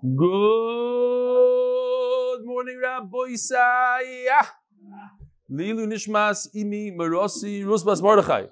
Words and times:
Good 0.00 0.14
morning, 2.44 2.78
Rabbi 2.80 3.32
Isaiah. 3.32 4.46
Lilu 5.50 5.88
Nishmas 5.88 6.46
Imi 6.54 6.96
Marosi 6.96 7.64
Rusbas 7.64 8.00
Mordechai. 8.00 8.44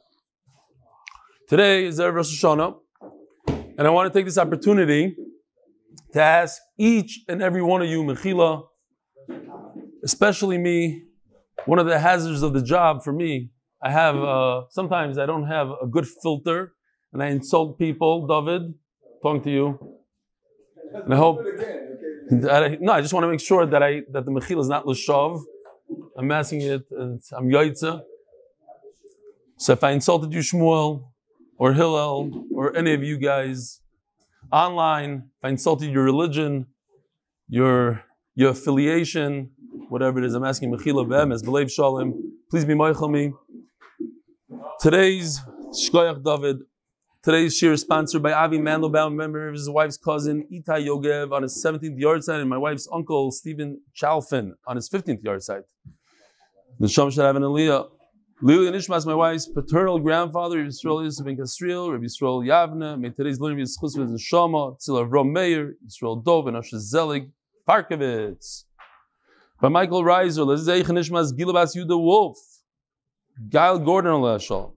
Today 1.49 1.85
is 1.85 2.01
Erev 2.01 2.15
Rosh 2.15 2.43
Hashanah, 2.43 2.75
and 3.79 3.87
I 3.87 3.91
want 3.91 4.13
to 4.13 4.19
take 4.19 4.27
this 4.27 4.39
opportunity 4.39 5.15
to 6.15 6.21
ask 6.21 6.61
each 6.77 7.21
and 7.29 7.41
every 7.41 7.63
one 7.63 7.81
of 7.81 7.89
you, 7.89 8.03
Mechila, 8.03 8.65
especially 10.03 10.59
me, 10.59 11.05
one 11.65 11.79
of 11.79 11.87
the 11.87 12.01
hazards 12.01 12.43
of 12.43 12.55
the 12.55 12.63
job 12.63 13.05
for 13.05 13.13
me, 13.13 13.53
I 13.81 13.93
have, 13.93 14.17
uh, 14.17 14.63
sometimes 14.71 15.17
I 15.17 15.27
don't 15.27 15.47
have 15.47 15.69
a 15.81 15.87
good 15.87 16.09
filter, 16.09 16.73
and 17.13 17.23
I 17.23 17.29
insult 17.29 17.79
people. 17.79 18.27
David, 18.27 18.75
talking 19.23 19.43
to 19.45 19.51
you. 19.51 19.96
And 21.05 21.15
I 21.15 21.17
hope. 21.17 21.39
that 22.31 22.63
I- 22.65 22.79
no, 22.81 22.93
I 22.93 23.01
just 23.01 23.15
want 23.15 23.25
to 23.25 23.31
make 23.31 23.41
sure 23.41 23.67
that 23.67 23.83
I 23.83 24.03
that 24.13 24.25
the 24.25 24.33
mechila 24.33 24.61
is 24.61 24.69
not 24.69 24.87
l'shav. 24.87 25.43
I'm 26.19 26.31
asking 26.33 26.63
it, 26.63 26.83
and 26.91 27.21
I'm 27.37 27.49
yaitza. 27.49 28.03
So 29.59 29.73
if 29.73 29.83
I 29.85 29.91
insulted 29.93 30.33
you, 30.33 30.41
Shmuel, 30.41 31.05
or 31.59 31.73
Hillel, 31.73 32.45
or 32.55 32.77
any 32.77 32.93
of 32.95 33.03
you 33.03 33.17
guys 33.19 33.81
online, 34.53 35.13
if 35.39 35.43
I 35.45 35.49
insulted 35.51 35.89
your 35.91 36.05
religion, 36.05 36.67
your 37.49 38.03
your 38.35 38.51
affiliation, 38.51 39.51
whatever 39.89 40.19
it 40.19 40.25
is, 40.25 40.35
I'm 40.35 40.45
asking 40.45 40.73
mechila 40.75 41.03
be'emes, 41.09 41.43
b'leiv 41.43 41.71
shalom. 41.71 42.09
Please 42.51 42.65
be 42.65 42.75
moichel 42.75 43.11
me. 43.11 43.33
Today's 44.81 45.41
Shkoyach 45.71 46.23
David 46.25 46.59
Today's 47.27 47.57
shir 47.57 47.73
is 47.73 47.81
sponsored 47.81 48.23
by 48.23 48.31
Avi 48.31 48.61
Mandelbaum, 48.61 49.17
member 49.17 49.49
of 49.49 49.55
his 49.55 49.69
wife's 49.69 49.97
cousin 49.97 50.47
Itai 50.49 50.87
Yogev 50.87 51.33
on 51.33 51.43
his 51.43 51.61
17th 51.61 51.99
yard 51.99 52.23
side, 52.23 52.39
and 52.39 52.49
my 52.49 52.57
wife's 52.57 52.89
uncle 52.93 53.33
Stephen 53.33 53.81
Chalfin 54.01 54.53
on 54.65 54.77
his 54.77 54.89
15th 54.89 55.25
yard 55.25 55.43
side. 55.43 55.63
The 56.79 56.87
Sham 56.87 57.11
should 57.11 57.25
have 57.25 57.35
an 57.35 57.43
Aliyah. 57.43 57.89
Lili 58.43 58.71
Nishmas, 58.71 59.07
my 59.07 59.15
wife's 59.17 59.49
paternal 59.49 59.99
grandfather, 59.99 60.59
Rabbi 60.59 60.69
Yisrael 60.69 61.03
Yosef 61.03 61.27
ben 61.27 61.37
Kasriel, 61.37 61.91
Rabbi 61.91 62.05
Yisrael 62.05 62.47
Yavne. 62.47 63.01
May 63.01 63.11
today's 63.11 63.41
learning 63.41 63.57
be 63.57 63.63
a 63.63 63.67
schus 63.67 63.99
with 63.99 64.09
Neshama, 64.09 64.79
Tzil 64.79 65.05
Avram 65.05 65.33
Meir, 65.33 65.75
Yisrael 65.85 66.25
Dov, 66.25 66.47
and 66.47 66.57
Asher 66.57 66.79
Zelig, 66.79 67.29
Parkovitz. 67.69 68.67
By 69.61 69.69
Michael 69.69 70.05
Reiser, 70.05 70.47
Lezei 70.47 70.85
Nishmas, 70.85 71.37
Gilabas 71.37 71.75
Yuda 71.75 72.01
Wolf, 72.01 72.39
Gail 73.49 73.81
Gordon 73.81 74.13
Alashal 74.13 74.76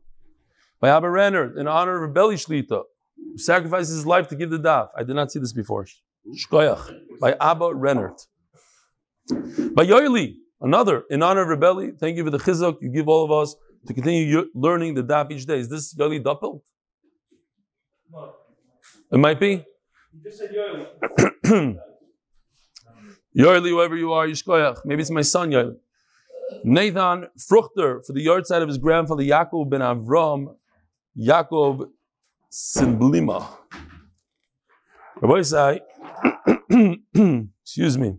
by 0.80 0.89
Abba 0.89 1.09
Renner 1.09 1.58
in 1.59 1.67
honor 1.67 2.03
of 2.03 2.09
Rebelli 2.09 2.35
Shlita, 2.35 2.83
who 3.17 3.38
sacrifices 3.38 3.95
his 3.95 4.05
life 4.05 4.27
to 4.30 4.35
give 4.35 4.49
the 4.49 4.59
daf. 4.59 4.89
I 4.97 5.03
did 5.03 5.16
not 5.16 5.31
see 5.31 5.39
this 5.39 5.53
before. 5.53 5.85
Shkoyach 6.35 7.19
by 7.19 7.35
Abba 7.39 7.73
Renner. 7.73 8.16
By 9.30 9.85
Yoili, 9.85 10.35
another 10.61 11.03
in 11.09 11.22
honor 11.23 11.41
of 11.52 11.59
Rebelli. 11.59 11.97
Thank 12.00 12.17
you 12.17 12.23
for 12.23 12.30
the 12.30 12.38
chizuk 12.38 12.77
you 12.81 12.89
give 12.89 13.07
all 13.07 13.25
of 13.25 13.31
us 13.31 13.55
to 13.88 13.94
continue 13.94 14.45
learning 14.53 14.95
the 14.95 15.03
daf 15.03 15.31
each 15.31 15.45
day. 15.45 15.59
Is 15.59 15.69
this 15.69 15.94
Yoili 15.95 16.23
Doppel? 16.23 16.61
It 19.11 19.17
might 19.17 19.39
be. 19.39 19.66
You 20.13 20.23
just 20.23 20.39
said 20.39 20.52
Yoeli. 20.52 20.88
Yoili, 23.38 23.69
whoever 23.69 23.95
you 23.95 24.13
are, 24.13 24.27
Yishkoyach. 24.27 24.85
Maybe 24.85 25.02
it's 25.02 25.11
my 25.11 25.22
son 25.22 25.52
Yoili. 25.52 25.75
Nathan 26.63 27.27
Fruchter 27.38 28.05
for 28.05 28.13
the 28.13 28.22
yard 28.22 28.47
side 28.47 28.61
of 28.61 28.67
his 28.67 28.77
grandfather 28.77 29.23
Yaakov 29.23 29.69
ben 29.69 29.81
Avram, 29.81 30.55
Yaakov 31.20 31.89
Simblima. 32.50 33.45
Rabbi 35.22 35.42
say, 35.42 35.81
excuse 37.62 37.98
me. 37.98 38.16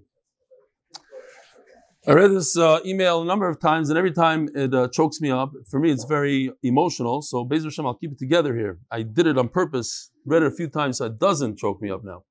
I 2.06 2.12
read 2.12 2.30
this 2.32 2.58
uh, 2.58 2.80
email 2.84 3.22
a 3.22 3.24
number 3.24 3.48
of 3.48 3.58
times, 3.58 3.88
and 3.88 3.96
every 3.96 4.12
time 4.12 4.48
it 4.54 4.74
uh, 4.74 4.88
chokes 4.88 5.20
me 5.20 5.30
up. 5.30 5.52
For 5.70 5.80
me, 5.80 5.90
it's 5.90 6.04
very 6.04 6.50
emotional. 6.62 7.22
So, 7.22 7.44
Bezer 7.44 7.64
Hashem, 7.64 7.86
I'll 7.86 7.94
keep 7.94 8.12
it 8.12 8.18
together 8.18 8.54
here. 8.54 8.78
I 8.90 9.02
did 9.02 9.26
it 9.26 9.38
on 9.38 9.48
purpose, 9.48 10.10
read 10.26 10.42
it 10.42 10.52
a 10.52 10.54
few 10.54 10.68
times, 10.68 10.98
so 10.98 11.06
it 11.06 11.18
doesn't 11.18 11.58
choke 11.58 11.80
me 11.80 11.90
up 11.90 12.04
now. 12.04 12.24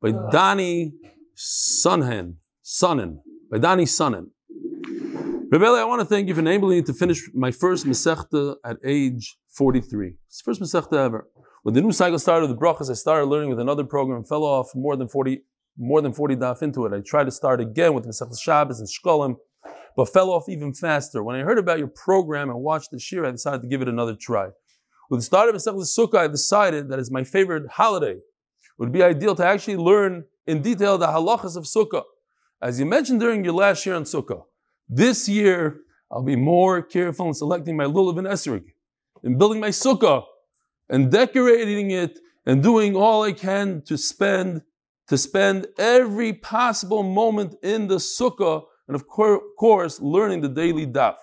By 0.00 0.12
Dani 0.12 0.92
Sunhan, 1.36 2.34
Sonnen, 2.64 3.18
by 3.50 3.58
Dani 3.58 3.84
Sonnen. 3.84 4.26
Rebele, 5.50 5.78
I 5.78 5.84
want 5.84 6.00
to 6.00 6.06
thank 6.06 6.28
you 6.28 6.34
for 6.34 6.40
enabling 6.40 6.78
me 6.78 6.82
to 6.82 6.94
finish 6.94 7.28
my 7.34 7.50
first 7.50 7.86
Masechta 7.86 8.56
at 8.64 8.78
age 8.84 9.36
43. 9.52 10.14
It's 10.26 10.42
the 10.42 10.44
first 10.44 10.60
Masechta 10.60 10.96
ever. 10.96 11.28
When 11.62 11.74
the 11.74 11.80
new 11.80 11.92
cycle 11.92 12.18
started 12.18 12.48
with 12.48 12.58
the 12.58 12.64
brachas, 12.64 12.90
I 12.90 12.94
started 12.94 13.26
learning 13.26 13.50
with 13.50 13.60
another 13.60 13.84
program, 13.84 14.24
fell 14.24 14.44
off 14.44 14.74
more 14.74 14.96
than 14.96 15.08
40, 15.08 15.42
more 15.78 16.00
than 16.00 16.12
40 16.12 16.36
daf 16.36 16.62
into 16.62 16.86
it. 16.86 16.92
I 16.92 17.00
tried 17.00 17.24
to 17.24 17.30
start 17.30 17.60
again 17.60 17.94
with 17.94 18.06
Masechta 18.06 18.40
Shabbos 18.40 18.80
and 18.80 18.88
Shkolim, 18.88 19.36
but 19.96 20.06
fell 20.12 20.30
off 20.30 20.48
even 20.48 20.72
faster. 20.72 21.22
When 21.22 21.36
I 21.36 21.40
heard 21.40 21.58
about 21.58 21.78
your 21.78 21.88
program 21.88 22.48
and 22.50 22.58
watched 22.60 22.90
the 22.90 22.98
shir, 22.98 23.26
I 23.26 23.30
decided 23.30 23.62
to 23.62 23.68
give 23.68 23.82
it 23.82 23.88
another 23.88 24.16
try. 24.16 24.48
With 25.10 25.20
the 25.20 25.24
start 25.24 25.50
of 25.50 25.54
Masechta 25.54 25.82
Sukkah, 25.82 26.18
I 26.18 26.28
decided 26.28 26.88
that 26.88 26.98
it's 26.98 27.10
my 27.10 27.22
favorite 27.22 27.70
holiday. 27.70 28.14
It 28.14 28.78
would 28.78 28.92
be 28.92 29.02
ideal 29.02 29.34
to 29.34 29.44
actually 29.44 29.76
learn 29.76 30.24
in 30.46 30.62
detail 30.62 30.96
the 30.96 31.08
halachas 31.08 31.56
of 31.56 31.64
Sukkah. 31.64 32.04
As 32.62 32.80
you 32.80 32.86
mentioned 32.86 33.20
during 33.20 33.44
your 33.44 33.54
last 33.54 33.84
year 33.84 33.94
on 33.94 34.04
Sukkah, 34.04 34.44
this 34.88 35.28
year, 35.28 35.80
I'll 36.10 36.22
be 36.22 36.36
more 36.36 36.82
careful 36.82 37.26
in 37.28 37.34
selecting 37.34 37.76
my 37.76 37.84
lulav 37.84 38.18
and 38.18 38.26
esrog, 38.26 38.64
in 39.22 39.38
building 39.38 39.60
my 39.60 39.68
sukkah, 39.68 40.24
and 40.88 41.10
decorating 41.10 41.90
it, 41.90 42.18
and 42.46 42.62
doing 42.62 42.96
all 42.96 43.22
I 43.22 43.32
can 43.32 43.82
to 43.86 43.96
spend 43.96 44.62
to 45.08 45.18
spend 45.18 45.66
every 45.78 46.32
possible 46.32 47.02
moment 47.02 47.54
in 47.62 47.86
the 47.86 47.96
sukkah, 47.96 48.62
and 48.88 48.94
of 48.94 49.06
cour- 49.08 49.42
course, 49.58 50.00
learning 50.00 50.40
the 50.40 50.48
daily 50.48 50.86
daf. 50.86 51.16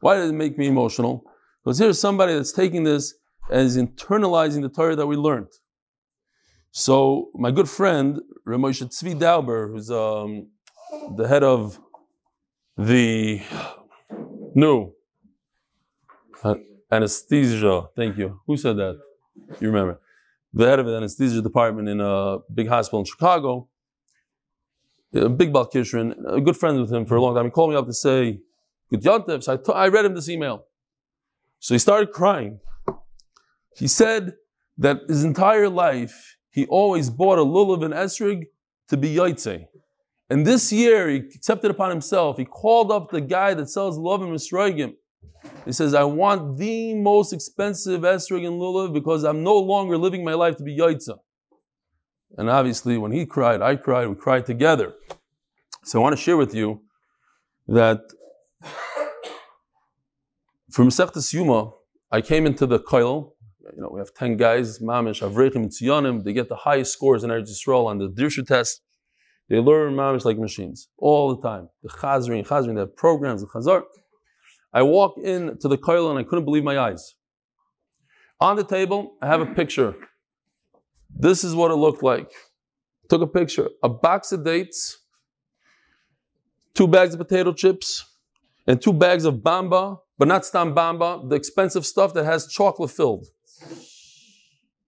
Why 0.00 0.16
did 0.16 0.30
it 0.30 0.32
make 0.32 0.58
me 0.58 0.66
emotional? 0.66 1.24
Because 1.62 1.78
here's 1.78 2.00
somebody 2.00 2.34
that's 2.34 2.52
taking 2.52 2.84
this 2.84 3.14
and 3.50 3.60
is 3.60 3.76
internalizing 3.76 4.62
the 4.62 4.68
Torah 4.68 4.96
that 4.96 5.06
we 5.06 5.16
learned. 5.16 5.48
So, 6.72 7.30
my 7.34 7.50
good 7.50 7.68
friend, 7.68 8.20
Ramosha 8.46 8.86
Tzvi 8.86 9.18
Dauber, 9.18 9.68
who's 9.68 9.90
um, 9.90 10.48
the 11.16 11.26
head 11.26 11.42
of 11.42 11.80
the 12.76 13.40
new 14.54 14.82
uh, 14.82 14.95
anesthesia. 16.90 17.88
Thank 17.96 18.16
you. 18.18 18.40
Who 18.46 18.56
said 18.56 18.76
that? 18.76 18.98
You 19.60 19.68
remember? 19.68 20.00
The 20.52 20.66
head 20.66 20.78
of 20.78 20.86
the 20.86 20.96
anesthesia 20.96 21.42
department 21.42 21.88
in 21.88 22.00
a 22.00 22.38
big 22.52 22.68
hospital 22.68 23.00
in 23.00 23.04
Chicago. 23.04 23.68
A 25.14 25.28
big 25.28 25.52
Bal 25.52 25.68
Kishrin, 25.70 26.14
a 26.26 26.40
good 26.40 26.56
friend 26.56 26.80
with 26.80 26.92
him 26.92 27.06
for 27.06 27.16
a 27.16 27.22
long 27.22 27.34
time. 27.34 27.46
He 27.46 27.50
called 27.50 27.70
me 27.70 27.76
up 27.76 27.86
to 27.86 27.92
say, 27.92 28.40
Good. 28.90 29.02
So 29.42 29.52
I, 29.52 29.56
t- 29.56 29.72
I 29.72 29.88
read 29.88 30.04
him 30.04 30.14
this 30.14 30.28
email. 30.28 30.64
So 31.58 31.74
he 31.74 31.78
started 31.78 32.12
crying. 32.12 32.60
He 33.74 33.88
said 33.88 34.34
that 34.78 35.00
his 35.08 35.24
entire 35.24 35.68
life, 35.68 36.36
he 36.50 36.66
always 36.66 37.10
bought 37.10 37.38
a 37.38 37.44
lulav 37.44 37.84
and 37.84 37.94
esrig 37.94 38.44
to 38.88 38.96
be 38.96 39.14
yaitse. 39.14 39.66
And 40.28 40.46
this 40.46 40.72
year, 40.72 41.08
he 41.08 41.16
accepted 41.16 41.70
upon 41.70 41.90
himself. 41.90 42.36
He 42.36 42.44
called 42.44 42.90
up 42.90 43.10
the 43.10 43.20
guy 43.20 43.54
that 43.54 43.68
sells 43.70 43.96
love 43.96 44.22
and 44.22 44.32
misroigim. 44.32 44.94
He 45.66 45.72
says, 45.72 45.94
I 45.94 46.04
want 46.04 46.58
the 46.58 46.94
most 46.94 47.32
expensive 47.32 48.02
esrog 48.02 48.46
and 48.46 48.60
lulav 48.60 48.94
because 48.94 49.24
I'm 49.24 49.42
no 49.42 49.56
longer 49.56 49.98
living 49.98 50.24
my 50.24 50.34
life 50.34 50.56
to 50.58 50.62
be 50.62 50.78
yaitza. 50.78 51.18
And 52.38 52.48
obviously, 52.48 52.96
when 52.96 53.10
he 53.10 53.26
cried, 53.26 53.60
I 53.60 53.74
cried, 53.76 54.06
we 54.08 54.14
cried 54.14 54.46
together. 54.46 54.94
So 55.84 55.98
I 55.98 56.02
want 56.02 56.16
to 56.16 56.22
share 56.22 56.36
with 56.36 56.54
you 56.54 56.82
that 57.66 58.00
from 60.70 60.88
Masechtas 60.88 61.32
Yuma, 61.32 61.72
I 62.12 62.20
came 62.20 62.46
into 62.46 62.66
the 62.66 62.78
koil. 62.78 63.32
You 63.74 63.82
know, 63.82 63.90
we 63.92 63.98
have 63.98 64.14
10 64.14 64.36
guys, 64.36 64.78
Mamish, 64.78 65.20
Avrechim, 65.20 65.56
and 65.56 65.70
Tziyonim. 65.70 66.22
They 66.22 66.32
get 66.32 66.48
the 66.48 66.56
highest 66.56 66.92
scores 66.92 67.24
in 67.24 67.30
Eretz 67.30 67.50
Yisrael 67.50 67.86
on 67.86 67.98
the 67.98 68.08
Dirshu 68.08 68.46
test. 68.46 68.82
They 69.48 69.58
learn 69.58 69.94
mamish 69.94 70.24
like 70.24 70.38
machines 70.38 70.88
all 70.98 71.34
the 71.34 71.40
time. 71.40 71.68
The 71.82 71.88
chazrin, 71.88 72.38
and 72.38 72.46
chazri, 72.46 72.74
they 72.74 72.80
have 72.80 72.96
programs, 72.96 73.42
the 73.42 73.46
chazar. 73.46 73.82
I 74.72 74.82
walk 74.82 75.18
in 75.18 75.58
to 75.58 75.68
the 75.68 75.78
koil 75.78 76.10
and 76.10 76.18
I 76.18 76.22
couldn't 76.22 76.44
believe 76.44 76.64
my 76.64 76.78
eyes. 76.78 77.14
On 78.40 78.56
the 78.56 78.64
table, 78.64 79.16
I 79.22 79.26
have 79.26 79.40
a 79.40 79.46
picture. 79.46 79.94
This 81.08 81.44
is 81.44 81.54
what 81.54 81.70
it 81.70 81.76
looked 81.76 82.02
like. 82.02 82.30
Took 83.08 83.22
a 83.22 83.26
picture. 83.26 83.70
A 83.82 83.88
box 83.88 84.32
of 84.32 84.44
dates, 84.44 84.98
two 86.74 86.86
bags 86.86 87.14
of 87.14 87.20
potato 87.20 87.52
chips, 87.52 88.04
and 88.66 88.82
two 88.82 88.92
bags 88.92 89.24
of 89.24 89.36
bamba, 89.36 90.00
but 90.18 90.28
not 90.28 90.44
stam 90.44 90.74
bamba, 90.74 91.28
the 91.28 91.36
expensive 91.36 91.86
stuff 91.86 92.12
that 92.14 92.24
has 92.24 92.46
chocolate 92.46 92.90
filled. 92.90 93.26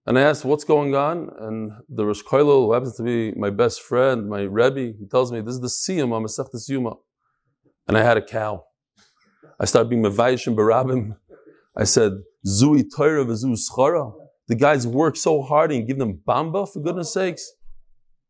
And 0.05 0.17
I 0.17 0.21
asked, 0.23 0.43
what's 0.43 0.63
going 0.63 0.95
on? 0.95 1.29
And 1.39 1.71
the 1.87 2.05
Rosh 2.05 2.23
Koilo, 2.23 2.65
who 2.65 2.73
happens 2.73 2.95
to 2.97 3.03
be 3.03 3.31
my 3.33 3.49
best 3.49 3.81
friend, 3.81 4.27
my 4.27 4.41
Rebbe, 4.41 4.97
he 4.97 5.05
tells 5.05 5.31
me, 5.31 5.41
this 5.41 5.55
is 5.55 5.85
the 5.87 6.01
on 6.01 6.09
Masechtas 6.09 6.67
Yuma. 6.67 6.95
And 7.87 7.97
I 7.97 8.03
had 8.03 8.17
a 8.17 8.21
cow. 8.21 8.65
I 9.59 9.65
started 9.65 9.89
being 9.89 10.03
Mevayish 10.03 10.47
and 10.47 10.57
Barabim. 10.57 11.15
I 11.75 11.83
said, 11.83 12.13
Zui 12.45 12.83
Torah 12.95 13.25
v'zu 13.25 13.57
schara. 13.57 14.13
The 14.47 14.55
guys 14.55 14.87
work 14.87 15.15
so 15.15 15.41
hard 15.41 15.71
and 15.71 15.87
give 15.87 15.97
them 15.97 16.21
bamba, 16.27 16.71
for 16.71 16.79
goodness 16.79 17.13
sakes. 17.13 17.51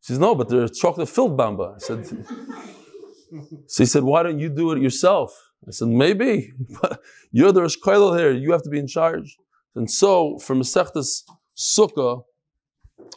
She 0.02 0.14
says, 0.14 0.20
no, 0.20 0.36
but 0.36 0.50
they're 0.50 0.68
chocolate 0.68 1.10
filled 1.10 1.38
bamba. 1.38 1.76
I 1.76 1.78
said, 1.78 2.06
so 3.68 3.84
he 3.84 3.86
said, 3.86 4.04
why 4.04 4.24
don't 4.24 4.40
you 4.40 4.50
do 4.50 4.72
it 4.72 4.82
yourself? 4.82 5.34
I 5.68 5.72
said, 5.72 5.90
maybe, 5.90 6.52
but 6.82 7.02
you're 7.32 7.52
the 7.52 7.62
Rosh 7.62 7.78
here. 7.86 8.32
You 8.32 8.52
have 8.52 8.64
to 8.64 8.70
be 8.70 8.80
in 8.80 8.88
charge. 8.88 9.38
And 9.76 9.90
so, 9.90 10.40
from 10.40 10.62
Masechtas 10.62 11.24
Sukkah, 11.58 12.24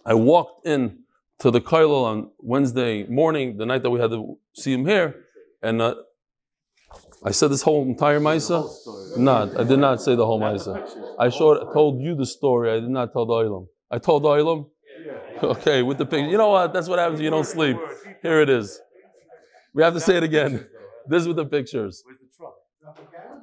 I 0.05 0.15
walked 0.15 0.67
in 0.67 0.99
to 1.39 1.51
the 1.51 1.61
Koilel 1.61 2.05
on 2.05 2.31
Wednesday 2.39 3.05
morning, 3.07 3.57
the 3.57 3.67
night 3.67 3.83
that 3.83 3.91
we 3.91 4.01
had 4.01 4.11
to 4.11 4.39
see 4.55 4.73
him 4.73 4.87
here, 4.87 5.25
and 5.63 5.81
uh, 5.81 5.95
I 7.25 7.31
said 7.31 7.51
this 7.51 7.63
whole 7.63 7.83
entire 7.83 8.21
Maisa. 8.21 8.69
Not, 9.17 9.59
I 9.59 9.65
did 9.65 9.79
not 9.79 10.03
say 10.03 10.17
the 10.17 10.27
whole 10.27 10.41
Maisa. 10.41 10.85
I 11.19 11.29
showed, 11.29 11.73
told 11.73 12.01
you 12.01 12.15
the 12.15 12.27
story. 12.27 12.71
I 12.71 12.81
did 12.81 12.89
not 12.89 13.13
tell 13.13 13.27
the 13.27 13.35
Olam. 13.35 13.69
I 13.91 13.99
told 13.99 14.25
the 14.25 14.29
Olam. 14.29 14.69
Okay, 15.43 15.83
with 15.83 15.99
the 15.99 16.07
picture. 16.07 16.29
You 16.29 16.39
know 16.39 16.51
what? 16.51 16.73
That's 16.73 16.89
what 16.89 16.99
happens 16.99 17.19
when 17.19 17.25
you 17.25 17.31
don't 17.31 17.47
sleep. 17.47 17.77
Here 18.23 18.41
it 18.41 18.49
is. 18.49 18.81
We 19.75 19.83
have 19.83 19.95
to 19.95 20.01
say 20.01 20.17
it 20.17 20.23
again. 20.23 20.67
This 21.09 21.23
is 21.23 21.29
with 21.29 21.37
the 21.37 21.47
pictures. 21.47 22.03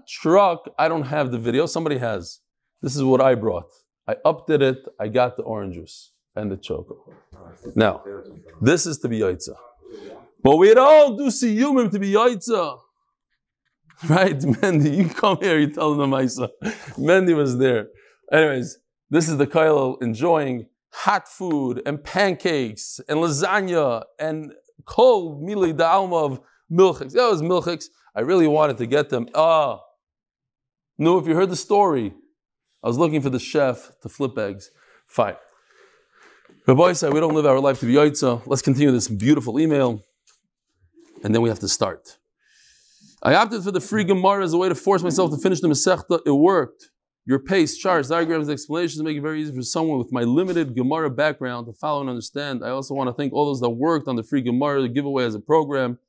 Truck, 0.07 0.69
I 0.77 0.87
don't 0.87 1.03
have 1.03 1.31
the 1.31 1.37
video. 1.37 1.65
Somebody 1.65 1.97
has. 1.97 2.39
This 2.81 2.95
is 2.95 3.03
what 3.03 3.21
I 3.21 3.35
brought. 3.35 3.69
I 4.07 4.15
updid 4.25 4.61
it. 4.61 4.77
I 4.99 5.07
got 5.09 5.37
the 5.37 5.43
orange 5.43 5.75
juice 5.75 6.13
and 6.35 6.49
the 6.51 6.57
choco. 6.57 7.13
Now, 7.75 8.03
this 8.61 8.85
is 8.85 8.97
to 8.99 9.07
be 9.07 9.19
yaitza. 9.19 9.55
But 10.41 10.55
we 10.55 10.73
don't 10.73 11.17
do 11.17 11.27
siyumim 11.27 11.91
to 11.91 11.99
be 11.99 12.13
yaitza. 12.13 12.79
Right, 14.07 14.39
Mendy, 14.39 14.95
you 14.95 15.09
come 15.09 15.39
here, 15.41 15.59
you 15.59 15.71
tell 15.71 15.93
them 15.93 16.09
the 16.09 16.17
Maisa. 16.17 16.49
Mendy 16.97 17.35
was 17.35 17.57
there. 17.57 17.87
Anyways, 18.31 18.77
this 19.09 19.27
is 19.27 19.35
the 19.37 19.45
Kailo 19.45 20.01
enjoying 20.01 20.67
hot 20.91 21.27
food 21.27 21.81
and 21.85 22.01
pancakes 22.01 23.01
and 23.09 23.19
lasagna 23.19 24.03
and 24.17 24.53
cold 24.85 25.43
mili 25.43 25.75
da 25.75 25.91
alma 25.91 26.15
of 26.15 26.39
milchiks. 26.71 27.11
That 27.11 27.29
was 27.29 27.41
milchiks. 27.41 27.87
I 28.15 28.21
really 28.21 28.47
wanted 28.47 28.77
to 28.77 28.85
get 28.85 29.09
them. 29.09 29.27
Ah, 29.35 29.81
no, 30.97 31.17
if 31.17 31.27
you 31.27 31.35
heard 31.35 31.49
the 31.49 31.57
story, 31.57 32.13
I 32.81 32.87
was 32.87 32.97
looking 32.97 33.21
for 33.21 33.29
the 33.29 33.39
chef 33.39 33.91
to 34.01 34.07
flip 34.09 34.37
eggs. 34.37 34.71
Fine. 35.07 35.35
Rabbi 36.67 36.93
said, 36.93 37.13
we 37.13 37.19
don't 37.19 37.33
live 37.33 37.45
our 37.45 37.59
life 37.59 37.79
to 37.81 37.85
be 37.85 37.93
yaitza. 37.93 38.43
Let's 38.45 38.61
continue 38.61 38.91
this 38.91 39.07
beautiful 39.09 39.59
email. 39.59 40.03
And 41.23 41.35
then 41.35 41.41
we 41.41 41.49
have 41.49 41.59
to 41.59 41.67
start. 41.67 42.17
I 43.21 43.35
opted 43.35 43.63
for 43.63 43.71
the 43.71 43.81
free 43.81 44.05
Gemara 44.05 44.45
as 44.45 44.53
a 44.53 44.57
way 44.57 44.69
to 44.69 44.75
force 44.75 45.03
myself 45.03 45.31
to 45.31 45.37
finish 45.37 45.59
the 45.59 45.67
Masechta. 45.67 46.21
It 46.25 46.31
worked. 46.31 46.89
Your 47.25 47.39
pace, 47.39 47.77
charts, 47.77 48.07
diagrams, 48.07 48.49
explanations 48.49 49.03
make 49.03 49.17
it 49.17 49.21
very 49.21 49.41
easy 49.41 49.53
for 49.53 49.61
someone 49.61 49.99
with 49.99 50.11
my 50.11 50.23
limited 50.23 50.73
Gemara 50.73 51.09
background 51.09 51.67
to 51.67 51.73
follow 51.73 52.01
and 52.01 52.09
understand. 52.09 52.63
I 52.63 52.69
also 52.69 52.93
want 52.93 53.09
to 53.09 53.13
thank 53.13 53.33
all 53.33 53.45
those 53.45 53.59
that 53.59 53.69
worked 53.69 54.07
on 54.07 54.15
the 54.15 54.23
free 54.23 54.41
Gemara, 54.41 54.87
giveaway 54.87 55.25
as 55.25 55.35
a 55.35 55.39
program, 55.39 55.99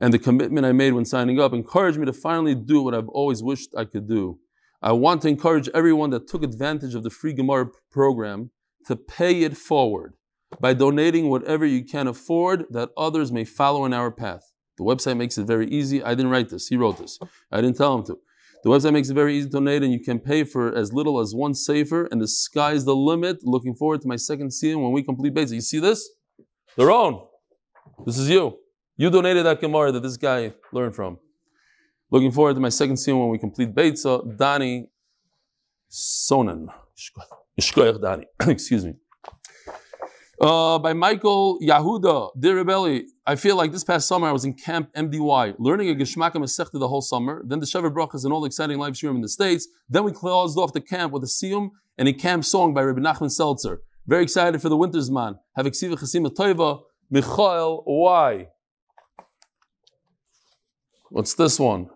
and 0.00 0.12
the 0.12 0.18
commitment 0.18 0.64
I 0.64 0.72
made 0.72 0.94
when 0.94 1.04
signing 1.04 1.38
up 1.38 1.52
encouraged 1.52 1.98
me 1.98 2.06
to 2.06 2.12
finally 2.12 2.54
do 2.54 2.82
what 2.82 2.94
I've 2.94 3.08
always 3.08 3.42
wished 3.42 3.74
I 3.76 3.84
could 3.84 4.08
do. 4.08 4.38
I 4.80 4.92
want 4.92 5.22
to 5.22 5.28
encourage 5.28 5.68
everyone 5.74 6.10
that 6.10 6.26
took 6.26 6.42
advantage 6.42 6.94
of 6.94 7.02
the 7.02 7.10
free 7.10 7.34
Gemara 7.34 7.68
program 7.90 8.50
to 8.86 8.96
pay 8.96 9.42
it 9.42 9.56
forward 9.56 10.14
by 10.58 10.72
donating 10.72 11.28
whatever 11.28 11.66
you 11.66 11.84
can 11.84 12.06
afford 12.06 12.64
that 12.70 12.90
others 12.96 13.30
may 13.30 13.44
follow 13.44 13.84
in 13.84 13.92
our 13.92 14.10
path. 14.10 14.54
The 14.78 14.84
website 14.84 15.16
makes 15.16 15.36
it 15.36 15.46
very 15.46 15.66
easy. 15.66 16.02
I 16.02 16.14
didn't 16.14 16.30
write 16.30 16.48
this. 16.48 16.68
He 16.68 16.76
wrote 16.76 16.98
this. 16.98 17.18
I 17.50 17.60
didn't 17.60 17.76
tell 17.76 17.94
him 17.98 18.04
to. 18.04 18.18
The 18.62 18.70
website 18.70 18.92
makes 18.92 19.08
it 19.08 19.14
very 19.14 19.36
easy 19.36 19.48
to 19.48 19.52
donate, 19.52 19.82
and 19.82 19.92
you 19.92 20.00
can 20.00 20.18
pay 20.18 20.44
for 20.44 20.74
as 20.74 20.92
little 20.92 21.20
as 21.20 21.34
one 21.34 21.54
safer, 21.54 22.06
and 22.10 22.20
the 22.20 22.28
sky's 22.28 22.84
the 22.84 22.94
limit. 22.94 23.38
Looking 23.44 23.74
forward 23.74 24.00
to 24.02 24.08
my 24.08 24.16
second 24.16 24.52
season 24.52 24.82
when 24.82 24.92
we 24.92 25.02
complete 25.02 25.34
Beitza. 25.34 25.52
You 25.52 25.60
see 25.60 25.80
this? 25.80 26.08
Their 26.76 26.90
own. 26.90 27.26
This 28.06 28.18
is 28.18 28.30
you. 28.30 28.58
You 28.96 29.10
donated 29.10 29.46
that 29.46 29.60
Gemara 29.60 29.92
that 29.92 30.02
this 30.02 30.16
guy 30.16 30.54
learned 30.72 30.94
from. 30.94 31.18
Looking 32.10 32.32
forward 32.32 32.54
to 32.54 32.60
my 32.60 32.68
second 32.68 32.96
season 32.96 33.18
when 33.18 33.28
we 33.28 33.38
complete 33.38 33.74
Beitza. 33.74 34.36
Dani 34.36 34.86
Sonnen. 35.90 36.66
Dani. 37.58 38.24
Excuse 38.48 38.84
me. 38.84 38.94
Uh, 40.40 40.78
by 40.78 40.92
Michael 40.92 41.58
Yahuda, 41.60 42.30
dear 42.38 42.64
Rebelli, 42.64 43.06
I 43.26 43.34
feel 43.34 43.56
like 43.56 43.72
this 43.72 43.82
past 43.82 44.06
summer 44.06 44.28
I 44.28 44.32
was 44.32 44.44
in 44.44 44.54
camp 44.54 44.88
MDY, 44.94 45.56
learning 45.58 45.90
a 45.90 45.94
Geshmaka 45.94 46.34
Masechta 46.34 46.78
the 46.78 46.86
whole 46.86 47.00
summer, 47.00 47.42
then 47.44 47.58
the 47.58 47.66
Shever 47.66 47.92
Brachas 47.92 48.22
and 48.22 48.32
all 48.32 48.40
the 48.40 48.46
exciting 48.46 48.78
live 48.78 48.96
stream 48.96 49.16
in 49.16 49.20
the 49.20 49.28
States. 49.28 49.66
Then 49.88 50.04
we 50.04 50.12
closed 50.12 50.56
off 50.56 50.72
the 50.72 50.80
camp 50.80 51.12
with 51.12 51.24
a 51.24 51.26
Siyum 51.26 51.70
and 51.98 52.06
a 52.06 52.12
camp 52.12 52.44
song 52.44 52.72
by 52.72 52.82
Rabbi 52.82 53.00
Nachman 53.00 53.32
Seltzer. 53.32 53.82
Very 54.06 54.22
excited 54.22 54.62
for 54.62 54.68
the 54.68 54.76
winter's 54.76 55.10
man. 55.10 55.40
Have 55.56 55.66
Eksiva 55.66 55.94
Chasima 55.94 56.32
Toiva, 56.32 56.82
Michael 57.10 57.82
Y. 57.84 58.46
What's 61.10 61.34
this 61.34 61.58
one? 61.58 61.90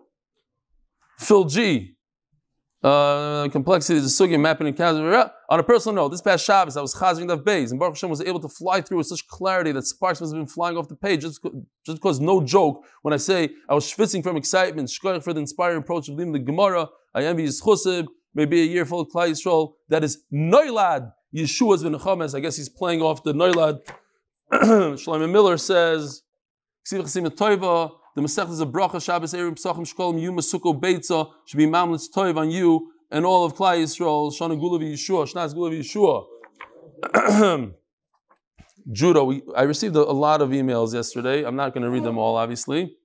Phil 1.17 1.45
G. 1.45 1.92
Uh, 2.83 3.47
complexity 3.47 3.97
of 3.97 4.03
the 4.03 4.09
sugi 4.09 4.37
mapping 4.37 4.67
and. 4.67 5.31
On 5.49 5.59
a 5.59 5.63
personal 5.63 5.95
note, 5.95 6.09
this 6.09 6.21
past 6.21 6.43
Shabbos 6.43 6.75
I 6.75 6.81
was 6.81 6.93
chazing 6.93 7.29
the 7.29 7.37
base, 7.37 7.71
and 7.71 7.79
Baruch 7.79 7.95
Hashem 7.95 8.09
was 8.09 8.19
able 8.19 8.41
to 8.41 8.49
fly 8.49 8.81
through 8.81 8.97
with 8.97 9.07
such 9.07 9.25
clarity 9.27 9.71
that 9.71 9.83
sparks 9.83 10.19
must 10.19 10.33
have 10.33 10.39
been 10.39 10.47
flying 10.47 10.75
off 10.75 10.89
the 10.89 10.95
page. 10.95 11.21
Just, 11.21 11.41
just 11.85 11.97
because, 11.97 12.19
no 12.19 12.43
joke, 12.43 12.83
when 13.01 13.13
I 13.13 13.17
say 13.17 13.51
I 13.69 13.73
was 13.73 13.85
schwitzing 13.85 14.21
from 14.21 14.35
excitement, 14.35 14.89
shkoyach 14.89 15.23
for 15.23 15.31
the 15.31 15.39
inspiring 15.39 15.77
approach 15.77 16.09
of 16.09 16.17
the 16.17 16.39
Gemara, 16.39 16.89
I 17.15 17.23
envy 17.23 17.43
his 17.43 17.61
chusib, 17.61 18.07
maybe 18.33 18.61
a 18.61 18.65
year 18.65 18.85
full 18.85 18.99
of 18.99 19.07
Klai 19.07 19.29
Yisrael. 19.29 19.75
That 19.87 20.03
is 20.03 20.23
Noilad 20.33 21.13
Yeshua's 21.33 21.83
ben 21.83 21.93
Chames. 21.93 22.35
I 22.35 22.41
guess 22.41 22.57
he's 22.57 22.69
playing 22.69 23.01
off 23.01 23.23
the 23.23 23.33
Noilad. 23.33 23.79
Shlomo 24.51 25.31
Miller 25.31 25.57
says, 25.57 26.23
the 28.15 28.21
Masech 28.21 28.49
is 28.49 28.61
a 28.61 28.65
bracha 28.65 29.03
Shabbos 29.03 29.33
Erim 29.33 29.55
Psachim 29.55 29.91
Shkolim 29.91 30.21
Yuma 30.21 30.41
Sukkot 30.41 30.79
Beitza 30.79 31.31
should 31.45 31.57
be 31.57 31.65
Mamlitz 31.65 32.05
Toiv 32.15 32.37
on 32.37 32.51
you 32.51 32.91
and 33.09 33.25
all 33.25 33.45
of 33.45 33.55
Klai 33.55 33.83
Yisrael 33.83 34.31
Shana 34.31 34.59
Gulavi 34.59 34.93
Yeshua 34.93 35.31
Shnaz 35.31 35.53
Gulavi 35.55 35.79
Yeshua. 35.79 37.73
Judah, 38.91 39.23
we, 39.23 39.41
I 39.55 39.63
received 39.63 39.95
a, 39.95 40.01
a, 40.01 40.11
lot 40.11 40.41
of 40.41 40.49
emails 40.49 40.93
yesterday. 40.93 41.45
I'm 41.45 41.55
not 41.55 41.73
going 41.73 41.83
to 41.83 41.89
read 41.89 42.03
them 42.03 42.17
all, 42.17 42.35
obviously. 42.35 42.95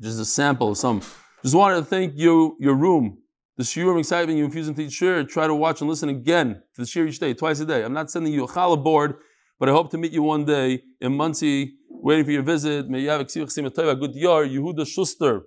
Just 0.00 0.20
a 0.20 0.24
sample 0.24 0.70
of 0.70 0.78
some. 0.78 1.00
Just 1.42 1.54
wanted 1.54 1.76
to 1.76 1.84
thank 1.84 2.16
you, 2.16 2.56
your 2.60 2.74
room, 2.74 3.18
the 3.56 3.64
shiurim 3.64 3.98
excitement 3.98 4.38
you 4.38 4.44
infuse 4.44 4.68
into 4.68 4.82
each. 4.82 4.98
Try 4.98 5.46
to 5.46 5.54
watch 5.54 5.80
and 5.80 5.90
listen 5.90 6.08
again 6.08 6.62
to 6.74 6.80
the 6.80 6.86
shir 6.86 7.06
each 7.06 7.18
day, 7.18 7.34
twice 7.34 7.60
a 7.60 7.66
day. 7.66 7.84
I'm 7.84 7.92
not 7.92 8.10
sending 8.10 8.32
you 8.32 8.44
a 8.44 8.48
challah 8.48 8.82
board, 8.82 9.16
but 9.58 9.68
I 9.68 9.72
hope 9.72 9.90
to 9.92 9.98
meet 9.98 10.12
you 10.12 10.22
one 10.22 10.44
day 10.44 10.82
in 11.00 11.16
Monsey 11.16 11.74
waiting 11.88 12.24
for 12.24 12.30
your 12.32 12.42
visit. 12.42 12.88
May 12.88 13.00
you 13.00 13.08
have 13.10 13.20
a 13.20 13.24
good 13.24 14.14
year. 14.14 14.46
Yehuda 14.46 14.86
Schuster. 14.86 15.42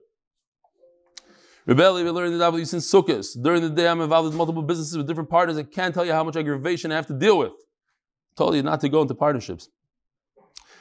Rebelli, 1.67 2.03
we 2.03 2.09
learned 2.09 2.33
the 2.33 2.39
W 2.39 2.63
since 2.63 2.89
Sukkot. 2.89 3.25
During 3.43 3.61
the 3.61 3.69
day, 3.69 3.89
I'm 3.89 3.99
involved 3.99 4.27
with 4.29 4.35
multiple 4.35 4.61
businesses 4.61 4.95
with 4.95 5.05
different 5.05 5.29
partners. 5.29 5.57
I 5.57 5.63
can't 5.63 5.93
tell 5.93 6.05
you 6.05 6.13
how 6.13 6.23
much 6.23 6.37
aggravation 6.37 6.93
I 6.93 6.95
have 6.95 7.07
to 7.07 7.13
deal 7.13 7.37
with. 7.37 7.51
I 7.51 8.33
told 8.37 8.55
you 8.55 8.63
not 8.63 8.79
to 8.81 8.89
go 8.89 9.01
into 9.01 9.13
partnerships. 9.13 9.69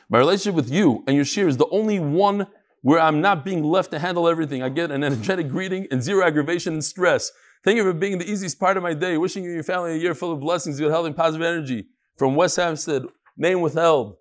My 0.08 0.18
relationship 0.18 0.54
with 0.54 0.70
you 0.70 1.02
and 1.08 1.16
your 1.16 1.24
shir 1.24 1.48
is 1.48 1.56
the 1.56 1.68
only 1.70 1.98
one 1.98 2.46
where 2.82 3.00
I'm 3.00 3.20
not 3.20 3.44
being 3.44 3.64
left 3.64 3.90
to 3.90 3.98
handle 3.98 4.28
everything. 4.28 4.62
I 4.62 4.68
get 4.68 4.92
an 4.92 5.02
energetic 5.02 5.48
greeting 5.48 5.88
and 5.90 6.00
zero 6.00 6.24
aggravation 6.24 6.74
and 6.74 6.84
stress. 6.84 7.32
Thank 7.64 7.78
you 7.78 7.82
for 7.82 7.92
being 7.92 8.18
the 8.18 8.30
easiest 8.30 8.60
part 8.60 8.76
of 8.76 8.84
my 8.84 8.94
day. 8.94 9.18
Wishing 9.18 9.42
you 9.42 9.50
and 9.50 9.56
your 9.56 9.64
family 9.64 9.94
a 9.94 9.96
year 9.96 10.14
full 10.14 10.30
of 10.30 10.38
blessings, 10.38 10.78
good 10.78 10.92
health, 10.92 11.06
and 11.06 11.16
positive 11.16 11.44
energy. 11.44 11.86
From 12.16 12.36
West 12.36 12.56
Hampstead, 12.56 13.02
name 13.36 13.60
withheld. 13.60 14.16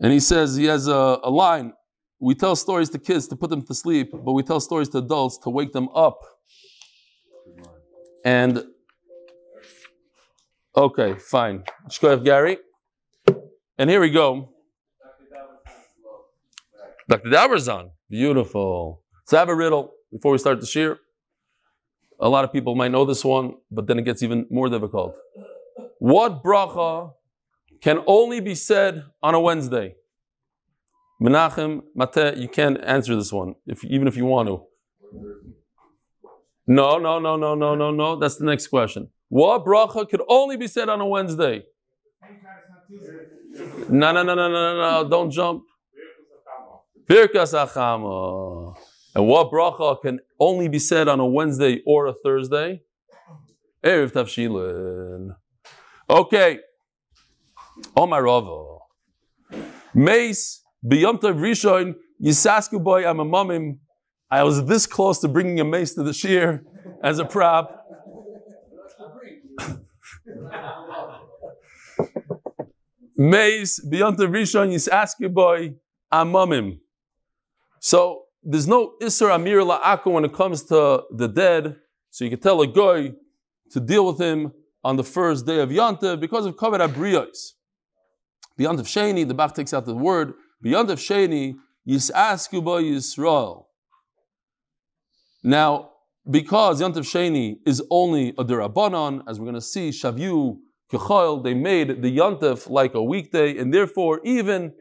And 0.00 0.12
he 0.12 0.20
says 0.20 0.56
he 0.56 0.66
has 0.66 0.88
a, 0.88 1.18
a 1.22 1.30
line. 1.30 1.72
We 2.18 2.34
tell 2.34 2.56
stories 2.56 2.90
to 2.90 2.98
kids 2.98 3.28
to 3.28 3.36
put 3.36 3.50
them 3.50 3.62
to 3.62 3.74
sleep, 3.74 4.10
but 4.12 4.32
we 4.32 4.42
tell 4.42 4.60
stories 4.60 4.88
to 4.90 4.98
adults 4.98 5.38
to 5.38 5.50
wake 5.50 5.72
them 5.72 5.88
up. 5.94 6.18
And 8.24 8.64
okay, 10.76 11.14
fine. 11.14 11.64
Shkoyach 11.88 12.24
Gary. 12.24 12.58
And 13.78 13.88
here 13.90 14.00
we 14.00 14.10
go. 14.10 14.50
Dr. 17.08 17.28
Daberzon. 17.28 17.90
Beautiful. 18.08 19.02
So 19.24 19.36
I 19.36 19.40
have 19.40 19.48
a 19.48 19.54
riddle 19.54 19.92
before 20.12 20.32
we 20.32 20.38
start 20.38 20.60
the 20.60 20.66
shir. 20.66 20.98
A 22.18 22.28
lot 22.28 22.44
of 22.44 22.52
people 22.52 22.74
might 22.74 22.90
know 22.90 23.04
this 23.04 23.24
one, 23.24 23.54
but 23.70 23.86
then 23.86 23.98
it 23.98 24.02
gets 24.02 24.22
even 24.22 24.46
more 24.50 24.68
difficult. 24.68 25.14
What 25.98 26.42
bracha 26.42 27.12
can 27.80 28.02
only 28.06 28.40
be 28.40 28.54
said 28.54 29.04
on 29.22 29.34
a 29.34 29.40
Wednesday. 29.40 29.94
Menachem, 31.22 31.82
Mate, 31.94 32.36
you 32.36 32.48
can't 32.48 32.82
answer 32.84 33.16
this 33.16 33.32
one, 33.32 33.54
if, 33.66 33.84
even 33.84 34.06
if 34.06 34.16
you 34.16 34.26
want 34.26 34.48
to. 34.48 34.62
No, 36.66 36.98
no, 36.98 37.18
no, 37.18 37.36
no, 37.36 37.54
no, 37.54 37.74
no, 37.74 37.90
no. 37.90 38.16
That's 38.16 38.36
the 38.36 38.44
next 38.44 38.66
question. 38.68 39.08
What 39.28 39.64
bracha 39.64 40.08
could 40.08 40.22
only 40.28 40.56
be 40.56 40.66
said 40.66 40.88
on 40.88 41.00
a 41.00 41.06
Wednesday? 41.06 41.64
No, 43.88 44.12
no, 44.12 44.22
no, 44.22 44.34
no, 44.34 44.48
no, 44.48 45.02
no, 45.02 45.08
don't 45.08 45.30
jump. 45.30 45.62
Birkas 47.08 47.54
Hachama. 47.54 48.76
And 49.14 49.26
what 49.26 49.50
bracha 49.50 50.02
can 50.02 50.20
only 50.38 50.68
be 50.68 50.78
said 50.78 51.08
on 51.08 51.20
a 51.20 51.26
Wednesday 51.26 51.82
or 51.86 52.06
a 52.06 52.12
Thursday? 52.12 52.82
Erev 53.82 54.12
Tavshilin. 54.12 55.36
Okay, 56.08 56.60
oh, 57.96 58.02
Omar 58.04 58.22
Rava. 58.22 58.78
Mace, 59.92 60.62
B'yomtav 60.84 61.34
Rishon, 61.34 61.96
Yisasku 62.22 62.80
boy, 62.80 63.04
I'm 63.04 63.18
a 63.18 63.24
mamim. 63.24 63.78
I 64.30 64.44
was 64.44 64.64
this 64.66 64.86
close 64.86 65.18
to 65.20 65.28
bringing 65.28 65.58
a 65.58 65.64
mace 65.64 65.94
to 65.94 66.04
the 66.04 66.12
shear 66.12 66.64
as 67.02 67.18
a 67.18 67.24
prop. 67.24 67.88
Mace, 73.16 73.80
B'yomtav 73.84 74.28
Rishon, 74.28 74.72
Yisasku 74.72 75.34
boy, 75.34 75.74
I'm 76.12 76.30
mamim. 76.30 76.78
So 77.80 78.26
there's 78.44 78.68
no 78.68 78.92
Isser 79.02 79.34
Amir 79.34 79.62
La'aka 79.62 80.06
when 80.06 80.24
it 80.24 80.32
comes 80.32 80.62
to 80.64 81.02
the 81.10 81.26
dead. 81.26 81.74
So 82.10 82.24
you 82.24 82.30
can 82.30 82.38
tell 82.38 82.62
a 82.62 82.66
guy 82.68 83.12
to 83.72 83.80
deal 83.80 84.06
with 84.06 84.20
him 84.20 84.52
on 84.86 84.94
the 84.94 85.02
first 85.02 85.46
day 85.46 85.58
of 85.58 85.70
Yontav 85.70 86.20
because 86.20 86.46
of 86.46 86.54
Kavod 86.54 86.78
Abriyos. 86.78 87.54
Beyond 88.56 88.78
of 88.78 88.86
Sheni, 88.86 89.26
the 89.26 89.34
Bach 89.34 89.52
takes 89.52 89.74
out 89.74 89.84
the 89.84 89.96
word, 89.96 90.34
beyond 90.62 90.90
of 90.90 91.00
Sheni, 91.00 91.56
Yisasku 91.88 92.64
Ba 92.64 92.76
Yisrael. 92.80 93.64
Now, 95.42 95.90
because 96.30 96.80
Yontav 96.80 97.04
Sheni 97.12 97.56
is 97.66 97.82
only 97.90 98.28
a 98.38 98.44
Durabanan, 98.44 99.24
as 99.26 99.40
we're 99.40 99.46
going 99.46 99.56
to 99.56 99.60
see, 99.60 99.88
Shavu, 99.88 100.58
Kechol, 100.92 101.42
they 101.42 101.54
made 101.54 102.00
the 102.00 102.16
Yontav 102.16 102.70
like 102.70 102.94
a 102.94 103.02
weekday, 103.02 103.58
and 103.58 103.74
therefore 103.74 104.20
even 104.22 104.72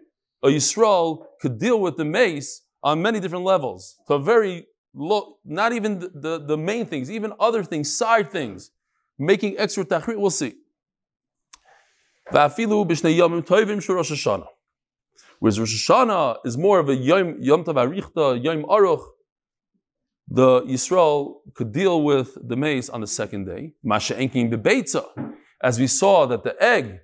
a 0.43 0.49
Yisrael 0.49 1.25
could 1.41 1.57
deal 1.57 1.81
with 1.81 1.97
the 1.97 2.05
mace 2.05 2.61
on 2.83 3.01
many 3.01 3.19
different 3.19 3.43
levels, 3.43 3.95
to 4.07 4.13
a 4.13 4.19
very 4.19 4.67
low, 4.93 5.37
not 5.43 5.73
even 5.73 5.97
the, 5.97 6.11
the, 6.13 6.45
the 6.45 6.57
main 6.57 6.85
things, 6.85 7.09
even 7.09 7.33
other 7.39 7.63
things, 7.63 7.91
side 7.91 8.31
things, 8.31 8.69
making 9.17 9.57
extra 9.57 9.85
tachrit, 9.85 10.17
we'll 10.17 10.29
see. 10.29 10.55
Whereas 15.39 15.59
Rosh 15.59 15.89
Hashanah 15.89 16.37
is 16.45 16.57
more 16.57 16.79
of 16.79 16.89
a 16.89 16.95
yom, 16.95 17.37
yom 17.39 17.63
tav 17.63 17.75
arichta, 17.75 18.43
yom 18.43 18.63
aruch, 18.63 19.03
the 20.27 20.61
Yisrael 20.61 21.35
could 21.53 21.71
deal 21.71 22.01
with 22.01 22.35
the 22.47 22.55
mace 22.55 22.89
on 22.89 23.01
the 23.01 23.07
second 23.07 23.45
day. 23.45 23.73
Masha 23.83 24.15
enkin 24.15 24.51
bebeitza, 24.51 25.05
as 25.61 25.79
we 25.79 25.87
saw 25.87 26.25
that 26.25 26.43
the 26.43 26.55
egg 26.61 26.99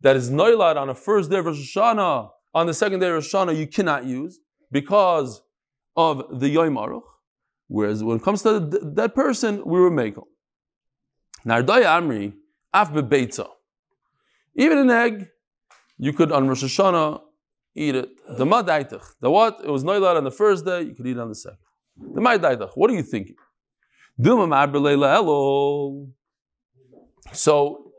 that 0.00 0.16
is 0.16 0.30
noilad 0.30 0.76
on 0.76 0.88
the 0.88 0.94
first 0.94 1.30
day 1.30 1.38
of 1.38 1.46
Rosh 1.46 1.76
Hashanah, 1.76 2.30
on 2.52 2.66
the 2.66 2.74
second 2.74 3.00
day 3.00 3.06
of 3.06 3.14
Rosh 3.14 3.32
Hashanah, 3.32 3.56
you 3.56 3.66
cannot 3.68 4.04
use 4.04 4.40
because 4.72 5.42
of 5.96 6.40
the 6.40 6.48
yom 6.48 6.74
aruch. 6.74 7.02
Whereas 7.68 8.02
when 8.02 8.16
it 8.16 8.22
comes 8.22 8.42
to 8.42 8.60
that 8.60 9.14
person, 9.14 9.62
we 9.64 9.80
were 9.80 9.90
makel. 9.90 10.24
Nardaya 11.46 11.98
Amri, 11.98 12.32
af 12.72 12.90
bebeitza. 12.90 13.46
Even 14.56 14.78
an 14.78 14.90
egg, 14.90 15.28
you 15.98 16.12
could 16.12 16.32
on 16.32 16.48
Rosh 16.48 16.64
Hashanah 16.64 17.20
eat 17.74 17.94
it. 17.94 18.08
The 18.38 18.44
madaitach. 18.44 19.04
The 19.20 19.30
what? 19.30 19.60
It 19.64 19.70
was 19.70 19.84
noilad 19.84 20.16
on 20.16 20.24
the 20.24 20.30
first 20.30 20.64
day, 20.64 20.82
you 20.82 20.94
could 20.94 21.06
eat 21.06 21.18
on 21.18 21.28
the 21.28 21.34
second. 21.34 21.58
The 21.96 22.20
madaitach. 22.20 22.70
What 22.74 22.90
are 22.90 22.94
you 22.94 23.02
thinking? 23.02 23.36
So 27.32 27.92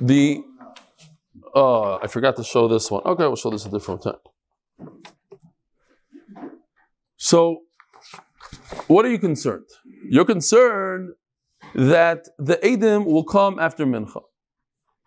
the 0.00 0.42
uh, 1.54 1.96
I 1.96 2.06
forgot 2.06 2.36
to 2.36 2.44
show 2.44 2.68
this 2.68 2.90
one. 2.90 3.02
Okay, 3.06 3.24
we'll 3.24 3.36
show 3.36 3.50
this 3.50 3.64
a 3.64 3.70
different 3.70 4.02
time. 4.02 4.14
So, 7.16 7.62
what 8.88 9.06
are 9.06 9.10
you 9.10 9.18
concerned? 9.18 9.64
You're 10.10 10.26
concerned 10.26 11.14
that 11.74 12.28
the 12.38 12.56
Edim 12.56 13.04
will 13.04 13.24
come 13.24 13.58
after 13.58 13.84
Mincha. 13.84 14.22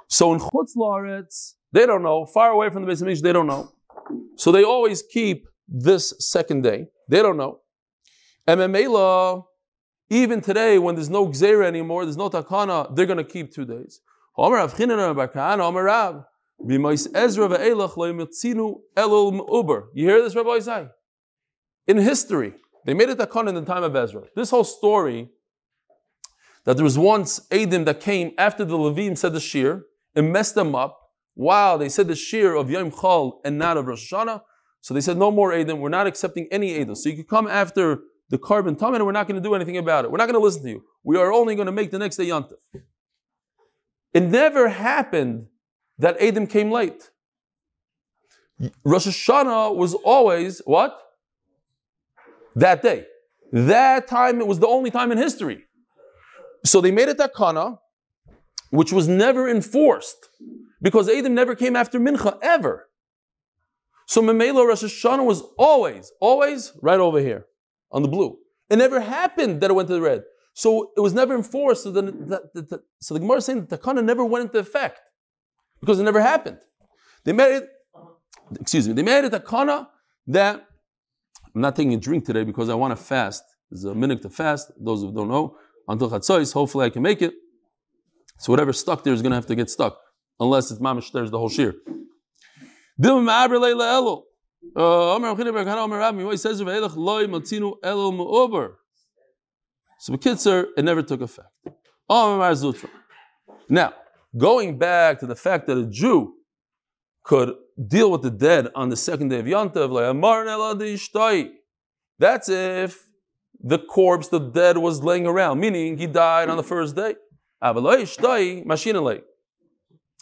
So 0.08 0.34
in 0.34 0.40
Chutz 0.40 0.76
Laaretz, 0.76 1.54
they 1.72 1.86
don't 1.86 2.02
know. 2.04 2.26
Far 2.26 2.52
away 2.52 2.70
from 2.70 2.86
the 2.86 2.92
Beis 2.92 3.02
Hamikdash, 3.04 3.22
they 3.22 3.34
don't 3.34 3.48
know. 3.48 3.72
So 4.36 4.52
they 4.52 4.64
always 4.64 5.04
keep 5.04 5.48
this 5.68 6.14
second 6.20 6.64
day. 6.64 6.88
They 7.08 7.22
don't 7.22 7.38
know. 7.38 7.60
And 8.48 8.60
even 10.10 10.42
today, 10.42 10.80
when 10.80 10.96
there's 10.96 11.10
no 11.10 11.28
Gzera 11.28 11.66
anymore, 11.66 12.06
there's 12.06 12.18
no 12.18 12.30
Takana, 12.30 12.96
they're 12.96 13.06
going 13.06 13.18
to 13.18 13.24
keep 13.24 13.54
two 13.54 13.66
days. 13.66 14.02
You 14.36 14.46
hear 19.96 20.22
this, 20.24 20.36
Rabbi 20.36 20.50
Isai? 20.50 20.90
In 21.88 21.98
history, 21.98 22.54
they 22.86 22.94
made 22.96 23.10
a 23.10 23.16
Takana 23.16 23.50
in 23.50 23.56
the 23.56 23.66
time 23.66 23.84
of 23.84 23.96
Ezra. 23.96 24.24
This 24.36 24.50
whole 24.50 24.64
story 24.64 25.30
that 26.66 26.76
there 26.76 26.84
was 26.84 26.98
once 26.98 27.40
Adim 27.50 27.86
that 27.86 28.00
came 28.00 28.34
after 28.38 28.66
the 28.66 28.78
Levim 28.78 29.18
said 29.18 29.34
the 29.34 29.40
Shir, 29.40 29.86
and 30.16 30.34
messed 30.34 30.56
them 30.56 30.76
up. 30.76 30.98
Wow, 31.36 31.78
they 31.78 31.90
said 31.90 32.08
the 32.08 32.16
shear 32.16 32.56
of 32.56 32.70
Yom 32.70 32.92
Chol 32.92 33.40
and 33.46 33.58
not 33.58 33.78
of 33.78 33.88
Rosh 33.88 34.12
Hashanah. 34.12 34.42
So 34.82 34.94
they 34.94 35.02
said, 35.02 35.18
no 35.18 35.32
more 35.32 35.52
Adim, 35.52 35.80
we're 35.80 35.90
not 35.90 36.08
accepting 36.08 36.48
any 36.52 36.78
Adim. 36.78 36.98
So 36.98 37.10
you 37.10 37.16
can 37.16 37.26
come 37.26 37.48
after 37.48 38.00
the 38.30 38.38
carbon 38.38 38.76
tummy 38.76 38.98
and 38.98 39.06
we're 39.06 39.12
not 39.12 39.28
going 39.28 39.42
to 39.42 39.48
do 39.48 39.56
anything 39.56 39.78
about 39.78 40.06
it. 40.06 40.12
We're 40.12 40.18
not 40.18 40.26
going 40.26 40.40
to 40.40 40.44
listen 40.44 40.64
to 40.64 40.70
you. 40.70 40.84
We 41.04 41.18
are 41.18 41.32
only 41.32 41.56
going 41.56 41.68
to 41.68 41.72
make 41.72 41.92
the 41.92 42.00
next 42.00 42.18
day 42.18 42.26
Yantif. 42.26 42.58
It 44.14 44.24
never 44.24 44.70
happened 44.70 45.48
that 45.98 46.20
Adim 46.20 46.50
came 46.50 46.72
late. 46.72 47.10
Rosh 48.84 49.08
Hashanah 49.08 49.76
was 49.76 49.94
always 49.94 50.62
what? 50.66 51.00
That 52.56 52.82
day. 52.82 53.06
That 53.54 54.08
time, 54.08 54.42
it 54.42 54.48
was 54.48 54.60
the 54.60 54.68
only 54.68 54.92
time 54.92 55.12
in 55.12 55.18
history. 55.18 55.66
So 56.64 56.82
they 56.82 56.92
made 56.92 57.10
a 57.10 57.16
takana 57.16 57.80
which 58.72 58.92
was 58.92 59.08
never 59.08 59.50
enforced 59.50 60.30
because 60.82 61.10
Adam 61.10 61.34
never 61.34 61.56
came 61.56 61.76
after 61.76 62.00
Mincha 62.00 62.38
ever. 62.42 62.88
So 64.06 64.22
Memelo 64.22 64.68
Rosh 64.68 64.84
Hashanah 64.84 65.26
was 65.26 65.44
always, 65.58 66.12
always 66.20 66.74
right 66.82 67.00
over 67.00 67.20
here 67.20 67.46
on 67.92 68.02
the 68.02 68.08
blue. 68.08 68.38
It 68.70 68.78
never 68.78 69.00
happened 69.00 69.62
that 69.62 69.70
it 69.70 69.74
went 69.74 69.88
to 69.88 69.94
the 69.94 70.02
red. 70.02 70.24
So 70.54 70.92
it 70.96 71.00
was 71.00 71.14
never 71.14 71.36
enforced. 71.36 71.84
So 71.84 71.92
the, 71.92 72.02
the, 72.02 72.42
the, 72.54 72.84
so 73.00 73.14
the 73.14 73.20
Gemara 73.20 73.38
is 73.38 73.46
saying 73.46 73.66
that 73.66 73.82
Takana 73.82 74.04
never 74.04 74.26
went 74.26 74.46
into 74.46 74.60
effect 74.60 75.00
because 75.80 76.00
it 76.00 76.04
never 76.04 76.22
happened. 76.22 76.60
They 77.24 77.34
made 77.34 77.56
it, 77.56 77.70
excuse 78.60 78.88
me, 78.88 78.94
they 78.94 79.04
made 79.04 79.26
it 79.26 79.32
Takana 79.32 79.88
that 80.28 80.66
I'm 81.56 81.62
not 81.62 81.76
taking 81.76 81.94
a 81.94 81.98
drink 81.98 82.26
today 82.26 82.44
because 82.44 82.70
I 82.70 82.76
want 82.76 82.92
to 82.98 83.04
fast. 83.04 83.44
There's 83.70 83.86
a 83.86 83.96
minute 83.96 84.22
to 84.24 84.30
fast. 84.30 84.72
Those 84.80 85.02
who 85.02 85.14
don't 85.14 85.30
know, 85.30 85.56
until 85.90 86.10
Chatzos, 86.10 86.54
hopefully 86.54 86.86
I 86.86 86.90
can 86.90 87.02
make 87.02 87.22
it. 87.22 87.34
So 88.38 88.54
whatever's 88.54 88.80
stuck 88.80 89.04
there 89.04 89.14
is 89.14 89.22
going 89.22 89.32
to 89.32 89.36
have 89.36 89.48
to 89.48 89.56
get 89.56 89.70
stuck, 89.70 89.98
unless 90.40 90.72
it's 90.72 90.80
mamish 90.80 91.12
there's 91.12 91.32
the 91.32 91.38
whole 91.38 91.50
shear. 91.50 91.76
Uh, 94.76 95.18
so 100.00 100.14
Bekitzer, 100.14 100.66
it 100.78 100.86
never 100.86 101.02
took 101.02 101.22
effect. 101.22 101.50
Oh, 102.10 102.56
now, 103.70 103.94
going 104.38 104.78
back 104.78 105.20
to 105.20 105.26
the 105.26 105.36
fact 105.36 105.68
that 105.68 105.78
a 105.78 105.86
Jew 105.86 106.34
could 107.24 107.56
deal 107.88 108.12
with 108.12 108.22
the 108.22 108.32
dead 108.32 108.70
on 108.76 108.90
the 108.90 108.96
second 108.96 109.30
day 109.30 109.40
of 109.40 109.46
Yantav, 109.46 109.90
that's 112.18 112.50
if 112.50 113.09
the 113.62 113.80
corpse, 113.80 114.28
the 114.30 114.40
dead, 114.40 114.78
was 114.78 115.04
laying 115.04 115.28
around, 115.28 115.60
meaning 115.60 115.98
he 115.98 116.08
died 116.08 116.50
on 116.50 116.58
the 116.58 116.64
first 116.64 116.96
day. 116.96 117.16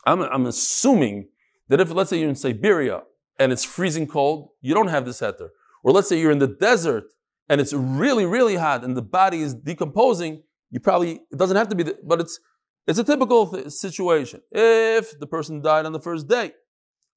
I'm, 0.05 0.21
I'm 0.21 0.45
assuming 0.45 1.27
that 1.67 1.79
if, 1.79 1.91
let's 1.91 2.09
say 2.09 2.19
you're 2.19 2.29
in 2.29 2.35
Siberia 2.35 3.03
and 3.37 3.51
it's 3.51 3.63
freezing 3.63 4.07
cold, 4.07 4.49
you 4.61 4.73
don't 4.73 4.87
have 4.87 5.05
this 5.05 5.21
heter. 5.21 5.49
Or 5.83 5.91
let's 5.91 6.09
say 6.09 6.19
you're 6.19 6.31
in 6.31 6.39
the 6.39 6.47
desert 6.47 7.05
and 7.49 7.61
it's 7.61 7.73
really, 7.73 8.25
really 8.25 8.55
hot 8.55 8.83
and 8.83 8.97
the 8.97 9.01
body 9.01 9.41
is 9.41 9.53
decomposing, 9.53 10.43
you 10.71 10.79
probably, 10.79 11.21
it 11.31 11.37
doesn't 11.37 11.57
have 11.57 11.69
to 11.69 11.75
be, 11.75 11.83
the, 11.83 11.97
but 12.03 12.19
it's, 12.19 12.39
it's 12.87 12.97
a 12.97 13.03
typical 13.03 13.47
th- 13.47 13.69
situation. 13.69 14.41
If 14.51 15.19
the 15.19 15.27
person 15.27 15.61
died 15.61 15.85
on 15.85 15.91
the 15.91 15.99
first 15.99 16.27
day. 16.27 16.53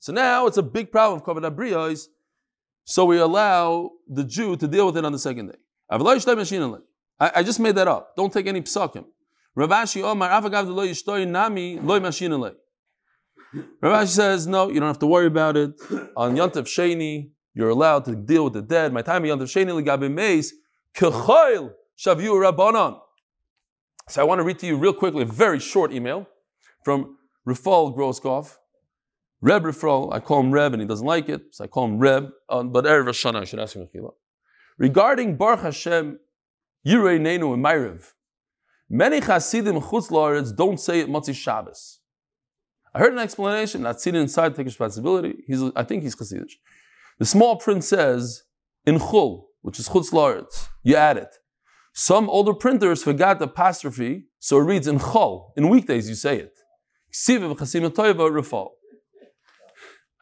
So 0.01 0.13
now 0.13 0.47
it's 0.47 0.57
a 0.57 0.63
big 0.63 0.91
problem 0.91 1.21
of 1.21 1.27
Kavod 1.27 1.49
Abriyos, 1.49 2.07
so 2.85 3.05
we 3.05 3.19
allow 3.19 3.91
the 4.09 4.25
Jew 4.25 4.57
to 4.57 4.67
deal 4.67 4.87
with 4.87 4.97
it 4.97 5.05
on 5.05 5.13
the 5.13 5.19
second 5.19 5.49
day. 5.49 5.59
I, 5.91 7.43
just 7.43 7.61
made 7.61 7.75
that 7.75 7.89
up. 7.89 8.15
Don't 8.17 8.33
take 8.33 8.47
any 8.47 8.63
psakim. 8.63 9.05
Ravashi 9.57 10.03
Omar 10.03 10.29
Afagav 10.31 10.69
lo 10.69 10.87
yishtoi 10.87 11.27
nami 11.29 11.81
loy 11.81 11.99
mashinale. 11.99 12.55
Ravashi 13.83 14.09
says, 14.09 14.47
no, 14.47 14.69
you 14.69 14.79
don't 14.79 14.89
have 14.89 15.01
to 15.01 15.07
worry 15.07 15.27
about 15.27 15.57
it. 15.57 15.73
On 16.17 16.37
Yontav 16.37 16.67
Sheni, 16.67 17.31
you're 17.55 17.71
allowed 17.71 18.05
to 18.05 18.15
deal 18.15 18.45
with 18.45 18.53
the 18.53 18.63
dead. 18.63 18.93
My 18.93 19.03
time 19.03 19.25
Yontav 19.25 19.43
Sheni 19.43 19.83
ligabe 19.83 20.11
meis 20.13 20.53
kechoil 20.95 21.73
shavu 21.99 22.53
rabbanon. 22.53 23.01
So 24.09 24.21
I 24.21 24.25
want 24.25 24.39
to 24.39 24.45
read 24.45 24.59
to 24.61 24.67
you 24.67 24.77
real 24.77 24.93
quickly 24.93 25.23
a 25.23 25.27
very 25.27 25.59
short 25.59 25.93
email 25.93 26.29
from 26.85 27.17
Rafal 27.47 27.97
Groskov. 27.97 28.57
Reb 29.41 29.65
Rafal, 29.65 30.13
I 30.13 30.21
call 30.21 30.41
him 30.41 30.53
Reb 30.53 30.73
and 30.73 30.83
he 30.83 30.87
doesn't 30.87 31.07
like 31.07 31.29
it, 31.29 31.43
so 31.53 31.65
I 31.65 31.67
call 31.67 31.87
him 31.87 31.99
Reb. 31.99 32.31
Uh, 32.49 32.63
but 32.63 32.85
Erev 32.85 33.09
Hashanah, 33.09 33.41
I 33.41 33.45
should 33.45 33.59
ask 33.59 33.75
him 33.75 33.89
Regarding 34.81 35.37
Baruch 35.37 35.61
Hashem, 35.61 36.19
Yirei 36.87 37.21
Nenu 37.21 37.53
and 37.53 37.63
Myriv, 37.63 38.13
Many 38.89 39.21
Hasidim 39.21 39.79
Chutz 39.81 40.57
don't 40.57 40.81
say 40.81 41.01
it 41.01 41.09
Motzi 41.09 41.35
Shabbos. 41.35 42.01
I 42.93 42.99
heard 42.99 43.13
an 43.13 43.19
explanation. 43.21 43.83
Not 43.83 44.01
sitting 44.01 44.21
inside, 44.21 44.57
take 44.57 44.65
responsibility. 44.67 45.45
He's, 45.47 45.63
I 45.77 45.85
think 45.85 46.03
he's 46.03 46.17
Hasidic. 46.17 46.55
The 47.19 47.27
small 47.27 47.57
print 47.57 47.85
says 47.85 48.45
in 48.87 48.99
chul, 48.99 49.45
which 49.61 49.79
is 49.79 49.89
chutz 49.91 50.11
laaretz. 50.13 50.69
You 50.83 50.97
add 50.97 51.19
it. 51.19 51.37
Some 51.93 52.31
older 52.31 52.55
printers 52.55 53.03
forgot 53.03 53.39
the 53.39 53.45
apostrophe, 53.45 54.25
so 54.39 54.59
it 54.59 54.63
reads 54.63 54.89
in 54.89 54.99
chol. 54.99 55.51
In 55.57 55.69
weekdays, 55.69 56.09
you 56.09 56.15
say 56.15 56.39
it. 56.39 56.55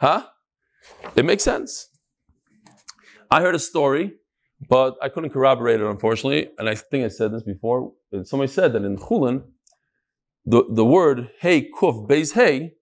Huh? 0.00 0.26
It 1.14 1.24
makes 1.24 1.44
sense. 1.44 1.88
I 3.30 3.40
heard 3.40 3.54
a 3.54 3.58
story, 3.58 4.14
but 4.66 4.96
I 5.00 5.08
couldn't 5.08 5.30
corroborate 5.30 5.80
it, 5.80 5.86
unfortunately. 5.86 6.50
And 6.58 6.68
I 6.68 6.74
think 6.74 7.04
I 7.04 7.08
said 7.08 7.32
this 7.32 7.42
before. 7.42 7.92
Somebody 8.24 8.50
said 8.50 8.72
that 8.72 8.84
in 8.84 8.96
Chulin, 8.96 9.44
the, 10.44 10.64
the 10.70 10.84
word 10.84 11.30
hey 11.40 11.68
kuf 11.70 12.08
beis 12.08 12.32
hey, 12.32 12.74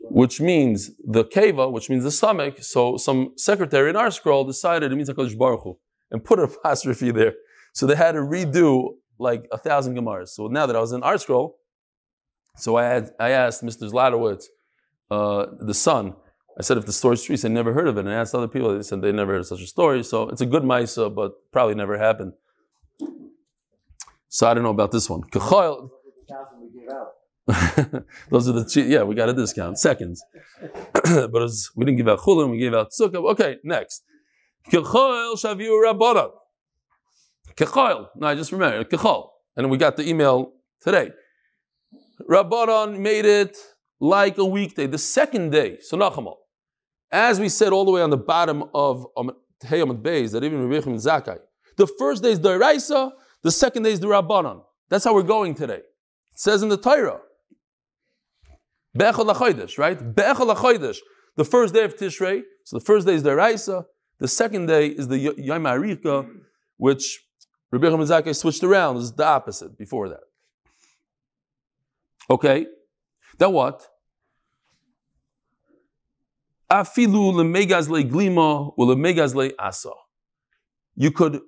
which 0.00 0.40
means 0.40 0.90
the 1.04 1.24
keva, 1.24 1.70
which 1.70 1.90
means 1.90 2.04
the 2.04 2.10
stomach. 2.10 2.62
So 2.62 2.96
some 2.96 3.32
secretary 3.36 3.90
in 3.90 3.96
ArtScroll 3.96 4.46
decided 4.46 4.92
it 4.92 4.96
means 4.96 5.10
HaKadosh 5.10 5.36
Baruch 5.36 5.62
Hu, 5.62 5.78
and 6.10 6.24
put 6.24 6.38
an 6.38 6.44
apostrophe 6.64 7.10
there. 7.10 7.34
So 7.72 7.86
they 7.86 7.96
had 7.96 8.12
to 8.12 8.20
redo 8.20 8.94
like 9.18 9.46
a 9.52 9.58
thousand 9.58 9.96
Gemaras. 9.96 10.28
So 10.28 10.46
now 10.46 10.66
that 10.66 10.74
I 10.74 10.80
was 10.80 10.92
in 10.92 11.02
ArtScroll, 11.02 11.52
so 12.56 12.76
I 12.76 12.84
had 12.84 13.10
I 13.20 13.30
asked 13.30 13.62
Mr. 13.62 13.90
Zlotowitz, 13.90 14.44
uh, 15.10 15.46
the 15.60 15.74
son, 15.74 16.14
I 16.58 16.62
said, 16.62 16.78
if 16.78 16.86
the 16.86 16.92
story's 16.92 17.22
true, 17.22 17.34
he 17.34 17.36
said, 17.36 17.50
never 17.50 17.74
heard 17.74 17.86
of 17.86 17.98
it. 17.98 18.00
And 18.00 18.10
I 18.10 18.14
asked 18.14 18.34
other 18.34 18.48
people, 18.48 18.74
they 18.74 18.82
said 18.82 19.02
they 19.02 19.12
never 19.12 19.32
heard 19.32 19.40
of 19.40 19.46
such 19.46 19.60
a 19.60 19.66
story. 19.66 20.02
So 20.02 20.28
it's 20.30 20.40
a 20.40 20.46
good 20.46 20.62
Maisa, 20.62 21.14
but 21.14 21.32
probably 21.52 21.74
never 21.74 21.98
happened. 21.98 22.32
So 24.28 24.48
I 24.48 24.54
don't 24.54 24.62
know 24.64 24.70
about 24.70 24.90
this 24.90 25.10
one. 25.10 25.22
Those 28.30 28.48
are 28.48 28.52
the 28.52 28.84
yeah, 28.88 29.02
we 29.02 29.14
got 29.14 29.28
a 29.28 29.34
discount. 29.34 29.78
Seconds. 29.78 30.24
but 30.92 31.32
was, 31.32 31.70
we 31.76 31.84
didn't 31.84 31.98
give 31.98 32.08
out 32.08 32.20
chulim, 32.20 32.50
we 32.50 32.58
gave 32.58 32.74
out 32.74 32.90
sukkah. 32.90 33.30
Okay, 33.32 33.58
next. 33.62 34.02
Kechoil 34.70 35.36
shaviu 35.36 35.70
rabbanon. 35.84 36.30
Kechoil. 37.54 38.08
No, 38.16 38.26
I 38.26 38.34
just 38.34 38.50
remember. 38.50 38.82
Kechol. 38.84 39.28
And 39.56 39.70
we 39.70 39.76
got 39.78 39.96
the 39.96 40.08
email 40.08 40.52
today. 40.80 41.10
Rabbanon 42.28 42.98
made 42.98 43.26
it 43.26 43.56
like 44.00 44.38
a 44.38 44.44
weekday, 44.44 44.86
the 44.86 44.98
second 44.98 45.50
day. 45.50 45.78
So 45.80 45.96
Nachamal. 45.96 46.36
As 47.16 47.40
we 47.40 47.48
said 47.48 47.72
all 47.72 47.86
the 47.86 47.90
way 47.90 48.02
on 48.02 48.10
the 48.10 48.18
bottom 48.18 48.64
of 48.74 49.06
um, 49.16 49.30
Hayamad 49.64 50.02
Beis, 50.02 50.32
that 50.32 50.44
even 50.44 50.68
Rebbe 50.68 50.90
and 50.90 50.98
Zakai, 50.98 51.38
the 51.78 51.86
first 51.86 52.22
day 52.22 52.32
is 52.32 52.40
the 52.40 52.58
Raisa, 52.58 53.10
the 53.42 53.50
second 53.50 53.84
day 53.84 53.92
is 53.92 54.00
the 54.00 54.06
Rabbanon. 54.06 54.62
That's 54.90 55.02
how 55.02 55.14
we're 55.14 55.22
going 55.22 55.54
today. 55.54 55.76
It 55.78 55.84
says 56.34 56.62
in 56.62 56.68
the 56.68 56.76
Torah. 56.76 57.20
Be'echol 58.94 59.34
HaChodesh, 59.34 59.78
right? 59.78 59.98
Be'echol 60.14 60.54
HaChodesh. 60.54 60.98
The 61.36 61.44
first 61.46 61.72
day 61.72 61.84
of 61.84 61.96
Tishrei, 61.96 62.42
so 62.64 62.76
the 62.78 62.84
first 62.84 63.06
day 63.06 63.14
is 63.14 63.22
the 63.22 63.34
Raisa, 63.34 63.86
the 64.18 64.28
second 64.28 64.66
day 64.66 64.88
is 64.88 65.08
the 65.08 65.18
Yom 65.18 65.64
Arika, 65.64 66.28
which 66.76 67.24
Rabbi 67.72 67.86
Zakai 67.86 68.36
switched 68.36 68.62
around. 68.62 68.98
Is 68.98 69.12
the 69.12 69.24
opposite 69.24 69.78
before 69.78 70.10
that. 70.10 70.24
Okay, 72.28 72.66
then 73.38 73.52
what? 73.52 73.88
Afilu 76.70 77.32
lemegazle 77.32 78.08
glima 78.10 78.72
or 78.76 78.86
lemegazle 78.86 79.52
asa. 79.58 79.90
You 80.94 81.10
could 81.10 81.40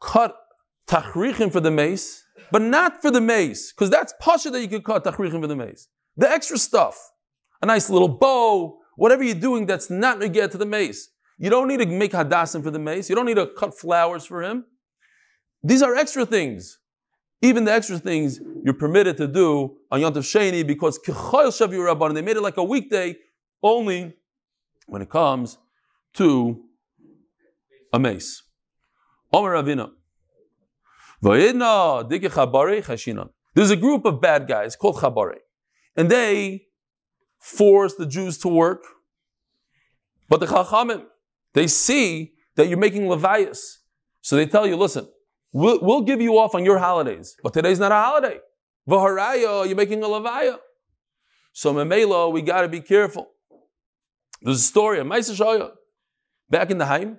cut 0.00 0.36
tachrichim 0.88 1.52
for 1.52 1.60
the 1.60 1.70
mace, 1.70 2.24
but 2.50 2.62
not 2.62 3.00
for 3.00 3.10
the 3.10 3.20
mace, 3.20 3.72
because 3.72 3.90
that's 3.90 4.14
pasha 4.20 4.50
that 4.50 4.60
you 4.60 4.68
could 4.68 4.84
cut 4.84 5.04
tachrichim 5.04 5.40
for 5.40 5.46
the 5.46 5.56
mace. 5.56 5.88
The 6.16 6.30
extra 6.30 6.58
stuff, 6.58 6.98
a 7.62 7.66
nice 7.66 7.90
little 7.90 8.08
bow, 8.08 8.78
whatever 8.96 9.22
you're 9.22 9.34
doing 9.34 9.66
that's 9.66 9.90
not 9.90 10.20
to 10.20 10.28
get 10.28 10.50
to 10.52 10.58
the 10.58 10.66
mace. 10.66 11.08
You 11.38 11.50
don't 11.50 11.68
need 11.68 11.78
to 11.78 11.86
make 11.86 12.12
hadassim 12.12 12.62
for 12.62 12.70
the 12.70 12.78
mace. 12.78 13.08
You 13.08 13.16
don't 13.16 13.26
need 13.26 13.36
to 13.36 13.46
cut 13.46 13.76
flowers 13.76 14.24
for 14.24 14.42
him. 14.42 14.64
These 15.62 15.82
are 15.82 15.94
extra 15.96 16.24
things. 16.24 16.78
Even 17.42 17.64
the 17.64 17.72
extra 17.72 17.98
things 17.98 18.40
you're 18.64 18.74
permitted 18.74 19.16
to 19.18 19.26
do 19.26 19.76
on 19.90 20.00
Yom 20.00 20.14
Tov 20.14 20.22
Sheni 20.22 20.66
because 20.66 20.98
Kechayel 20.98 21.48
Shavu 21.48 21.78
Rabban, 21.78 22.14
they 22.14 22.22
made 22.22 22.36
it 22.36 22.42
like 22.42 22.56
a 22.56 22.64
weekday 22.64 23.16
only 23.62 24.14
when 24.86 25.02
it 25.02 25.10
comes 25.10 25.58
to 26.14 26.64
a 27.92 27.98
mace. 27.98 28.42
Omer 29.32 29.54
Ravina. 29.54 29.90
There's 33.54 33.70
a 33.70 33.76
group 33.76 34.04
of 34.04 34.20
bad 34.20 34.46
guys 34.46 34.76
called 34.76 34.96
Chabare, 34.96 35.38
and 35.96 36.10
they 36.10 36.66
force 37.38 37.94
the 37.94 38.06
Jews 38.06 38.38
to 38.38 38.48
work. 38.48 38.84
But 40.28 40.40
the 40.40 40.46
Chachamim, 40.46 41.04
they 41.52 41.66
see 41.66 42.34
that 42.56 42.68
you're 42.68 42.78
making 42.78 43.02
levias. 43.02 43.78
So 44.20 44.36
they 44.36 44.46
tell 44.46 44.66
you, 44.66 44.76
listen, 44.76 45.08
we'll, 45.52 45.78
we'll 45.82 46.02
give 46.02 46.20
you 46.20 46.38
off 46.38 46.54
on 46.54 46.64
your 46.64 46.78
holidays, 46.78 47.36
but 47.42 47.52
today's 47.52 47.78
not 47.78 47.92
a 47.92 47.96
holiday. 47.96 48.38
Vaharaya, 48.88 49.66
you're 49.66 49.76
making 49.76 50.02
a 50.02 50.06
levaya. 50.06 50.58
So 51.52 51.72
Memela, 51.72 52.30
we 52.32 52.42
got 52.42 52.62
to 52.62 52.68
be 52.68 52.80
careful. 52.80 53.30
There's 54.44 54.58
a 54.58 54.62
story, 54.62 55.02
Back 56.50 56.70
in 56.70 56.78
the 56.78 56.84
Haim, 56.84 57.18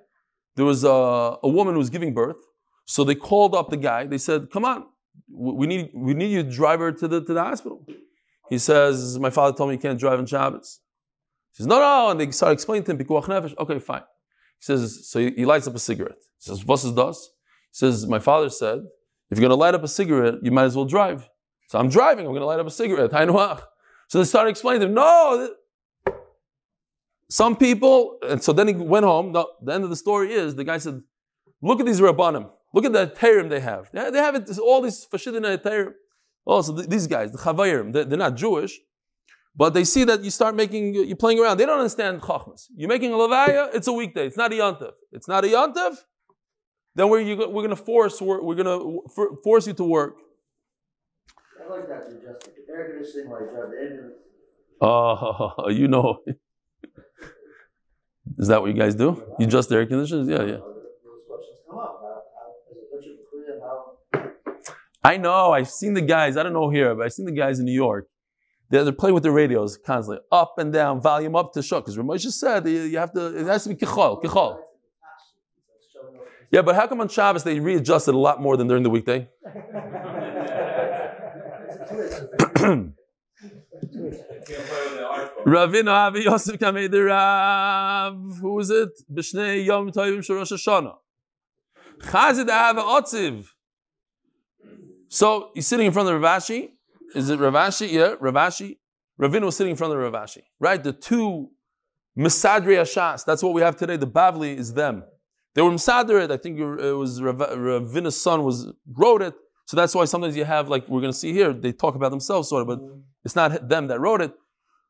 there 0.56 0.66
was 0.66 0.84
a, 0.84 1.38
a 1.44 1.50
woman 1.50 1.74
who 1.74 1.80
was 1.80 1.90
giving 1.90 2.14
birth. 2.14 2.38
So 2.86 3.04
they 3.04 3.16
called 3.16 3.56
up 3.56 3.70
the 3.70 3.78
guy. 3.78 4.06
They 4.06 4.20
said, 4.20 4.52
"Come 4.52 4.64
on, 4.64 4.86
we 5.28 5.66
need 5.66 5.90
we 5.96 6.14
need 6.14 6.32
you 6.32 6.44
to 6.44 6.50
drive 6.50 6.80
her 6.80 6.92
to 6.92 7.08
the 7.08 7.20
to 7.22 7.34
the 7.34 7.44
hospital." 7.44 7.86
He 8.50 8.60
says, 8.60 9.18
"My 9.18 9.32
father 9.32 9.58
told 9.58 9.70
me 9.70 9.76
you 9.76 9.82
can't 9.82 10.00
drive 10.00 10.20
on 10.20 10.28
Shabbos." 10.28 10.82
He 11.52 11.58
says, 11.58 11.68
"No, 11.68 11.80
no," 11.80 12.12
and 12.12 12.20
they 12.20 12.30
start 12.30 12.54
explaining 12.54 12.84
to 12.86 12.92
him. 12.92 13.56
Okay, 13.60 13.80
fine. 13.80 14.04
He 14.60 14.64
says, 14.64 15.10
so 15.10 15.20
he, 15.20 15.46
lights 15.46 15.68
up 15.68 15.76
a 15.76 15.80
cigarette. 15.80 16.20
He 16.38 16.50
says, 16.50 16.64
"What's 16.64 16.90
das?" 16.92 17.30
He 17.72 17.78
says, 17.80 18.06
"My 18.06 18.20
father 18.20 18.50
said, 18.50 18.80
if 19.32 19.40
you're 19.40 19.48
going 19.50 19.58
to 19.58 19.64
light 19.66 19.74
up 19.74 19.84
a 19.84 19.88
cigarette, 19.88 20.36
you 20.44 20.52
might 20.52 20.66
as 20.66 20.76
well 20.76 20.86
drive." 20.86 21.28
So 21.70 21.80
I'm 21.80 21.90
driving. 21.90 22.28
I'm 22.28 22.32
going 22.34 22.42
to 22.42 22.46
light 22.46 22.60
up 22.60 22.68
a 22.68 22.72
cigarette. 22.72 23.12
So 24.08 24.20
they 24.20 24.26
started 24.26 24.52
explaining 24.52 24.82
to 24.82 24.88
him, 24.88 24.94
"No." 24.94 25.56
Some 27.30 27.56
people, 27.56 28.18
and 28.28 28.44
so 28.44 28.54
then 28.54 28.68
he 28.68 28.74
went 28.74 29.06
home. 29.06 29.34
The, 29.34 29.46
the 29.64 29.74
end 29.74 29.84
of 29.84 29.90
the 29.90 29.96
story 29.96 30.32
is 30.32 30.56
the 30.56 30.64
guy 30.64 30.78
said, 30.78 31.02
Look 31.62 31.80
at 31.80 31.86
these 31.86 32.00
Rabbanim. 32.00 32.50
Look 32.74 32.86
at 32.86 32.94
the 32.94 33.08
Teirim 33.08 33.50
they 33.50 33.60
have. 33.60 33.90
They, 33.92 34.12
they 34.12 34.20
have 34.20 34.36
it, 34.36 34.58
all 34.60 34.82
these 34.82 35.08
Fashidina 35.12 35.58
Teirim. 35.58 35.94
Also, 36.46 36.78
oh, 36.78 36.82
these 36.82 37.08
guys, 37.08 37.32
the 37.32 37.40
Chavayim, 37.40 37.92
they're, 37.92 38.06
they're, 38.06 38.20
not 38.20 38.36
Jewish, 38.36 38.80
but 39.56 39.74
they 39.74 39.84
see 39.84 40.04
that 40.04 40.24
you 40.24 40.30
start 40.30 40.56
making, 40.56 40.94
you're 40.94 41.16
playing 41.16 41.40
around. 41.40 41.58
They 41.58 41.66
don't 41.66 41.80
understand 41.80 42.22
Chachmas. 42.22 42.66
You're 42.76 42.90
making 42.90 43.12
a 43.14 43.16
Levaya, 43.16 43.74
it's 43.74 43.88
a 43.88 43.94
weekday. 43.94 44.28
It's 44.28 44.38
not 44.38 44.54
a 44.54 44.56
Yontav. 44.56 44.92
It's 45.12 45.28
not 45.28 45.44
a 45.44 45.48
Yontav, 45.48 45.98
then 46.96 47.10
we're, 47.10 47.26
we're 47.36 47.64
going 47.64 47.70
to 47.70 47.76
force, 47.76 48.22
we're, 48.22 48.42
we're 48.42 48.56
going 48.56 48.66
to 48.66 49.38
force 49.44 49.68
you 49.68 49.74
to 49.74 49.84
work. 49.84 50.16
I 51.60 51.70
like 51.70 51.88
that 51.90 52.06
suggestion. 52.06 52.54
Air 52.70 52.92
conditioning 52.94 53.30
like 53.30 53.52
that. 53.52 54.14
Oh, 54.82 55.70
you 55.70 55.88
know. 55.88 56.20
Is 58.38 58.48
that 58.50 58.62
what 58.62 58.68
you 58.68 58.74
guys 58.74 58.96
do? 58.96 59.24
You 59.40 59.48
just 59.48 59.72
air 59.72 59.86
conditioners? 59.86 60.28
Yeah, 60.28 60.44
yeah. 60.44 60.58
I 65.04 65.18
know. 65.18 65.52
I've 65.52 65.70
seen 65.70 65.94
the 65.94 66.02
guys. 66.02 66.36
I 66.36 66.44
don't 66.44 66.54
know 66.54 66.70
here, 66.70 66.94
but 66.96 67.06
I've 67.06 67.14
seen 67.14 67.26
the 67.26 67.32
guys 67.32 67.60
in 67.60 67.66
New 67.66 67.72
York. 67.72 68.08
They're, 68.70 68.84
they're 68.84 68.92
playing 68.92 69.14
with 69.14 69.24
the 69.24 69.32
radios 69.32 69.78
constantly, 69.78 70.24
up 70.32 70.56
and 70.58 70.74
down, 70.74 71.00
volume 71.00 71.36
up 71.36 71.54
to 71.54 71.62
shut. 71.62 71.86
Because 71.86 71.96
Ramosha 71.98 72.32
said 72.32 72.68
you 72.68 72.98
have 72.98 73.14
to. 73.14 73.40
It 73.40 73.46
has 73.46 73.64
to 73.64 73.70
be 73.70 73.76
kichol, 73.76 74.22
kichol. 74.22 74.60
Yeah, 76.52 76.62
but 76.62 76.76
how 76.76 76.88
come 76.88 77.02
on 77.02 77.08
Shabbos 77.08 77.44
they 77.44 77.60
readjust 77.60 78.08
it 78.08 78.16
a 78.16 78.18
lot 78.18 78.42
more 78.42 78.58
than 78.58 78.68
during 78.68 78.84
the 78.84 78.90
weekday? 78.90 79.30
Ravina 85.46 85.90
Avi 85.90 86.22
Yosef 86.24 86.58
Kamei 86.58 86.90
Rav. 87.08 88.38
Who 88.40 88.60
is 88.60 88.70
it? 88.70 88.90
B'shnei 89.12 89.66
Yom 89.66 89.92
Tovim 89.92 90.24
Shel 90.24 90.38
Rosh 90.38 90.52
Hashanah. 90.52 90.96
Chazid 92.00 92.50
Ava 92.50 92.82
Otziv. 92.82 93.48
So 95.08 95.52
he's 95.54 95.68
sitting 95.68 95.86
in 95.88 95.92
front 95.92 96.10
of 96.10 96.20
Ravashi. 96.20 96.72
Is 97.14 97.30
it 97.30 97.40
Ravashi? 97.40 97.92
Yeah, 97.92 98.16
Ravashi. 98.16 98.78
Ravina 99.20 99.46
was 99.46 99.56
sitting 99.56 99.72
in 99.72 99.78
front 99.78 99.94
of 99.94 100.00
Ravashi. 100.00 100.44
Right? 100.60 100.84
The 100.84 100.92
two 100.94 101.52
Misadri 102.18 102.78
Ashas. 102.78 103.24
That's 103.26 103.42
what 103.44 103.54
we 103.54 103.62
have 103.62 103.76
today. 103.78 103.98
The 103.98 104.08
Bavli 104.08 104.58
is 104.58 104.74
them. 104.74 105.04
They 105.54 105.62
were 105.62 105.72
Misadri. 105.72 106.30
I 106.30 106.38
think 106.38 106.60
it 106.60 106.94
was 106.94 107.22
Ravina's 107.22 108.22
son 108.22 108.44
was 108.44 108.74
wrote 108.92 109.22
it. 109.22 109.36
So 109.66 109.78
that's 109.78 109.96
why 109.96 110.06
sometimes 110.06 110.38
you 110.38 110.46
have, 110.46 110.70
like 110.70 110.88
we're 110.88 111.02
going 111.02 111.12
to 111.12 111.18
see 111.18 111.34
here, 111.34 111.52
they 111.52 111.72
talk 111.72 111.96
about 111.96 112.12
themselves 112.12 112.50
sort 112.50 112.62
of, 112.62 112.68
but 112.68 112.80
it's 113.24 113.36
not 113.36 113.68
them 113.68 113.88
that 113.88 114.00
wrote 114.00 114.22
it. 114.22 114.34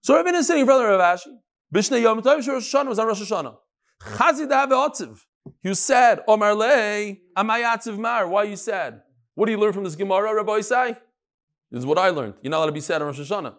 So 0.02 0.16
Rabbi 0.16 0.38
is 0.38 0.48
sitting 0.48 0.62
in 0.62 0.68
front 0.68 0.84
of 0.84 0.90
Rav 0.90 1.18
Ashi. 1.18 1.32
Bishnei 1.74 2.02
Yom 2.02 2.22
Tov 2.22 2.46
Rosh 2.48 2.48
Hashanah 2.48 2.88
was 2.88 3.00
on 3.00 3.08
Rosh 3.08 3.22
Hashanah. 3.22 3.56
Chazid 4.02 4.50
Otziv. 4.50 5.20
He 5.64 5.70
was 5.70 5.80
sad. 5.80 6.22
Omar 6.28 6.54
Le, 6.54 7.16
Amayatziv 7.38 7.98
Mar. 7.98 8.28
Why 8.28 8.44
are 8.44 8.46
you 8.46 8.56
sad? 8.56 9.02
What 9.34 9.46
do 9.46 9.52
you 9.52 9.58
learn 9.58 9.74
from 9.74 9.84
this 9.84 9.96
Gemara, 9.96 10.34
Rabbi 10.36 10.60
Isai? 10.60 10.98
This 11.72 11.80
is 11.80 11.86
what 11.86 11.98
I 11.98 12.10
learned. 12.10 12.36
You're 12.42 12.52
not 12.52 12.58
allowed 12.58 12.68
to 12.68 12.72
be 12.74 12.82
sad 12.82 13.02
on 13.02 13.08
Rosh 13.08 13.20
Hashanah. 13.20 13.56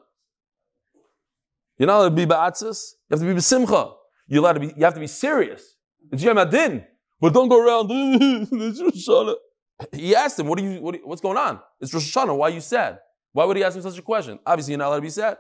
You're 1.79 1.87
not 1.87 1.99
allowed 1.99 2.09
to 2.11 2.15
be 2.15 2.27
ba'atzis. 2.27 2.93
You 3.11 3.17
have 3.17 3.21
to 3.21 3.27
be 3.27 3.33
b'simcha. 3.35 3.95
You're 4.29 4.41
allowed 4.41 4.55
to 4.55 4.61
be. 4.61 4.67
You 4.77 4.85
have 4.85 4.95
to 4.95 5.01
be 5.01 5.07
serious. 5.07 5.77
It's 6.13 6.23
Yom 6.23 6.39
Adin, 6.39 6.85
but 7.21 7.33
don't 7.35 7.49
go 7.49 7.65
around. 7.65 7.89
it's 8.53 8.81
Rosh 8.81 9.09
Hashanah. 9.09 9.35
He 9.93 10.15
asked 10.17 10.39
him, 10.39 10.47
"What 10.47 10.59
are 10.59 10.63
you? 10.63 10.81
What 10.81 10.95
are 10.95 10.99
what's 11.05 11.21
going 11.21 11.37
on? 11.37 11.61
It's 11.81 11.93
Rosh 11.93 12.17
Hashanah. 12.17 12.37
Why 12.37 12.49
are 12.49 12.51
you 12.51 12.61
sad? 12.61 12.99
Why 13.33 13.45
would 13.45 13.57
he 13.57 13.65
ask 13.65 13.77
him 13.77 13.83
such 13.83 13.99
a 13.99 14.03
question? 14.03 14.39
Obviously, 14.47 14.73
you're 14.73 14.79
not 14.79 14.89
allowed 14.89 14.97
to 14.97 15.03
be 15.03 15.11
sad. 15.11 15.37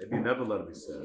Maybe 0.00 0.16
you 0.16 0.22
never 0.22 0.44
let 0.44 0.60
it 0.62 0.68
be 0.68 0.74
sad. 0.74 1.02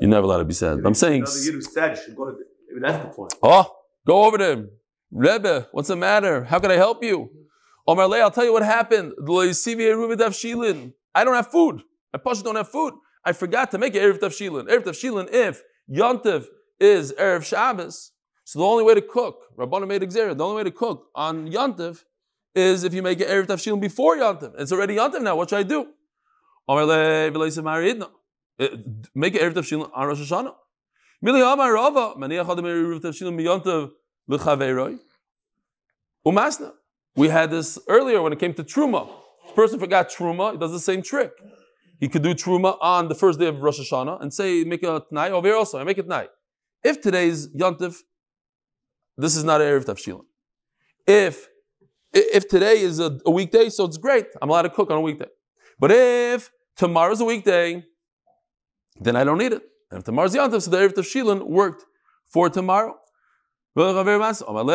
You're 0.00 0.10
never 0.10 0.24
allowed 0.24 0.38
to 0.38 0.44
be 0.44 0.54
sad. 0.54 0.78
I'm 0.84 0.94
saying, 0.94 1.22
Another 1.22 1.38
Yid 1.38 1.54
who's 1.54 1.72
sad, 1.72 1.96
you 1.96 2.02
should 2.02 2.16
go 2.16 2.30
to. 2.30 2.32
The, 2.32 2.80
that's 2.80 3.04
the 3.04 3.10
point. 3.10 3.34
oh, 3.42 3.76
go 4.06 4.24
over 4.24 4.38
to 4.38 4.50
him, 4.52 4.70
Rebbe. 5.10 5.68
What's 5.72 5.88
the 5.88 5.96
matter? 5.96 6.44
How 6.44 6.58
can 6.58 6.70
I 6.70 6.76
help 6.76 7.04
you? 7.04 7.30
Omar 7.86 8.08
Lei, 8.08 8.20
I'll 8.20 8.30
tell 8.30 8.44
you 8.44 8.52
what 8.52 8.62
happened. 8.62 9.12
I 9.18 9.24
don't 11.24 11.34
have 11.34 11.50
food. 11.50 11.82
I 12.12 12.18
Pasha 12.18 12.42
don't 12.42 12.56
have 12.56 12.68
food. 12.68 12.94
I 13.24 13.32
forgot 13.32 13.70
to 13.72 13.78
make 13.78 13.94
it 13.94 14.02
Erev 14.02 14.18
Tafshilin. 14.20 14.68
Erev 14.68 14.84
Tafshilin, 14.84 15.28
if 15.32 15.62
Yontiv 15.90 16.46
is 16.80 17.12
Erev 17.12 17.44
Shabbos, 17.44 18.12
so 18.48 18.60
the 18.60 18.64
only 18.64 18.82
way 18.82 18.94
to 18.94 19.02
cook, 19.02 19.54
Rabbana 19.58 19.86
made 19.86 20.00
Xer, 20.00 20.34
the 20.34 20.42
only 20.42 20.56
way 20.56 20.64
to 20.64 20.70
cook 20.70 21.10
on 21.14 21.52
Yontiv 21.52 22.02
is 22.54 22.82
if 22.82 22.94
you 22.94 23.02
make 23.02 23.20
it 23.20 23.28
Erev 23.28 23.44
Tafshilin 23.44 23.78
before 23.78 24.16
Yontiv. 24.16 24.54
It's 24.58 24.72
already 24.72 24.96
Yontiv 24.96 25.20
now. 25.20 25.36
What 25.36 25.50
should 25.50 25.58
I 25.58 25.64
do? 25.64 25.80
Eh, 26.70 28.68
Make 29.14 29.34
it 29.34 29.42
Erev 29.42 29.52
Tafshilin 29.52 29.90
on 29.94 30.06
Rosh 30.06 30.20
Hashanah. 30.20 30.54
Mili 31.22 31.42
maniach 32.16 32.46
Erev 32.46 33.90
l'chaveiroi. 34.28 34.98
Umasna. 36.26 36.72
We 37.16 37.28
had 37.28 37.50
this 37.50 37.78
earlier 37.86 38.22
when 38.22 38.32
it 38.32 38.38
came 38.38 38.54
to 38.54 38.64
Truma. 38.64 39.10
This 39.44 39.52
person 39.52 39.78
forgot 39.78 40.08
Truma, 40.08 40.52
he 40.52 40.58
does 40.58 40.72
the 40.72 40.80
same 40.80 41.02
trick. 41.02 41.32
He 42.00 42.08
could 42.08 42.22
do 42.22 42.32
Truma 42.32 42.78
on 42.80 43.08
the 43.08 43.14
first 43.14 43.38
day 43.38 43.48
of 43.48 43.60
Rosh 43.60 43.78
Hashanah 43.78 44.22
and 44.22 44.32
say, 44.32 44.64
make 44.64 44.82
a 44.84 45.02
Tnai, 45.12 45.32
over 45.32 45.48
here 45.48 45.56
also, 45.56 45.78
I 45.78 45.84
make 45.84 45.98
it 45.98 46.08
Tnai. 46.08 46.28
If 46.82 47.02
today's 47.02 47.48
Yontif, 47.48 47.98
this 49.18 49.36
is 49.36 49.44
not 49.44 49.60
a 49.60 49.64
Erev 49.64 49.84
Tafshilin. 49.84 50.24
If, 51.06 51.48
if 52.12 52.48
today 52.48 52.80
is 52.80 53.00
a, 53.00 53.18
a 53.26 53.30
weekday, 53.30 53.68
so 53.68 53.84
it's 53.84 53.98
great. 53.98 54.26
I'm 54.40 54.48
allowed 54.48 54.62
to 54.62 54.70
cook 54.70 54.90
on 54.90 54.98
a 54.98 55.00
weekday. 55.00 55.28
But 55.78 55.90
if 55.90 56.50
tomorrow's 56.76 57.20
a 57.20 57.24
weekday, 57.24 57.84
then 59.00 59.16
I 59.16 59.24
don't 59.24 59.38
need 59.38 59.52
it. 59.52 59.62
And 59.90 59.98
if 59.98 60.04
tomorrow's 60.04 60.34
Yontif, 60.34 60.62
so 60.62 60.70
the 60.70 60.78
Erev 60.78 60.94
Tafshilin 60.94 61.48
worked 61.48 61.84
for 62.26 62.48
tomorrow. 62.48 62.96
That's 63.74 64.42
on 64.42 64.68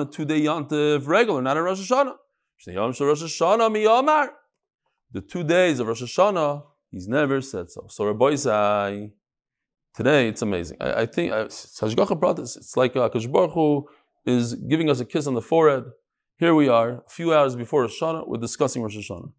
a 0.00 0.04
two-day 0.04 0.40
yontiv 0.42 1.08
regular, 1.08 1.42
not 1.42 1.56
a 1.56 1.62
Rosh 1.62 1.90
Hashanah. 1.90 2.14
The 5.12 5.20
two 5.22 5.42
days 5.42 5.80
of 5.80 5.88
Rosh 5.88 6.02
Hashanah, 6.02 6.62
he's 6.90 7.08
never 7.08 7.40
said 7.40 7.70
so. 7.70 7.86
So 7.88 8.06
Rabbi 8.06 8.26
Isai, 8.26 9.10
today 9.94 10.28
it's 10.28 10.42
amazing. 10.42 10.76
I, 10.80 11.02
I 11.02 11.06
think 11.06 11.32
uh, 11.32 11.46
Hashgacha 11.46 12.18
brought 12.18 12.36
this. 12.36 12.56
It's 12.56 12.76
like 12.76 12.96
uh, 12.96 13.08
Akash 13.08 13.30
Baruch 13.30 13.52
Hu 13.52 13.88
is 14.26 14.54
giving 14.54 14.90
us 14.90 15.00
a 15.00 15.04
kiss 15.04 15.26
on 15.26 15.34
the 15.34 15.42
forehead. 15.42 15.84
Here 16.38 16.54
we 16.54 16.68
are, 16.68 17.02
a 17.06 17.10
few 17.10 17.34
hours 17.34 17.54
before 17.54 17.82
Rosh 17.82 18.00
Hashanah, 18.00 18.26
we're 18.26 18.38
discussing 18.38 18.82
Rosh 18.82 18.96
Hashanah. 18.96 19.32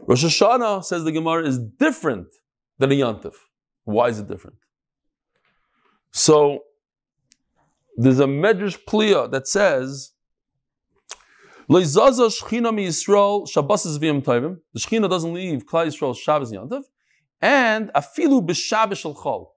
Rosh 0.00 0.24
Hashanah, 0.24 0.84
says 0.84 1.04
the 1.04 1.12
Gemara, 1.12 1.44
is 1.44 1.58
different 1.58 2.28
than 2.78 2.92
a 2.92 2.94
yontiv. 2.94 3.34
Why 3.84 4.08
is 4.08 4.20
it 4.20 4.28
different? 4.28 4.58
So 6.12 6.60
there's 7.96 8.20
a 8.20 8.26
Medrash 8.26 8.78
Pliya 8.84 9.30
that 9.32 9.48
says, 9.48 10.12
Leizaza 11.68 12.30
Shechina 12.30 12.72
mi 12.72 12.86
Yisrael 12.86 13.48
Shabbos 13.48 13.84
is 13.84 13.98
v'yam. 13.98 14.24
The 14.72 14.80
Shechina 14.80 15.10
doesn't 15.10 15.34
leave 15.34 15.66
Klal 15.66 15.86
Yisrael 15.86 16.16
Shabbos 16.16 16.52
Yantav, 16.52 16.84
and 17.40 17.90
afilu 17.94 18.46
b'Shabbos 18.46 18.98
shel 18.98 19.14
Chol. 19.14 19.48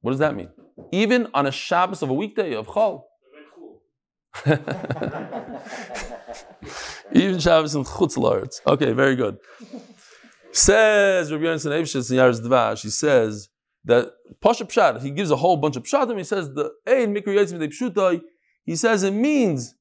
What 0.00 0.12
does 0.12 0.20
that 0.20 0.34
mean? 0.34 0.50
Even 0.92 1.28
on 1.34 1.46
a 1.46 1.52
Shabbos 1.52 2.02
of 2.02 2.10
a 2.10 2.14
weekday 2.14 2.54
of 2.54 2.66
Chol. 2.66 3.04
Even 7.12 7.38
Shabbos 7.38 7.74
in 7.74 7.84
Chutz. 7.84 8.60
Okay, 8.66 8.92
very 8.92 9.16
good. 9.16 9.38
Says 10.52 11.32
Rabbi 11.32 11.44
Yonasan 11.44 11.72
Eivshitz 11.72 12.10
in 12.10 12.16
Yaris 12.18 12.40
Dvash, 12.40 12.82
he 12.82 12.90
says 12.90 13.48
that 13.84 14.10
Pasha 14.40 14.64
Pshat, 14.64 15.02
he 15.02 15.10
gives 15.10 15.30
a 15.30 15.36
whole 15.36 15.56
bunch 15.56 15.76
of 15.76 15.82
Pshatim, 15.82 16.16
he 16.18 16.24
says 16.24 16.48
the 16.54 16.70
Ein 16.86 17.14
Mikri 17.14 17.36
Yitzim 17.36 17.60
Pshutai, 17.60 18.20
he 18.64 18.76
says 18.76 19.02
it 19.02 19.12
means 19.12 19.74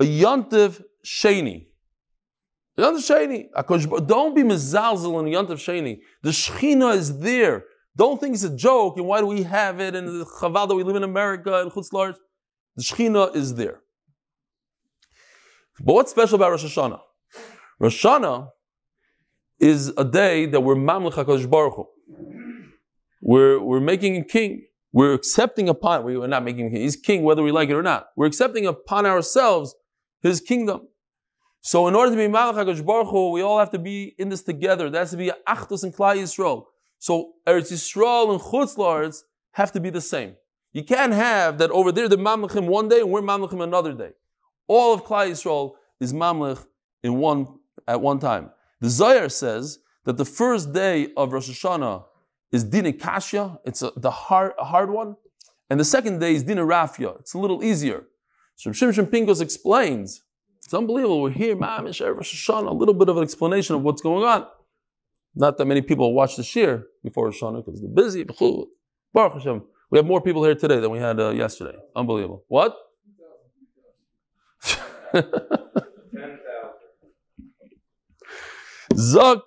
a 0.00 0.04
Yontiv 0.04 0.82
Sheni. 1.04 1.06
Yontiv 1.06 1.06
Sheni. 1.06 1.66
Akash 1.66 1.66
Bar- 1.66 1.68
Don't 2.76 4.34
be 4.34 4.42
mezalzel 4.42 5.20
in 5.20 5.26
Yontiv 5.26 5.58
Sheni. 5.58 6.00
The 6.22 6.30
Shechina 6.30 6.94
is 6.94 7.18
there. 7.18 7.64
Don't 7.96 8.18
think 8.18 8.34
it's 8.34 8.44
a 8.44 8.56
joke, 8.56 8.96
and 8.96 9.06
why 9.06 9.20
do 9.20 9.26
we 9.26 9.42
have 9.42 9.78
it, 9.80 9.94
and 9.94 10.08
the 10.08 10.24
Chaval 10.24 10.68
that 10.68 10.74
we 10.74 10.82
live 10.82 10.96
in 10.96 11.02
America, 11.02 11.60
and 11.60 11.70
Chutz 11.70 11.90
La'aretz. 11.92 12.16
The 12.76 12.82
Shechina 12.82 13.36
is 13.36 13.54
there. 13.56 13.80
But 15.80 15.92
what's 15.94 16.10
special 16.10 16.36
about 16.36 16.50
Rosh 16.52 16.64
Hashanah? 16.64 17.00
Rosh 17.78 18.04
Hashanah 18.04 18.48
is 19.60 19.92
a 19.96 20.04
day 20.04 20.46
that 20.46 20.60
we're 20.60 20.74
Mamlech 20.74 21.12
HaKadosh 21.12 21.48
Baruch 21.50 21.74
Hu. 21.74 21.86
We're, 23.20 23.60
we're 23.60 23.80
making 23.80 24.14
him 24.16 24.24
king. 24.24 24.64
We're 24.92 25.12
accepting 25.12 25.68
upon, 25.68 26.04
we- 26.04 26.16
we're 26.18 26.26
not 26.26 26.44
making 26.44 26.66
him 26.66 26.72
king, 26.72 26.82
he's 26.82 26.96
king 26.96 27.22
whether 27.22 27.42
we 27.42 27.52
like 27.52 27.68
it 27.68 27.74
or 27.74 27.82
not. 27.82 28.08
We're 28.16 28.26
accepting 28.26 28.66
upon 28.66 29.06
ourselves 29.06 29.74
his 30.22 30.40
kingdom. 30.40 30.88
So 31.62 31.86
in 31.86 31.94
order 31.94 32.10
to 32.10 32.16
be 32.16 32.26
Malach 32.26 32.84
Baruch 32.84 33.08
Hu, 33.08 33.30
we 33.30 33.40
all 33.40 33.60
have 33.60 33.70
to 33.70 33.78
be 33.78 34.16
in 34.18 34.28
this 34.28 34.42
together. 34.42 34.90
There 34.90 35.00
has 35.00 35.12
to 35.12 35.16
be 35.16 35.30
Achdus 35.48 35.84
and 35.84 35.94
Klal 35.94 36.16
Yisrael. 36.16 36.64
So 36.98 37.34
Eretz 37.46 37.72
Yisrael 37.72 38.32
and 38.32 38.40
Chutz 38.40 39.22
have 39.52 39.70
to 39.72 39.80
be 39.80 39.88
the 39.88 40.00
same. 40.00 40.34
You 40.72 40.82
can't 40.82 41.12
have 41.12 41.58
that 41.58 41.70
over 41.70 41.92
there, 41.92 42.08
the 42.08 42.16
Mamlechim 42.16 42.66
one 42.66 42.88
day 42.88 43.00
and 43.00 43.10
we're 43.10 43.22
Mamlechim 43.22 43.62
another 43.62 43.92
day. 43.92 44.10
All 44.66 44.92
of 44.92 45.04
Klal 45.04 45.30
Yisrael 45.30 45.74
is 46.00 46.12
Mamlech 46.12 46.66
in 47.04 47.18
one, 47.18 47.46
at 47.86 48.00
one 48.00 48.18
time. 48.18 48.50
The 48.80 48.90
Zohar 48.90 49.28
says 49.28 49.78
that 50.04 50.16
the 50.16 50.24
first 50.24 50.72
day 50.72 51.12
of 51.16 51.32
Rosh 51.32 51.48
Hashanah 51.48 52.04
is 52.50 52.64
Dina 52.64 52.92
Kashya, 52.92 53.58
it's 53.64 53.82
a, 53.82 53.92
the 53.96 54.10
hard, 54.10 54.52
a 54.58 54.64
hard 54.64 54.90
one. 54.90 55.16
And 55.70 55.78
the 55.78 55.84
second 55.84 56.18
day 56.18 56.34
is 56.34 56.42
Dina 56.42 56.62
Rafia, 56.62 57.20
it's 57.20 57.34
a 57.34 57.38
little 57.38 57.62
easier. 57.62 58.04
So 58.56 58.70
Shimshon 58.70 59.10
Pincus 59.12 59.40
explains, 59.40 60.22
it's 60.72 60.78
unbelievable, 60.78 61.20
we're 61.20 61.30
here, 61.30 61.54
Ma'amish, 61.54 62.00
Erev 62.00 62.16
Rosh 62.16 62.48
Hashanah, 62.48 62.70
a 62.70 62.72
little 62.72 62.94
bit 62.94 63.10
of 63.10 63.18
an 63.18 63.22
explanation 63.22 63.74
of 63.76 63.82
what's 63.82 64.00
going 64.00 64.24
on. 64.24 64.46
Not 65.34 65.58
that 65.58 65.66
many 65.66 65.82
people 65.82 66.14
watch 66.14 66.36
the 66.36 66.42
shir 66.42 66.86
before 67.04 67.26
Rosh 67.26 67.42
Hashanah 67.42 67.66
because 67.66 67.82
they're 67.82 67.90
busy. 67.90 68.24
Baruch 69.12 69.34
Hashem. 69.34 69.64
We 69.90 69.98
have 69.98 70.06
more 70.06 70.22
people 70.22 70.42
here 70.44 70.54
today 70.54 70.80
than 70.80 70.90
we 70.90 70.98
had 70.98 71.20
uh, 71.20 71.28
yesterday. 71.28 71.76
Unbelievable. 71.94 72.44
What? 72.48 72.74
Zogt 78.94 79.42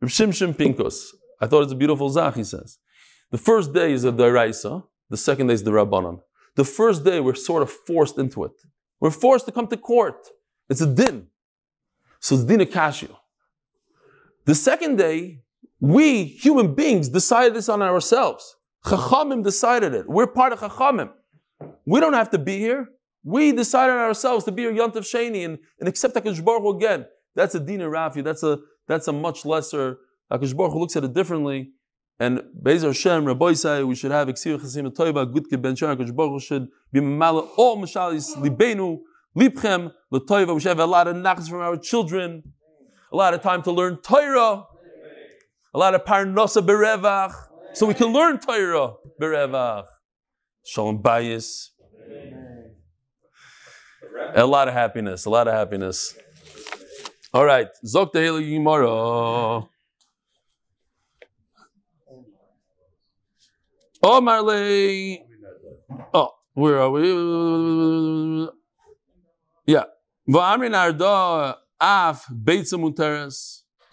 Reb 0.00 0.10
Shimshon 0.10 0.54
Pinkus. 0.54 1.08
I 1.42 1.46
thought 1.46 1.64
it's 1.64 1.72
a 1.72 1.76
beautiful 1.76 2.08
zach, 2.08 2.36
he 2.36 2.44
says. 2.44 2.78
The 3.30 3.36
first 3.36 3.74
day 3.74 3.92
is 3.92 4.04
a 4.04 4.12
deraisa, 4.12 4.84
the 5.10 5.18
second 5.18 5.48
day 5.48 5.54
is 5.54 5.62
the 5.62 5.72
rabbanon. 5.72 6.22
The 6.56 6.64
first 6.64 7.04
day 7.04 7.20
we're 7.20 7.34
sort 7.34 7.62
of 7.62 7.70
forced 7.70 8.16
into 8.16 8.44
it. 8.44 8.52
We're 8.98 9.10
forced 9.10 9.44
to 9.44 9.52
come 9.52 9.66
to 9.66 9.76
court. 9.76 10.30
It's 10.70 10.80
a 10.80 10.86
din. 10.86 11.26
So 12.20 12.36
it's 12.36 12.44
din 12.44 12.60
akashia. 12.60 13.14
The 14.44 14.54
second 14.54 14.96
day, 14.96 15.42
we 15.80 16.24
human 16.24 16.74
beings 16.74 17.08
decided 17.08 17.54
this 17.54 17.68
on 17.68 17.82
ourselves. 17.82 18.56
Chachamim 18.84 19.42
decided 19.42 19.92
it. 19.94 20.08
We're 20.08 20.26
part 20.26 20.52
of 20.52 20.60
Chachamim. 20.60 21.10
We 21.84 22.00
don't 22.00 22.14
have 22.14 22.30
to 22.30 22.38
be 22.38 22.58
here. 22.58 22.88
We 23.22 23.52
decided 23.52 23.96
ourselves 23.96 24.44
to 24.46 24.52
be 24.52 24.64
a 24.64 24.72
Yontav 24.72 25.04
Sheni 25.12 25.44
and, 25.44 25.58
and 25.78 25.88
accept 25.88 26.14
HaKadosh 26.14 26.42
Baruch 26.42 26.76
again. 26.76 27.04
That's 27.34 27.54
a 27.54 27.60
Dina 27.60 27.84
Rafi. 27.84 28.24
That's 28.24 28.42
a 28.42 28.60
that's 28.86 29.08
a 29.08 29.12
much 29.12 29.44
lesser. 29.44 29.98
HaKadosh 30.32 30.56
Baruch 30.56 30.74
looks 30.74 30.96
at 30.96 31.04
it 31.04 31.12
differently. 31.12 31.72
And 32.18 32.42
Bezer 32.62 32.88
Hashem, 32.88 33.24
Rabbi 33.24 33.54
say 33.54 33.82
we 33.82 33.94
should 33.94 34.10
have 34.10 34.28
Iksir 34.28 34.58
Chasim 34.58 34.94
Toiba, 34.94 35.30
Gutke 35.32 35.60
Ben 35.60 35.74
Shar, 35.74 35.94
HaKadosh 35.96 36.14
Baruch 36.14 36.42
should 36.42 36.68
be 36.92 37.00
Mamala, 37.00 37.48
all 37.56 37.76
Mashalis, 37.76 38.36
Libenu, 38.36 39.00
Lipchem, 39.36 39.92
Latoiva. 40.12 40.54
We 40.54 40.60
should 40.60 40.68
have 40.68 40.80
a 40.80 40.86
lot 40.86 41.06
of 41.08 41.16
nachas 41.16 41.48
from 41.48 41.60
our 41.60 41.76
children, 41.76 42.52
a 43.12 43.16
lot 43.16 43.34
of 43.34 43.42
time 43.42 43.62
to 43.62 43.72
learn 43.72 43.98
Torah, 43.98 44.66
a 45.72 45.78
lot 45.78 45.94
of 45.94 46.04
Parnasa 46.04 46.64
Berevach, 46.64 47.32
so 47.74 47.86
we 47.86 47.94
can 47.94 48.12
learn 48.12 48.38
Torah 48.40 48.94
Berevach. 49.20 49.86
Shalom 50.64 51.02
Bayis. 51.02 51.68
A 54.34 54.44
lot 54.44 54.68
of 54.68 54.74
happiness, 54.74 55.24
a 55.24 55.30
lot 55.30 55.48
of 55.48 55.54
happiness. 55.54 56.14
All 57.32 57.44
right, 57.44 57.68
Zok 57.84 58.12
Tehillah. 58.12 59.68
Oh, 64.02 64.20
Marley. 64.20 65.22
Oh, 66.14 66.30
where 66.54 66.80
are 66.80 66.90
we? 66.90 68.48
Yeah. 69.66 69.84
V'amrin 70.28 70.74
af. 71.80 72.26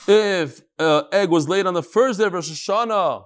If 0.08 0.62
uh, 0.80 1.03
egg 1.12 1.30
was 1.30 1.49
laid 1.49 1.65
on 1.65 1.73
the 1.73 1.84
first 1.84 2.19
day 2.19 2.25
of 2.25 2.34
Rosh 2.34 2.51
Hashanah, 2.51 3.25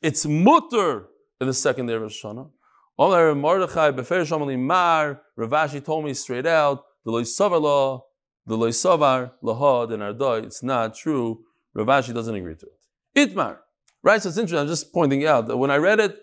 it's 0.00 0.24
mutter 0.24 1.08
in 1.40 1.46
the 1.46 1.54
second 1.54 1.86
day 1.86 1.94
of 1.94 2.02
Rosh 2.02 2.24
Hashanah. 2.24 2.50
Omer 2.98 3.34
Mordechai 3.34 3.90
befer 3.90 4.24
mar. 4.58 5.22
Ravashi 5.38 5.84
told 5.84 6.04
me 6.04 6.14
straight 6.14 6.46
out 6.46 6.84
the 7.04 7.10
loisavar 7.10 7.60
law, 7.60 8.04
the 8.46 8.56
loisavar 8.56 9.32
lahad 9.42 9.92
and 9.92 10.02
arda. 10.02 10.46
It's 10.46 10.62
not 10.62 10.94
true. 10.94 11.40
Ravashi 11.76 12.12
doesn't 12.12 12.34
agree 12.34 12.56
to 12.56 12.66
it. 12.66 13.34
Itmar, 13.34 13.58
right? 14.02 14.22
So 14.22 14.28
it's 14.28 14.38
interesting. 14.38 14.60
I'm 14.60 14.68
just 14.68 14.92
pointing 14.92 15.26
out 15.26 15.46
that 15.48 15.56
when 15.56 15.70
I 15.70 15.76
read 15.76 16.00
it, 16.00 16.18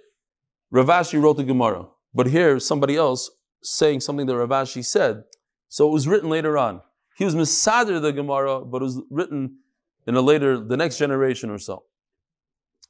Ravashi 0.73 1.21
wrote 1.21 1.37
the 1.37 1.43
Gemara, 1.43 1.87
but 2.13 2.27
here 2.27 2.59
somebody 2.59 2.95
else 2.95 3.29
saying 3.61 4.01
something 4.01 4.25
that 4.27 4.33
Ravashi 4.33 4.85
said. 4.85 5.23
So 5.69 5.87
it 5.87 5.91
was 5.91 6.07
written 6.07 6.29
later 6.29 6.57
on. 6.57 6.81
He 7.17 7.25
was 7.25 7.35
misader 7.35 8.01
the 8.01 8.13
Gemara, 8.13 8.63
but 8.63 8.81
it 8.81 8.85
was 8.85 9.01
written 9.09 9.57
in 10.05 10.15
a 10.15 10.21
later, 10.21 10.59
the 10.59 10.77
next 10.77 10.97
generation 10.97 11.49
or 11.49 11.57
so. 11.57 11.83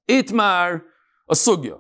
Itmar, 0.08 0.84
a 1.30 1.34
sugya. 1.34 1.80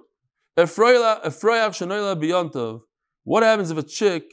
Efroyav 0.57 1.23
shenoila 1.25 2.21
biyontav. 2.21 2.81
What 3.23 3.43
happens 3.43 3.69
if 3.69 3.77
a 3.77 3.83
chick 3.83 4.23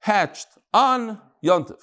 hatched 0.00 0.48
on 0.74 1.20
yontav? 1.44 1.78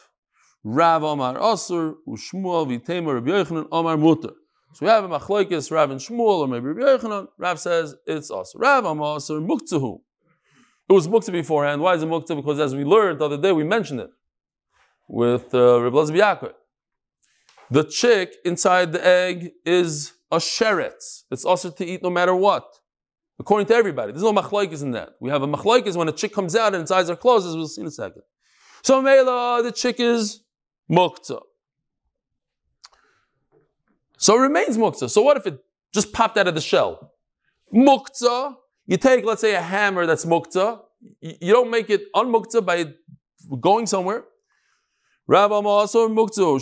Rav 0.64 1.04
Omar 1.04 1.36
Asur, 1.36 1.94
Ushmuel 2.08 2.68
Vitemer 2.68 3.14
Rabbi 3.16 3.30
Yochanan 3.30 3.68
Omar 3.72 3.98
Mutter. 3.98 4.34
So 4.74 4.86
we 4.86 4.88
have 4.88 5.04
a 5.04 5.08
machlokes 5.08 5.72
Rav 5.72 5.92
and 5.92 6.00
Shmuel, 6.00 6.40
or 6.40 6.48
maybe 6.48 6.66
Rabbi 6.68 6.82
Yochanan. 6.82 7.28
Rav 7.38 7.60
says 7.60 7.96
it's 8.08 8.32
Asur. 8.32 8.56
Rav 8.56 8.86
Omar 8.86 9.18
Asur 9.18 9.46
Muktahu. 9.46 10.02
It 10.88 10.94
was 10.94 11.08
mukta 11.08 11.32
beforehand. 11.32 11.82
Why 11.82 11.96
is 11.96 12.04
it 12.04 12.10
mukta? 12.10 12.36
Because 12.36 12.60
as 12.60 12.76
we 12.76 12.84
learned 12.84 13.20
the 13.20 13.26
other 13.26 13.38
day, 13.38 13.52
we 13.52 13.64
mentioned 13.64 14.02
it 14.02 14.10
with 15.08 15.54
uh, 15.54 15.82
Rabbi 15.82 15.98
Yaakov. 15.98 16.54
The 17.72 17.84
chick 17.84 18.36
inside 18.46 18.92
the 18.92 19.06
egg 19.06 19.52
is 19.66 20.14
a 20.32 20.38
sheretz. 20.38 21.24
It's 21.32 21.46
also 21.46 21.72
to 21.72 21.86
eat 21.86 22.04
no 22.04 22.10
matter 22.10 22.36
what. 22.36 22.66
According 23.40 23.68
to 23.68 23.76
everybody. 23.76 24.12
There's 24.12 24.24
no 24.24 24.34
machlokes 24.34 24.82
in 24.82 24.92
that. 24.92 25.10
We 25.20 25.30
have 25.30 25.42
a 25.42 25.48
machlokes 25.48 25.96
when 25.96 26.08
a 26.08 26.12
chick 26.12 26.34
comes 26.34 26.56
out 26.56 26.74
and 26.74 26.82
its 26.82 26.92
eyes 26.92 27.10
are 27.10 27.16
closed, 27.16 27.48
as 27.48 27.56
we'll 27.56 27.68
see 27.68 27.82
in 27.82 27.88
a 27.88 27.92
second. 27.92 28.22
So 28.84 29.02
Mela, 29.02 29.62
the 29.64 29.72
chick 29.72 30.00
is 30.00 30.42
mukta. 30.90 31.42
So 34.18 34.38
it 34.38 34.42
remains 34.42 34.78
mukta. 34.78 35.10
So 35.10 35.22
what 35.22 35.38
if 35.38 35.48
it 35.48 35.60
just 35.94 36.14
popped 36.14 36.38
out 36.38 36.48
of 36.48 36.56
the 36.56 36.62
shell? 36.62 37.14
Mukta, 37.74 38.56
you 38.88 38.98
take, 38.98 39.26
let's 39.26 39.42
say, 39.42 39.56
a 39.56 39.62
hammer 39.62 40.06
that's 40.06 40.26
mukta, 40.26 40.82
you 41.22 41.54
don't 41.54 41.70
make 41.70 41.90
it 41.90 42.12
unmukta 42.14 42.66
by 42.66 42.94
going 43.60 43.86
somewhere. 43.86 44.24
Rabbi 45.28 45.56
also 45.56 46.08
muktu. 46.08 46.56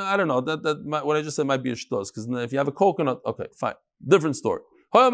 I 0.00 0.16
don't 0.16 0.28
know. 0.28 0.40
That 0.40 0.62
that 0.64 0.84
might, 0.84 1.06
what 1.06 1.16
I 1.16 1.22
just 1.22 1.36
said 1.36 1.46
might 1.46 1.62
be 1.62 1.70
a 1.70 1.74
shtos 1.74 2.08
because 2.08 2.26
if 2.28 2.52
you 2.52 2.58
have 2.58 2.68
a 2.68 2.72
coconut, 2.72 3.20
okay, 3.24 3.46
fine, 3.56 3.74
different 4.06 4.36
story. 4.36 4.60
So 4.92 5.10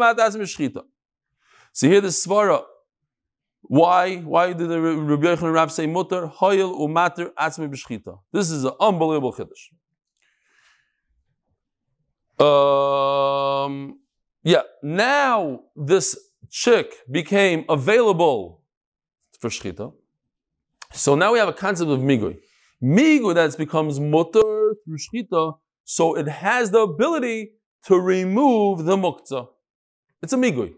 here 1.87 2.01
the 2.01 2.07
svara. 2.07 2.63
Why? 3.61 4.17
Why 4.17 4.53
did 4.53 4.69
the 4.69 4.81
Rabbi 4.81 5.27
Yochanan 5.27 5.53
Rab 5.53 5.69
say 5.69 5.85
mutter 5.85 6.27
hoyel 6.27 6.79
umater 6.79 7.31
atzmi 7.33 7.69
b'shchita? 7.69 8.17
This 8.31 8.49
is 8.49 8.63
an 8.63 8.71
unbelievable 8.79 9.33
chiddush. 9.33 9.69
Um, 13.65 13.99
yeah. 14.49 14.63
Now 14.81 15.61
this 15.75 16.17
chick 16.49 16.87
became 17.09 17.65
available 17.69 18.63
for 19.39 19.49
shchita. 19.49 19.93
So 20.91 21.13
now 21.13 21.33
we 21.33 21.39
have 21.39 21.49
a 21.49 21.53
concept 21.53 21.91
of 21.91 21.99
migui. 21.99 22.35
Migui 22.81 23.35
that 23.35 23.55
becomes 23.57 23.99
mutter 23.99 24.75
through 24.83 24.97
shchita, 25.05 25.57
so 25.83 26.15
it 26.15 26.27
has 26.27 26.71
the 26.71 26.79
ability 26.79 27.51
to 27.85 27.99
remove 27.99 28.85
the 28.85 28.97
muktzah. 28.97 29.47
It's 30.23 30.33
a 30.33 30.37
migui. 30.37 30.73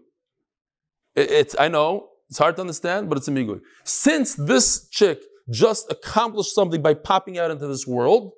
It, 1.16 1.32
it's 1.32 1.56
I 1.58 1.70
know 1.70 2.10
it's 2.30 2.40
hard 2.40 2.56
to 2.58 2.62
understand, 2.62 3.08
but 3.08 3.18
it's 3.18 3.30
a 3.30 3.32
migui. 3.32 3.62
Since 3.86 4.36
this 4.36 4.90
chick 4.90 5.20
just 5.50 5.90
accomplished 5.90 6.54
something 6.54 6.82
by 6.82 6.94
popping 6.94 7.38
out 7.38 7.52
into 7.52 7.68
this 7.68 7.88
world, 7.88 8.34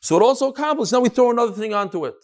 so 0.00 0.16
it 0.16 0.22
also 0.22 0.50
accomplished. 0.50 0.92
Now 0.92 1.00
we 1.00 1.08
throw 1.08 1.30
another 1.32 1.52
thing 1.52 1.74
onto 1.74 2.04
it. 2.04 2.14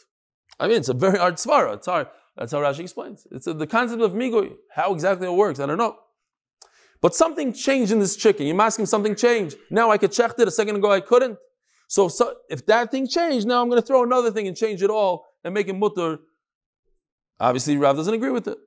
I 0.61 0.67
mean, 0.69 0.79
it's 0.79 0.89
a 0.89 0.95
very 0.95 1.19
hard 1.19 1.35
svara. 1.35 1.75
It's 1.75 1.87
hard. 1.87 2.09
That's 2.39 2.53
how 2.53 2.59
Rashi 2.59 2.81
explains. 2.81 3.27
It's 3.33 3.49
a, 3.49 3.53
the 3.53 3.67
concept 3.67 4.01
of 4.01 4.13
migui. 4.13 4.53
How 4.71 4.95
exactly 4.95 5.27
it 5.27 5.33
works, 5.33 5.59
I 5.59 5.67
don't 5.67 5.77
know. 5.77 5.97
But 7.01 7.15
something 7.15 7.53
changed 7.53 7.93
in 7.93 7.99
this 7.99 8.17
chicken. 8.17 8.47
You're 8.47 8.61
asking 8.61 8.87
something 8.87 9.15
changed. 9.15 9.57
Now 9.71 9.91
I 9.91 9.99
could 9.99 10.13
check 10.13 10.33
it. 10.39 10.49
A 10.49 10.51
second 10.51 10.77
ago 10.77 10.91
I 10.91 11.01
couldn't. 11.01 11.37
So, 11.89 12.09
so 12.09 12.35
if 12.49 12.65
that 12.67 12.91
thing 12.91 13.09
changed, 13.09 13.47
now 13.47 13.63
I'm 13.63 13.69
going 13.69 13.81
to 13.81 13.87
throw 13.87 14.03
another 14.03 14.31
thing 14.31 14.47
and 14.47 14.57
change 14.57 14.83
it 14.83 14.91
all 14.91 15.27
and 15.43 15.55
make 15.55 15.69
it 15.69 15.75
mutter. 15.75 16.19
Obviously, 17.41 17.77
Rav 17.77 17.97
doesn't 17.97 18.15
agree 18.15 18.31
with 18.31 18.49
it. 18.49 18.59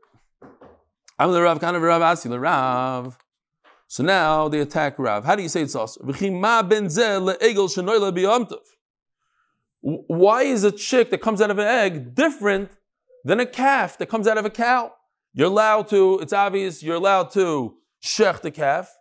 I'm 1.20 1.32
the 1.32 1.42
Rav, 1.42 1.60
kind 1.60 1.76
of 1.76 1.82
Rav 1.82 2.02
Asi, 2.02 2.30
the 2.30 2.40
Rav. 2.40 3.18
So 3.88 4.04
now 4.04 4.48
they 4.48 4.60
attack 4.60 4.98
Rav. 4.98 5.26
How 5.26 5.36
do 5.36 5.44
you 5.44 5.50
say 5.50 5.62
it's 5.62 5.76
also? 5.76 6.02
Why 9.82 10.44
is 10.44 10.64
a 10.64 10.72
chick 10.72 11.10
that 11.12 11.22
comes 11.22 11.42
out 11.42 11.52
of 11.52 11.60
an 11.60 11.68
egg 11.68 12.16
different 12.16 12.72
than 13.24 13.40
a 13.40 13.46
calf 13.46 13.98
that 13.98 14.08
comes 14.08 14.28
out 14.28 14.38
of 14.38 14.46
a 14.46 14.50
cow? 14.50 14.94
You're 15.34 15.48
allowed 15.48 15.88
to, 15.90 16.20
it's 16.20 16.34
obvious, 16.34 16.84
you're 16.84 16.96
allowed 16.96 17.32
to 17.32 17.76
shecht 18.04 18.42
the 18.42 18.52
calf. 18.52 18.94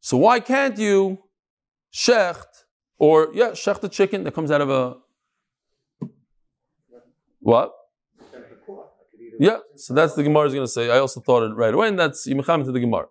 So 0.00 0.16
why 0.16 0.40
can't 0.40 0.78
you 0.78 1.18
shecht, 1.92 2.64
or 2.98 3.30
yeah, 3.34 3.50
shecht 3.50 3.80
the 3.80 3.88
chicken 3.88 4.24
that 4.24 4.34
comes 4.34 4.50
out 4.50 4.60
of 4.60 4.70
a 4.70 4.96
what? 7.40 7.72
Yeah, 9.38 9.58
so 9.76 9.94
that's 9.94 10.14
the 10.14 10.22
Gemara 10.22 10.48
is 10.48 10.54
going 10.54 10.66
to 10.66 10.70
say. 10.70 10.90
I 10.90 10.98
also 10.98 11.20
thought 11.20 11.42
it 11.42 11.54
right 11.54 11.72
away, 11.72 11.88
and 11.88 11.98
that's 11.98 12.28
Yimacham 12.28 12.64
to 12.64 12.72
the 12.72 12.80
Gemara. 12.80 13.06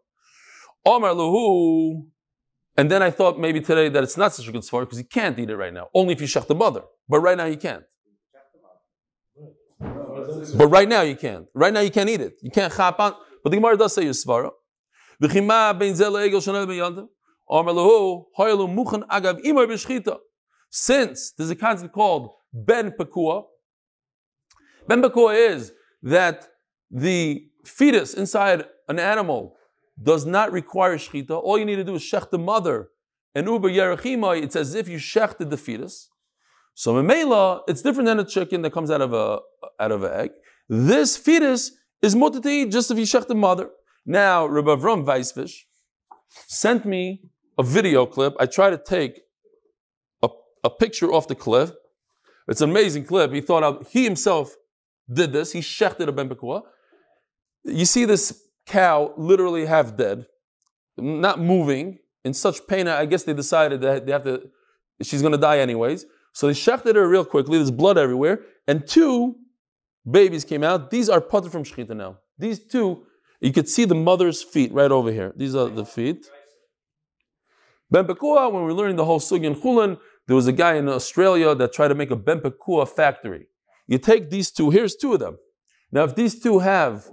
Omar 0.85 1.11
Luhu, 1.11 2.05
and 2.77 2.89
then 2.89 3.01
I 3.01 3.09
thought 3.09 3.39
maybe 3.39 3.59
today 3.61 3.89
that 3.89 4.03
it's 4.03 4.15
not 4.15 4.33
such 4.33 4.47
a 4.47 4.51
good 4.51 4.61
svara 4.61 4.81
because 4.81 4.99
you 4.99 5.05
can't 5.05 5.37
eat 5.39 5.49
it 5.49 5.57
right 5.57 5.73
now. 5.73 5.89
Only 5.93 6.13
if 6.13 6.21
you 6.21 6.27
shech 6.27 6.45
the 6.47 6.55
mother, 6.55 6.83
but 7.07 7.19
right 7.19 7.35
now 7.35 7.45
you 7.45 7.57
can't. 7.57 7.83
But 10.55 10.67
right 10.67 10.87
now 10.87 11.01
you 11.01 11.15
can't. 11.15 11.45
Right 11.53 11.73
now 11.73 11.81
you 11.81 11.91
can't 11.91 12.09
eat 12.09 12.21
it. 12.21 12.33
You 12.41 12.51
can't 12.51 12.73
chap 12.73 12.99
on. 12.99 13.13
But 13.43 13.51
the 13.51 13.57
Gemara 13.57 13.77
does 13.77 13.93
say 13.93 14.05
Yisvara. 14.05 14.51
Since 20.71 21.31
there's 21.31 21.49
a 21.49 21.55
concept 21.55 21.93
called 21.93 22.31
Ben 22.53 22.91
Pekua, 22.91 23.43
Ben 24.87 25.01
Pekua 25.01 25.35
is 25.51 25.73
that 26.03 26.47
the 26.91 27.47
fetus 27.65 28.13
inside 28.13 28.65
an 28.87 28.99
animal 28.99 29.55
does 30.01 30.25
not 30.25 30.51
require 30.51 30.97
shechita. 30.97 31.31
All 31.31 31.57
you 31.57 31.65
need 31.65 31.75
to 31.75 31.83
do 31.83 31.95
is 31.95 32.01
shech 32.01 32.29
the 32.29 32.39
mother. 32.39 32.89
And 33.35 33.47
uber 33.47 33.69
yerachimai, 33.69 34.41
it's 34.41 34.55
as 34.55 34.73
if 34.73 34.87
you 34.87 34.97
shechted 34.97 35.49
the 35.49 35.57
fetus. 35.57 36.09
So 36.79 36.93
memela, 36.93 37.63
it's 37.67 37.81
different 37.81 38.05
than 38.05 38.21
a 38.21 38.23
chicken 38.23 38.61
that 38.61 38.71
comes 38.71 38.89
out 38.89 39.01
of 39.01 39.11
a 39.11 39.39
out 39.81 39.91
of 39.91 40.03
an 40.03 40.13
egg. 40.13 40.31
This 40.69 41.17
fetus 41.17 41.73
is 42.01 42.15
mutter 42.15 42.39
to 42.39 42.47
eat 42.47 42.71
just 42.71 42.89
if 42.89 42.97
you 42.97 43.03
shech 43.03 43.27
the 43.27 43.35
mother. 43.35 43.69
Now, 44.05 44.45
Rabbi 44.45 44.69
Avram 44.69 45.03
Weisfish 45.03 45.63
sent 46.47 46.85
me 46.85 47.23
a 47.57 47.63
video 47.63 48.05
clip. 48.05 48.33
I 48.39 48.45
tried 48.45 48.69
to 48.69 48.77
take 48.77 49.19
a, 50.23 50.29
a 50.63 50.69
picture 50.69 51.11
off 51.11 51.27
the 51.27 51.35
cliff. 51.35 51.73
It's 52.47 52.61
an 52.61 52.69
amazing 52.69 53.03
clip. 53.03 53.33
He 53.33 53.41
thought 53.41 53.61
out, 53.61 53.87
he 53.89 54.05
himself 54.05 54.55
did 55.13 55.33
this. 55.33 55.51
He 55.51 55.59
shechted 55.59 56.07
a 56.07 56.13
ben 56.13 56.31
You 57.65 57.83
see 57.83 58.05
this 58.05 58.41
cow 58.65 59.13
literally 59.17 59.65
half 59.65 59.97
dead, 59.97 60.27
not 60.95 61.41
moving, 61.41 61.99
in 62.23 62.33
such 62.33 62.65
pain. 62.67 62.87
I 62.87 63.05
guess 63.05 63.23
they 63.23 63.33
decided 63.33 63.81
that 63.81 64.05
they 64.05 64.13
have 64.13 64.23
to, 64.23 64.49
she's 65.01 65.21
going 65.21 65.33
to 65.33 65.37
die 65.37 65.59
anyways. 65.59 66.05
So 66.39 66.47
they 66.47 66.53
shechted 66.53 66.95
her 66.95 67.05
real 67.05 67.25
quickly. 67.25 67.57
There's 67.57 67.69
blood 67.69 67.97
everywhere. 67.97 68.39
And 68.65 68.87
two 68.87 69.35
babies 70.09 70.45
came 70.45 70.63
out. 70.63 70.89
These 70.89 71.09
are 71.09 71.19
putter 71.19 71.49
from 71.49 71.65
Shechita 71.65 71.93
now. 71.93 72.19
These 72.37 72.59
two, 72.59 73.05
you 73.41 73.51
could 73.51 73.67
see 73.67 73.83
the 73.83 73.95
mother's 73.95 74.41
feet 74.41 74.71
right 74.71 74.89
over 74.89 75.11
here. 75.11 75.33
These 75.35 75.53
are 75.53 75.67
the 75.67 75.83
feet. 75.83 76.29
Ben 77.91 78.05
Pekua, 78.05 78.49
when 78.53 78.63
we 78.63 78.71
are 78.71 78.73
learning 78.73 78.95
the 78.95 79.03
whole 79.03 79.19
Sugi 79.19 79.43
in 79.43 79.53
Chulin, 79.53 79.99
there 80.27 80.35
was 80.37 80.47
a 80.47 80.53
guy 80.53 80.75
in 80.75 80.87
Australia 80.87 81.53
that 81.55 81.73
tried 81.73 81.89
to 81.89 81.95
make 81.95 82.09
a 82.09 82.15
Ben 82.15 82.39
Pekua 82.39 82.87
factory. 82.87 83.47
You 83.87 83.97
take 83.97 84.29
these 84.29 84.49
two, 84.49 84.69
here's 84.69 84.95
two 84.95 85.11
of 85.11 85.19
them. 85.19 85.39
Now, 85.91 86.05
if 86.05 86.15
these 86.15 86.39
two 86.39 86.59
have 86.59 87.09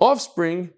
offspring, 0.00 0.70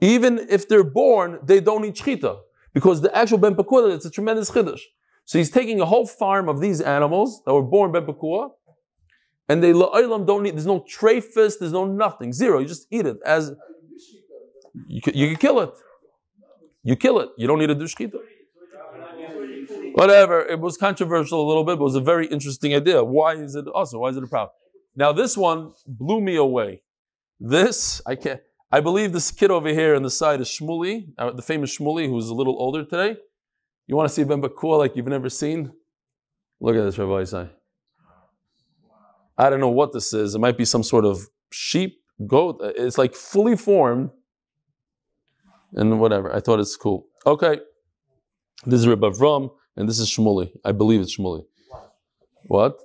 even 0.00 0.40
if 0.50 0.68
they're 0.68 0.82
born, 0.82 1.38
they 1.44 1.60
don't 1.60 1.84
eat 1.84 1.94
shchita. 1.94 2.40
Because 2.72 3.00
the 3.00 3.16
actual 3.16 3.38
Ben 3.38 3.54
Pekua, 3.54 3.94
it's 3.94 4.06
a 4.06 4.10
tremendous 4.10 4.50
chiddush. 4.50 4.80
So 5.24 5.38
he's 5.38 5.50
taking 5.50 5.80
a 5.80 5.86
whole 5.86 6.06
farm 6.06 6.48
of 6.48 6.60
these 6.60 6.80
animals 6.80 7.42
that 7.44 7.54
were 7.54 7.62
born 7.62 7.92
Ben 7.92 8.04
Pekua, 8.04 8.50
and 9.48 9.62
they 9.62 9.72
la'olam 9.72 10.26
don't 10.26 10.42
need, 10.42 10.54
There's 10.54 10.66
no 10.66 10.80
trephis. 10.80 11.58
There's 11.58 11.72
no 11.72 11.84
nothing. 11.84 12.32
Zero. 12.32 12.58
You 12.58 12.66
just 12.66 12.86
eat 12.90 13.06
it 13.06 13.18
as. 13.24 13.52
You 14.88 15.00
you 15.14 15.28
can 15.28 15.36
kill 15.36 15.60
it. 15.60 15.70
You 16.82 16.96
kill 16.96 17.20
it. 17.20 17.30
You 17.38 17.46
don't 17.46 17.58
need 17.58 17.68
to 17.68 17.74
do 17.74 17.84
shechita. 17.84 18.18
Whatever. 19.94 20.40
It 20.40 20.60
was 20.60 20.76
controversial 20.76 21.40
a 21.44 21.46
little 21.46 21.64
bit, 21.64 21.78
but 21.78 21.82
it 21.82 21.90
was 21.92 21.94
a 21.94 22.00
very 22.00 22.26
interesting 22.26 22.74
idea. 22.74 23.04
Why 23.04 23.34
is 23.34 23.54
it 23.54 23.66
also? 23.68 23.98
Why 24.00 24.08
is 24.08 24.16
it 24.16 24.24
a 24.24 24.26
problem? 24.26 24.54
Now 24.96 25.12
this 25.12 25.36
one 25.36 25.72
blew 25.86 26.20
me 26.20 26.36
away. 26.36 26.82
This 27.40 28.02
I 28.06 28.14
can't. 28.16 28.40
I 28.72 28.80
believe 28.80 29.12
this 29.12 29.30
kid 29.30 29.50
over 29.50 29.68
here 29.68 29.94
on 29.94 30.02
the 30.02 30.10
side 30.10 30.40
is 30.40 30.48
Shmuli, 30.48 31.06
uh, 31.16 31.30
the 31.30 31.42
famous 31.42 31.78
Shmuli, 31.78 32.08
who's 32.08 32.28
a 32.28 32.34
little 32.34 32.56
older 32.58 32.84
today. 32.84 33.16
You 33.86 33.96
want 33.96 34.08
to 34.08 34.14
see 34.14 34.24
Ben 34.24 34.40
Pekua 34.40 34.78
like 34.78 34.96
you've 34.96 35.06
never 35.06 35.28
seen? 35.28 35.72
Look 36.60 36.76
at 36.76 36.84
this, 36.84 36.98
Rabbi 36.98 37.22
Isai. 37.22 37.50
I 39.36 39.50
don't 39.50 39.60
know 39.60 39.68
what 39.68 39.92
this 39.92 40.12
is. 40.12 40.34
It 40.34 40.38
might 40.38 40.56
be 40.56 40.64
some 40.64 40.82
sort 40.82 41.04
of 41.04 41.26
sheep, 41.50 41.98
goat. 42.26 42.60
Uh, 42.62 42.72
it's 42.76 42.96
like 42.96 43.14
fully 43.14 43.56
formed 43.56 44.10
and 45.74 46.00
whatever. 46.00 46.34
I 46.34 46.40
thought 46.40 46.60
it's 46.60 46.76
cool. 46.76 47.06
Okay. 47.26 47.58
This 48.64 48.80
is 48.80 48.88
Rabbi 48.88 49.08
Avram, 49.08 49.50
and 49.76 49.88
this 49.88 49.98
is 49.98 50.08
Shmuli. 50.08 50.50
I 50.64 50.72
believe 50.72 51.00
it's 51.00 51.18
Shmuli. 51.18 51.44
What? 52.46 52.78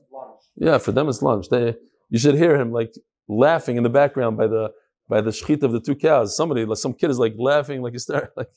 Yeah, 0.56 0.78
for 0.78 0.92
them 0.92 1.08
it's 1.08 1.22
lunch. 1.22 1.50
They, 1.50 1.76
you 2.10 2.20
should 2.20 2.36
hear 2.36 2.60
him 2.60 2.72
like 2.72 2.94
laughing 3.28 3.78
in 3.78 3.84
the 3.84 3.90
background 3.90 4.38
by 4.38 4.48
the 4.48 4.72
by 5.08 5.22
the 5.22 5.32
shechit 5.32 5.64
of 5.64 5.72
the 5.72 5.80
two 5.80 5.96
cows. 5.96 6.36
Somebody, 6.36 6.66
like 6.66 6.78
some 6.78 6.94
kid 6.94 7.10
is 7.10 7.20
like 7.20 7.36
laughing 7.38 7.82
like 7.82 7.94
hysterical. 7.94 8.34
Like 8.38 8.50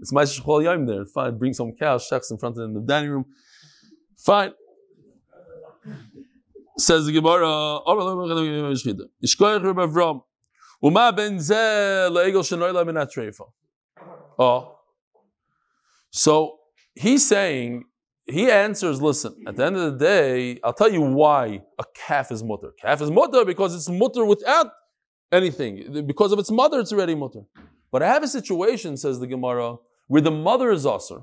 it's 0.00 0.12
my 0.12 0.24
shechol 0.24 0.62
yom 0.62 0.86
there. 0.86 1.04
Fine, 1.04 1.38
bring 1.38 1.52
some 1.52 1.72
cows, 1.72 2.08
shechs 2.10 2.30
in 2.30 2.38
front 2.38 2.56
of 2.56 2.62
them 2.62 2.70
in 2.70 2.74
the 2.74 2.80
dining 2.80 3.10
room. 3.10 3.26
Fine. 4.18 4.52
Says 6.78 7.06
the 7.06 7.12
Gemara. 7.12 7.80
Oh. 14.38 14.78
So 16.10 16.58
he's 16.94 17.28
saying, 17.28 17.84
he 18.26 18.50
answers, 18.50 19.02
listen, 19.02 19.34
at 19.46 19.56
the 19.56 19.64
end 19.66 19.76
of 19.76 19.92
the 19.92 19.98
day, 19.98 20.58
I'll 20.64 20.72
tell 20.72 20.90
you 20.90 21.02
why 21.02 21.62
a 21.78 21.84
calf 21.94 22.32
is 22.32 22.42
mutter. 22.42 22.72
Calf 22.80 23.02
is 23.02 23.10
mutter 23.10 23.44
because 23.44 23.74
it's 23.74 23.88
mutter 23.88 24.24
without 24.24 24.68
anything. 25.32 26.04
Because 26.06 26.32
of 26.32 26.38
its 26.38 26.50
mother, 26.50 26.80
it's 26.80 26.92
already 26.92 27.14
mutter. 27.14 27.42
But 27.92 28.02
I 28.02 28.06
have 28.06 28.22
a 28.22 28.28
situation, 28.28 28.96
says 28.96 29.18
the 29.18 29.26
Gemara, 29.26 29.76
where 30.10 30.20
the 30.20 30.30
mother 30.32 30.72
is 30.72 30.84
usher. 30.84 31.20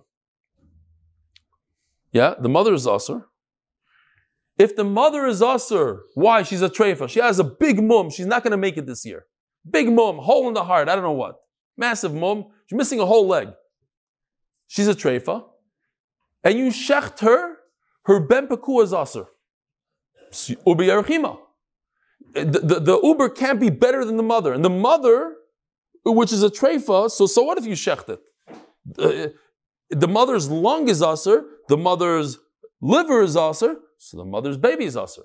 Yeah, 2.14 2.36
the 2.40 2.48
mother 2.48 2.74
is 2.74 2.88
usher. 2.88 3.26
If 4.58 4.78
the 4.78 4.86
mother 4.86 5.28
is 5.28 5.42
usher, 5.42 6.04
why? 6.16 6.44
She's 6.44 6.62
a 6.62 6.70
treifa. 6.70 7.10
She 7.10 7.20
has 7.20 7.38
a 7.38 7.44
big 7.44 7.84
mum. 7.84 8.10
She's 8.10 8.26
not 8.26 8.44
going 8.44 8.52
to 8.52 8.58
make 8.58 8.78
it 8.78 8.86
this 8.86 9.06
year. 9.06 9.26
Big 9.70 9.92
mum, 9.92 10.20
hole 10.20 10.48
in 10.48 10.54
the 10.54 10.64
heart. 10.64 10.88
I 10.88 10.96
don't 10.96 11.04
know 11.04 11.12
what. 11.12 11.36
Massive 11.76 12.14
mum. 12.14 12.46
She's 12.68 12.78
missing 12.78 13.02
a 13.02 13.06
whole 13.06 13.28
leg. 13.28 13.50
She's 14.70 14.88
a 14.88 14.96
treifa. 14.96 15.44
And 16.46 16.58
you 16.58 16.68
shecht 16.68 17.20
her, 17.20 17.58
her 18.06 18.22
ben 18.22 18.48
pekua 18.48 18.86
is 18.86 18.94
usher. 18.94 19.26
Uber 20.66 20.86
yerachima. 20.86 21.40
The, 22.34 22.62
the, 22.64 22.80
the 22.80 23.02
Uber 23.04 23.28
can't 23.32 23.60
be 23.60 23.70
better 23.70 24.06
than 24.06 24.16
the 24.16 24.24
mother. 24.24 24.54
And 24.54 24.64
the 24.64 24.70
mother, 24.70 25.36
which 26.06 26.32
is 26.32 26.42
a 26.42 26.50
treifa, 26.50 27.12
so, 27.12 27.26
so 27.26 27.44
what 27.44 27.58
if 27.58 27.66
you 27.66 27.74
shecht 27.74 28.08
it? 28.08 28.22
Uh, 28.98 29.28
the 29.90 30.08
mother's 30.08 30.50
lung 30.50 30.88
is 30.88 31.02
usher, 31.02 31.46
the 31.68 31.78
mother's 31.78 32.40
liver 32.82 33.22
is 33.22 33.36
usher, 33.36 33.78
so 33.98 34.18
the 34.18 34.26
mother's 34.26 34.58
baby 34.58 34.86
is 34.86 34.96
usher. 34.96 35.24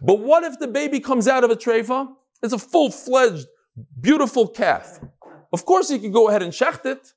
But 0.00 0.20
what 0.20 0.42
if 0.44 0.58
the 0.58 0.68
baby 0.68 1.00
comes 1.00 1.28
out 1.28 1.44
of 1.44 1.50
a 1.50 1.56
treifa? 1.56 2.08
It's 2.42 2.52
a 2.52 2.58
full-fledged, 2.58 3.46
beautiful 4.00 4.48
calf. 4.48 5.00
Of 5.52 5.64
course, 5.64 5.90
you 5.90 5.98
can 5.98 6.12
go 6.12 6.28
ahead 6.28 6.42
and 6.42 6.52
shecht 6.52 6.84
it 6.84 7.12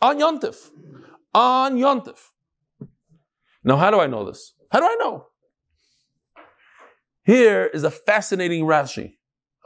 on 0.00 0.18
yontif. 0.18 0.70
On 1.34 1.76
yontif. 1.76 2.18
Now, 3.64 3.76
how 3.76 3.90
do 3.90 4.00
I 4.00 4.06
know 4.06 4.24
this? 4.24 4.54
How 4.70 4.80
do 4.80 4.86
I 4.86 4.96
know? 4.98 5.26
Here 7.24 7.66
is 7.66 7.84
a 7.84 7.90
fascinating 7.90 8.64
Rashi. 8.64 9.16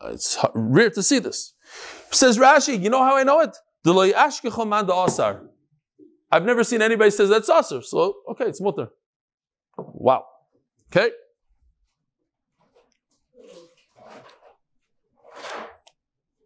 Uh, 0.03 0.11
It's 0.13 0.39
rare 0.55 0.91
to 0.91 1.03
see 1.03 1.19
this. 1.19 1.55
Says 2.11 2.37
Rashi, 2.39 2.81
you 2.81 2.91
know 2.91 3.03
how 3.03 3.17
I 3.17 3.23
know 3.23 3.41
it? 3.41 3.57
I've 6.33 6.45
never 6.45 6.65
seen 6.65 6.83
anybody 6.83 7.11
says 7.11 7.29
that's 7.29 7.49
asar. 7.49 7.83
So, 7.83 8.17
okay, 8.31 8.47
it's 8.47 8.61
mutter. 8.61 8.89
Wow. 9.79 10.25
Okay. 10.91 11.11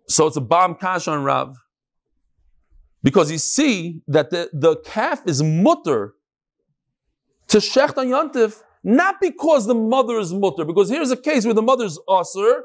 So 0.09 0.27
it's 0.27 0.37
a 0.37 0.41
bomb 0.41 0.75
kash 0.75 1.09
on 1.09 1.23
Rav. 1.23 1.57
Because 3.03 3.31
you 3.31 3.39
see 3.39 4.03
that 4.09 4.31
the, 4.31 4.51
the 4.53 4.77
calf 4.77 5.23
is 5.27 5.43
mutter 5.43 6.15
to 7.49 7.59
shecht 7.59 7.97
on 7.97 8.09
yantif, 8.09 8.63
not 8.85 9.21
because 9.21 9.67
the 9.67 9.75
mother 9.75 10.19
is 10.19 10.33
mutter, 10.33 10.65
because 10.65 10.91
here's 10.91 11.11
a 11.11 11.17
case 11.17 11.45
where 11.45 11.55
the 11.55 11.63
mother's 11.63 11.99
asr, 12.09 12.61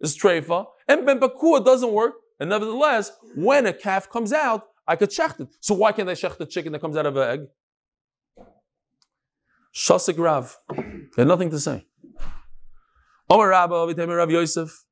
is 0.00 0.16
treifa, 0.16 0.66
and 0.88 1.06
ben 1.06 1.20
pekua 1.20 1.64
doesn't 1.64 1.92
work, 1.92 2.14
and 2.40 2.50
nevertheless, 2.50 3.12
when 3.34 3.66
a 3.66 3.72
calf 3.72 4.08
comes 4.10 4.32
out, 4.32 4.68
I 4.86 4.96
could 4.96 5.10
shecht 5.10 5.40
it. 5.40 5.48
So 5.60 5.74
why 5.74 5.92
can't 5.92 6.08
I 6.08 6.12
shecht 6.12 6.38
the 6.38 6.46
chicken 6.46 6.72
that 6.72 6.80
comes 6.80 6.96
out 6.96 7.06
of 7.06 7.16
an 7.16 7.28
egg? 7.28 7.40
Shasik 9.74 10.18
Rav. 10.18 10.56
They 10.68 11.22
had 11.22 11.28
nothing 11.28 11.50
to 11.50 11.60
say. 11.60 11.86
Omar 13.30 13.48
Rabba, 13.48 13.74
Vitayim 13.74 14.16
Rav 14.16 14.30
Yosef. 14.30 14.84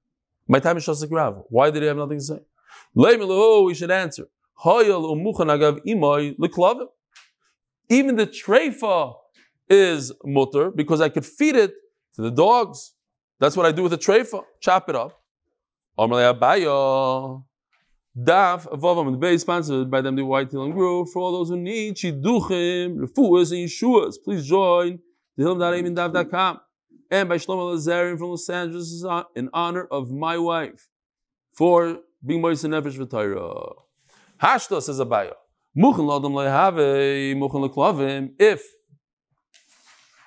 My 0.47 0.61
time 0.61 0.77
is 0.77 0.87
Shasik 0.87 1.11
Rav. 1.11 1.43
Why 1.49 1.71
did 1.71 1.83
he 1.83 1.89
have 1.89 1.97
nothing 1.97 2.19
to 2.19 2.25
say? 2.25 2.41
Leimilu, 2.97 3.67
we 3.67 3.75
should 3.75 3.91
agav 3.91 5.81
imoy. 5.87 6.89
Even 7.89 8.17
the 8.17 8.27
treifa 8.27 9.15
is 9.69 10.13
mutter 10.25 10.71
because 10.71 11.01
I 11.01 11.09
could 11.09 11.25
feed 11.25 11.57
it 11.57 11.73
to 12.15 12.23
the 12.23 12.31
dogs. 12.31 12.93
That's 13.39 13.57
what 13.57 13.67
I 13.67 13.73
do 13.73 13.83
with 13.83 13.93
the 13.93 13.99
treifa. 13.99 14.43
Chop 14.61 14.89
it 14.89 14.97
up. 14.97 15.21
Omar 15.99 16.35
Abayo. 16.35 17.45
Daf 18.19 18.67
Avavam 18.73 19.13
the 19.13 19.19
base 19.19 19.43
sponsored 19.43 19.91
by 19.91 20.01
them 20.01 20.17
the 20.17 20.25
White 20.25 20.51
Hill 20.51 20.65
and 20.65 20.73
Grove 20.73 21.11
for 21.13 21.21
all 21.21 21.33
those 21.33 21.51
who 21.51 21.57
need 21.59 21.97
Chiduchim, 21.97 22.97
Refuas, 22.97 23.53
and 23.53 23.69
Yeshuas. 23.69 24.15
Please 24.23 24.47
join 24.47 24.99
the 25.37 25.45
Hilm.am 25.45 25.87
and 25.87 26.59
And 27.11 27.29
by 27.29 27.37
Shlomo 27.37 27.75
Lazarian 27.75 28.19
from 28.19 28.29
Los 28.31 28.49
Angeles 28.49 29.05
in 29.35 29.51
honor 29.53 29.85
of 29.85 30.11
my 30.11 30.39
wife 30.39 30.89
for 31.53 31.99
being 32.25 32.41
Moise 32.41 32.65
Nefesh 32.65 32.97
V'Torah. 32.99 33.75
Hashta 34.43 34.83
says 34.83 34.99
Abaya. 34.99 35.33
Muchen 35.77 36.07
Lodom 36.07 36.33
Lehave, 36.33 37.37
Muchen 37.37 37.69
Leklavim. 37.69 38.31
If 38.39 38.63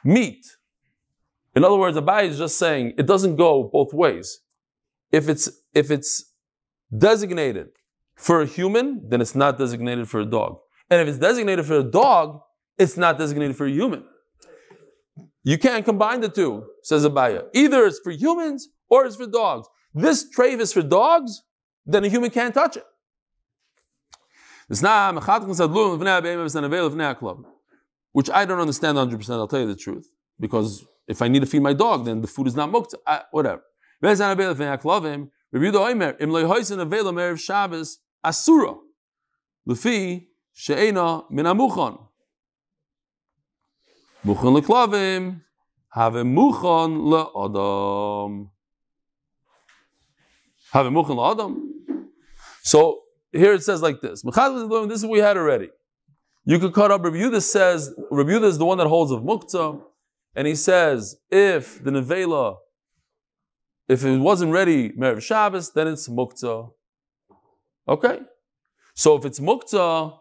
meat, 0.04 0.46
in 1.56 1.64
other 1.64 1.76
words, 1.76 1.98
Abaya 1.98 2.28
is 2.28 2.38
just 2.38 2.58
saying 2.60 2.94
it 3.00 3.08
doesn't 3.08 3.36
go 3.36 3.64
both 3.64 3.94
ways. 3.94 4.42
If 5.12 5.30
it's 5.30 5.50
if 5.74 5.92
it's 5.92 6.34
designated 6.96 7.70
for 8.16 8.42
a 8.42 8.46
human, 8.46 9.10
then 9.10 9.22
it's 9.22 9.36
not 9.36 9.58
designated 9.58 10.10
for 10.10 10.20
a 10.20 10.26
dog. 10.26 10.60
And 10.90 11.02
if 11.02 11.08
it's 11.08 11.18
designated 11.18 11.66
for 11.66 11.80
a 11.80 11.84
dog, 11.84 12.42
it's 12.78 12.98
not 12.98 13.18
designated 13.18 13.56
for 13.56 13.66
a 13.66 13.72
human. 13.72 14.04
You 15.44 15.58
can't 15.58 15.86
combine 15.86 16.22
the 16.22 16.30
two, 16.30 16.66
says 16.84 17.06
Abaya. 17.06 17.46
Either 17.54 17.86
it's 17.86 18.00
for 18.00 18.12
humans 18.12 18.68
or 18.90 19.06
it's 19.06 19.16
for 19.16 19.28
dogs. 19.28 19.68
This 19.94 20.26
trave 20.36 20.60
is 20.60 20.74
for 20.74 20.82
dogs, 20.82 21.42
then 21.86 22.04
a 22.04 22.10
human 22.10 22.30
can't 22.30 22.54
touch 22.54 22.78
it. 22.78 22.84
Which 24.70 24.84
I 28.30 28.46
don't 28.46 28.60
understand 28.60 28.98
100%, 28.98 29.30
I'll 29.32 29.48
tell 29.48 29.60
you 29.60 29.68
the 29.68 29.76
truth. 29.76 30.12
Because 30.40 30.86
if 31.08 31.22
I 31.22 31.28
need 31.28 31.40
to 31.40 31.48
feed 31.48 31.62
my 31.62 31.74
dog, 31.74 32.06
then 32.06 32.22
the 32.22 32.28
food 32.28 32.48
is 32.48 32.56
not 32.56 32.72
muktzah. 34.04 34.22
I, 34.22 34.78
whatever. 34.84 35.28
Rabbi 35.52 35.66
Yehuda 35.66 35.92
Omer, 35.92 36.16
im 36.20 36.30
loy 36.30 36.44
hoysen 36.44 36.78
avela 36.78 37.12
merev 37.12 37.40
Shabbos 37.40 37.98
asura, 38.24 38.76
lefi 39.68 40.28
she'ena 40.54 41.24
min 41.32 41.46
amuchon. 41.46 42.08
Muchon 44.24 44.62
leklavim, 44.62 45.42
have 45.90 46.14
muchon 46.14 47.00
le'adam. 47.02 48.50
Have 50.72 50.86
muchon 50.92 51.16
le'adam. 51.18 51.56
So 52.62 53.02
here 53.32 53.54
it 53.54 53.64
says 53.64 53.82
like 53.82 54.02
this. 54.02 54.22
This 54.22 54.38
is 54.38 55.04
what 55.04 55.12
we 55.12 55.18
had 55.18 55.36
already. 55.36 55.70
You 56.46 56.60
could 56.60 56.74
cut 56.74 56.92
up 56.92 57.04
Rabbi 57.04 57.18
Yehuda 57.18 57.42
says, 57.42 57.92
Rabbi 58.12 58.30
Yehuda 58.30 58.46
is 58.46 58.58
the 58.60 58.66
one 58.66 58.78
that 58.78 58.88
holds 58.88 59.12
of 59.12 59.22
muktzah, 59.22 59.82
and 60.36 60.46
he 60.48 60.54
says, 60.54 61.16
if 61.32 61.84
the 61.84 61.90
nevela 61.90 62.58
if 63.90 64.06
it 64.06 64.18
wasn't 64.20 64.54
ready 64.54 64.92
Merev 64.92 65.22
Shabbos, 65.22 65.72
then 65.72 65.88
it's 65.88 66.08
Muktzah. 66.08 66.72
Okay? 67.88 68.20
So 68.94 69.16
if 69.18 69.26
it's 69.26 69.40
Muktzah, 69.40 70.18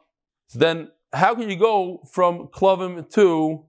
then 0.54 0.88
how 1.12 1.34
can 1.34 1.50
you 1.50 1.56
go 1.56 2.02
from 2.12 2.48
Klavim 2.48 3.08
to 3.10 3.66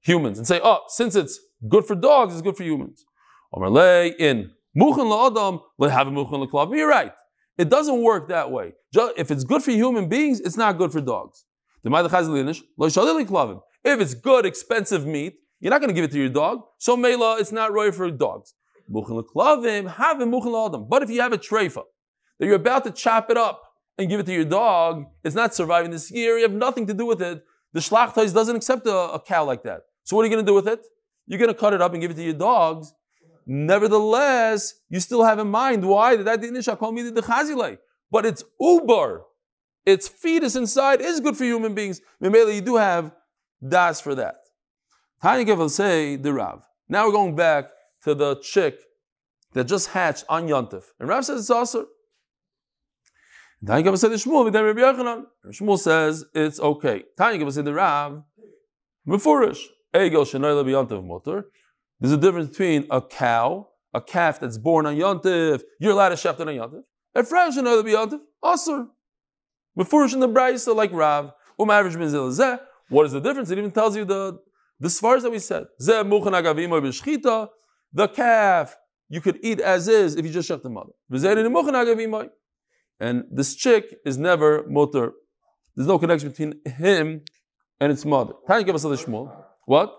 humans 0.00 0.38
and 0.38 0.46
say, 0.46 0.60
oh, 0.62 0.80
since 0.88 1.16
it's 1.16 1.40
good 1.68 1.84
for 1.84 1.96
dogs, 1.96 2.32
it's 2.32 2.42
good 2.42 2.56
for 2.56 2.62
humans? 2.62 3.04
Omerle 3.52 4.14
in 4.18 4.52
Muchen 4.78 5.06
la'adam 5.10 5.60
lehav 5.80 6.06
Muchen 6.12 6.46
le'klavim. 6.46 6.76
You're 6.76 6.88
right. 6.88 7.12
It 7.58 7.68
doesn't 7.68 8.00
work 8.00 8.28
that 8.28 8.50
way. 8.50 8.72
If 8.94 9.30
it's 9.30 9.44
good 9.44 9.62
for 9.62 9.72
human 9.72 10.08
beings, 10.08 10.40
it's 10.40 10.56
not 10.56 10.78
good 10.78 10.92
for 10.92 11.00
dogs. 11.00 11.44
If 11.82 11.92
it's 14.00 14.14
good, 14.14 14.46
expensive 14.46 15.06
meat, 15.06 15.34
you're 15.58 15.70
not 15.70 15.80
going 15.80 15.88
to 15.88 15.94
give 15.94 16.04
it 16.04 16.12
to 16.12 16.18
your 16.18 16.28
dog. 16.28 16.60
So 16.78 16.96
mela, 16.96 17.38
it's 17.38 17.52
not 17.52 17.72
right 17.72 17.94
for 17.94 18.10
dogs. 18.10 18.54
But 18.92 19.04
if 21.02 21.10
you 21.10 21.20
have 21.20 21.32
a 21.32 21.38
treifa, 21.38 21.82
that 22.38 22.46
you're 22.46 22.54
about 22.56 22.84
to 22.84 22.90
chop 22.90 23.30
it 23.30 23.36
up 23.36 23.62
and 23.98 24.08
give 24.08 24.20
it 24.20 24.26
to 24.26 24.32
your 24.32 24.44
dog, 24.44 25.04
it's 25.22 25.36
not 25.36 25.54
surviving 25.54 25.90
this 25.90 26.10
year, 26.10 26.36
you 26.36 26.42
have 26.42 26.52
nothing 26.52 26.86
to 26.86 26.94
do 26.94 27.06
with 27.06 27.22
it. 27.22 27.44
The 27.72 27.80
shlachtais 27.80 28.34
doesn't 28.34 28.56
accept 28.56 28.86
a, 28.86 28.96
a 29.12 29.20
cow 29.20 29.44
like 29.44 29.62
that. 29.62 29.82
So 30.02 30.16
what 30.16 30.22
are 30.22 30.26
you 30.26 30.34
going 30.34 30.44
to 30.44 30.50
do 30.50 30.54
with 30.54 30.66
it? 30.66 30.80
You're 31.26 31.38
going 31.38 31.52
to 31.52 31.54
cut 31.54 31.72
it 31.72 31.80
up 31.80 31.92
and 31.92 32.00
give 32.02 32.10
it 32.10 32.14
to 32.14 32.22
your 32.22 32.34
dogs. 32.34 32.92
Nevertheless, 33.46 34.74
you 34.88 34.98
still 35.00 35.22
have 35.22 35.38
in 35.38 35.48
mind 35.48 35.86
why 35.86 36.16
did 36.16 36.26
that 36.26 36.40
inisha 36.40 36.76
call 36.76 36.92
me 36.92 37.08
the 37.08 37.22
chazile? 37.22 37.78
But 38.10 38.26
it's 38.26 38.42
uber. 38.60 39.22
Its 39.86 40.08
fetus 40.08 40.56
inside 40.56 41.00
is 41.00 41.20
good 41.20 41.36
for 41.36 41.44
human 41.44 41.74
beings. 41.74 42.00
Memela, 42.22 42.54
you 42.54 42.60
do 42.60 42.76
have 42.76 43.12
das 43.66 44.00
for 44.00 44.14
that. 44.14 44.36
Tanya 45.22 45.54
will 45.54 45.68
say 45.68 46.16
the 46.16 46.32
Rav. 46.32 46.62
Now 46.88 47.06
we're 47.06 47.12
going 47.12 47.36
back 47.36 47.70
to 48.04 48.14
the 48.14 48.36
chick 48.36 48.78
that 49.52 49.64
just 49.64 49.88
hatched 49.88 50.24
on 50.28 50.46
Yontif. 50.46 50.84
And 50.98 51.08
Rav 51.08 51.24
says 51.24 51.40
it's 51.40 51.50
also. 51.50 51.86
Tanya 53.66 53.90
the 53.90 53.96
Shmuel, 53.96 54.50
then 54.50 54.64
Rabbi 54.64 54.80
Yochanan. 54.80 55.24
Shmuel 55.48 55.78
says 55.78 56.24
it's 56.34 56.58
okay. 56.60 57.04
Tanya 57.18 57.50
say 57.50 57.62
the 57.62 57.74
Rav. 57.74 58.22
Mefurish. 59.06 59.58
Egel 59.94 60.24
shenayla 60.24 60.64
b'Yontif 60.64 61.04
motor. 61.04 61.46
There's 61.98 62.12
a 62.12 62.16
difference 62.16 62.50
between 62.50 62.86
a 62.90 63.02
cow, 63.02 63.68
a 63.92 64.00
calf 64.00 64.40
that's 64.40 64.56
born 64.56 64.86
on 64.86 64.96
Yontif. 64.96 65.62
You're 65.78 65.92
allowed 65.92 66.10
to 66.10 66.14
shecht 66.14 66.40
on 66.40 66.46
Yontif. 66.46 66.82
A 67.14 67.24
fresh 67.24 67.56
shenayla 67.56 67.82
b'Yontif. 67.82 68.20
Also. 68.42 68.88
Mefurish 69.78 70.14
in 70.14 70.20
the 70.20 70.28
Brisa 70.28 70.74
like 70.74 70.92
Rav. 70.92 71.32
Um 71.58 71.70
average 71.70 71.96
mizil. 71.96 72.60
What 72.88 73.06
is 73.06 73.12
the 73.12 73.20
difference? 73.20 73.50
It 73.50 73.58
even 73.58 73.72
tells 73.72 73.94
you 73.96 74.04
the 74.04 74.38
the 74.78 74.88
svars 74.88 75.22
that 75.22 75.30
we 75.30 75.38
said. 75.38 75.66
Zeh 75.82 76.02
muchan 76.02 76.32
agavimo 76.32 76.80
b'shchita. 76.80 77.48
The 77.92 78.08
calf 78.08 78.76
you 79.08 79.20
could 79.20 79.38
eat 79.42 79.60
as 79.60 79.88
is 79.88 80.16
if 80.16 80.24
you 80.24 80.32
just 80.32 80.48
shech 80.48 80.62
the 80.62 80.70
mother. 80.70 80.92
Mm-hmm. 81.12 81.74
Agavimo. 81.74 82.28
And 83.00 83.24
this 83.30 83.54
chick 83.54 83.96
is 84.04 84.18
never 84.18 84.64
mutter. 84.68 85.12
There's 85.74 85.88
no 85.88 85.98
connection 85.98 86.28
between 86.30 86.60
him 86.66 87.22
and 87.80 87.92
its 87.92 88.04
mother. 88.04 88.34
Tanya 88.46 88.64
give 88.64 88.74
us 88.74 88.84
other 88.84 88.96
Shmuel. 88.96 89.34
What? 89.64 89.96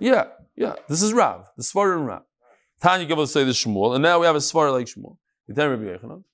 Yeah, 0.00 0.24
yeah. 0.56 0.74
This 0.88 1.02
is 1.02 1.12
Rav. 1.12 1.46
The 1.56 1.62
Svar 1.62 1.96
and 1.96 2.06
Rav. 2.06 2.22
Tanya 2.82 3.06
give 3.06 3.18
us 3.18 3.32
say 3.32 3.44
the 3.44 3.52
Shmuel, 3.52 3.94
and 3.94 4.02
now 4.02 4.18
we 4.18 4.26
have 4.26 4.36
a 4.36 4.40
Svar 4.40 4.72
like 4.72 4.86
Shmuel. 4.86 5.16
Rabbi 5.48 5.84
Yochanan. 5.84 6.24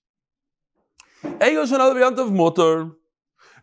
Egel 1.25 1.67
shenal 1.67 1.95
b'yantav 1.95 2.31
mutter. 2.33 2.91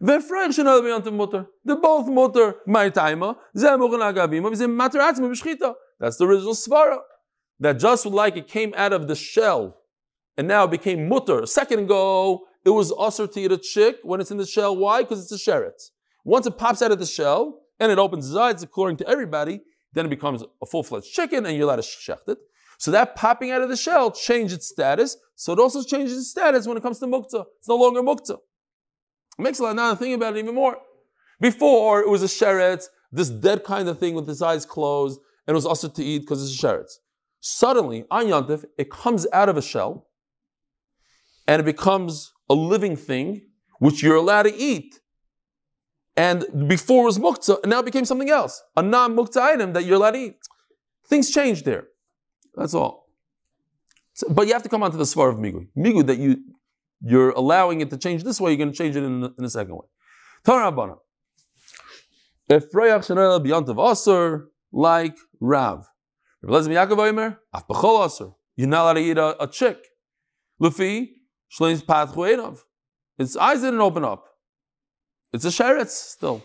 V'freich 0.01 0.49
shenal 0.49 0.81
b'yantav 0.81 1.13
mutter. 1.13 1.47
They're 1.63 1.77
both 1.77 2.07
mutter. 2.07 2.55
My 2.67 2.89
timer. 2.89 3.35
Zeh 3.55 3.77
muchan 3.77 4.01
agavim. 4.13 4.43
V'zeh 4.43 4.69
mater 4.69 4.99
atzma 4.99 5.29
b'shchita. 5.31 5.73
That's 5.99 6.17
the 6.17 6.25
original 6.25 6.53
Svara. 6.53 6.99
That 7.59 7.79
just 7.79 8.05
like 8.05 8.35
it 8.35 8.47
came 8.47 8.73
out 8.75 8.93
of 8.93 9.07
the 9.07 9.15
shell, 9.15 9.77
and 10.37 10.47
now 10.47 10.65
became 10.67 11.07
mutter. 11.07 11.41
A 11.41 11.47
second 11.47 11.79
ago, 11.79 12.45
it 12.65 12.71
was 12.71 12.93
usher 12.97 13.27
to 13.27 13.39
eat 13.39 13.51
a 13.51 13.57
chick 13.57 13.97
when 14.03 14.19
it's 14.19 14.31
in 14.31 14.37
the 14.37 14.45
shell. 14.45 14.75
Why? 14.75 15.01
Because 15.01 15.21
it's 15.21 15.47
a 15.47 15.51
sheretz. 15.51 15.91
Once 16.25 16.47
it 16.47 16.57
pops 16.57 16.81
out 16.81 16.91
of 16.91 16.99
the 16.99 17.05
shell 17.05 17.61
and 17.79 17.91
it 17.91 17.99
opens 17.99 18.27
its 18.27 18.35
eyes, 18.35 18.63
according 18.63 18.97
to 18.97 19.07
everybody, 19.07 19.61
then 19.93 20.05
it 20.05 20.09
becomes 20.09 20.43
a 20.61 20.65
full-fledged 20.65 21.11
chicken 21.11 21.45
and 21.45 21.55
you're 21.55 21.65
allowed 21.65 21.75
to 21.75 21.81
shecht 21.81 22.27
it. 22.27 22.37
So 22.79 22.91
that 22.91 23.15
popping 23.15 23.51
out 23.51 23.61
of 23.61 23.69
the 23.69 23.77
shell 23.77 24.11
changed 24.11 24.53
its 24.53 24.67
status. 24.67 25.17
So 25.35 25.53
it 25.53 25.59
also 25.59 25.83
changes 25.83 26.17
its 26.17 26.29
status 26.29 26.67
when 26.67 26.77
it 26.77 26.83
comes 26.83 26.99
to 26.99 27.05
muktzah. 27.05 27.45
It's 27.59 27.67
no 27.67 27.75
longer 27.75 28.01
muktzah. 28.01 28.39
It 29.37 29.41
makes 29.41 29.59
a 29.59 29.63
lot 29.63 29.75
now 29.75 29.93
think 29.95 30.15
about 30.15 30.35
it 30.35 30.39
even 30.39 30.55
more. 30.55 30.77
Before 31.39 32.01
it 32.01 32.09
was 32.09 32.23
a 32.23 32.27
sheretz, 32.27 32.85
this 33.11 33.29
dead 33.29 33.63
kind 33.63 33.87
of 33.87 33.99
thing 33.99 34.15
with 34.15 34.29
its 34.29 34.41
eyes 34.41 34.65
closed, 34.65 35.19
and 35.45 35.53
it 35.53 35.57
was 35.57 35.65
also 35.65 35.87
to 35.89 36.03
eat 36.03 36.19
because 36.19 36.43
it's 36.43 36.61
a 36.63 36.67
sheretz. 36.67 36.93
Suddenly, 37.41 38.05
on 38.09 38.25
Yantif, 38.27 38.63
it 38.77 38.89
comes 38.89 39.27
out 39.33 39.49
of 39.49 39.57
a 39.57 39.61
shell 39.61 40.07
and 41.47 41.59
it 41.59 41.65
becomes 41.65 42.31
a 42.49 42.53
living 42.53 42.95
thing 42.95 43.41
which 43.79 44.01
you're 44.01 44.15
allowed 44.15 44.43
to 44.43 44.55
eat. 44.55 44.99
And 46.15 46.67
before 46.67 47.03
it 47.03 47.05
was 47.05 47.19
muktzah, 47.19 47.63
and 47.63 47.71
now 47.71 47.79
it 47.79 47.85
became 47.85 48.05
something 48.05 48.29
else, 48.29 48.61
a 48.77 48.81
non-muktzah 48.81 49.41
item 49.41 49.73
that 49.73 49.83
you're 49.83 49.95
allowed 49.95 50.11
to 50.11 50.19
eat. 50.19 50.37
Things 51.07 51.31
changed 51.31 51.65
there. 51.65 51.85
That's 52.55 52.73
all. 52.73 53.09
So- 54.13 54.27
but 54.29 54.47
you 54.47 54.53
have 54.53 54.63
to 54.63 54.69
come 54.69 54.83
onto 54.83 54.97
the 54.97 55.03
svar 55.03 55.29
of 55.29 55.37
migui. 55.37 55.67
Migu 55.75 56.05
that 56.05 56.19
you 56.19 56.37
you're 57.05 57.31
allowing 57.31 57.81
it 57.81 57.89
to 57.89 57.97
change 57.97 58.23
this 58.23 58.39
way, 58.39 58.51
you're 58.51 58.57
going 58.57 58.71
to 58.71 58.77
change 58.77 58.95
it 58.95 59.03
in, 59.03 59.33
in 59.37 59.43
a 59.43 59.49
second 59.49 59.75
way. 59.75 59.85
Torah 60.45 60.71
Rabbana. 60.71 60.97
If 62.47 62.71
Rayach 62.71 62.99
Shanel 62.99 63.45
B'yantav 63.45 63.91
Aser, 63.91 64.47
like 64.73 65.15
Rav. 65.39 65.87
You're 66.41 66.51
not 68.67 68.83
allowed 68.83 68.93
to 68.93 68.99
eat 68.99 69.17
a, 69.17 69.43
a 69.43 69.47
chick. 69.47 69.77
Lufi, 70.61 71.07
Shleim's 71.49 71.83
Einav. 71.83 72.59
Its 73.17 73.37
eyes 73.37 73.61
didn't 73.61 73.79
open 73.79 74.03
up. 74.03 74.25
It's 75.31 75.45
a 75.45 75.49
sheretz 75.49 75.89
still. 75.89 76.43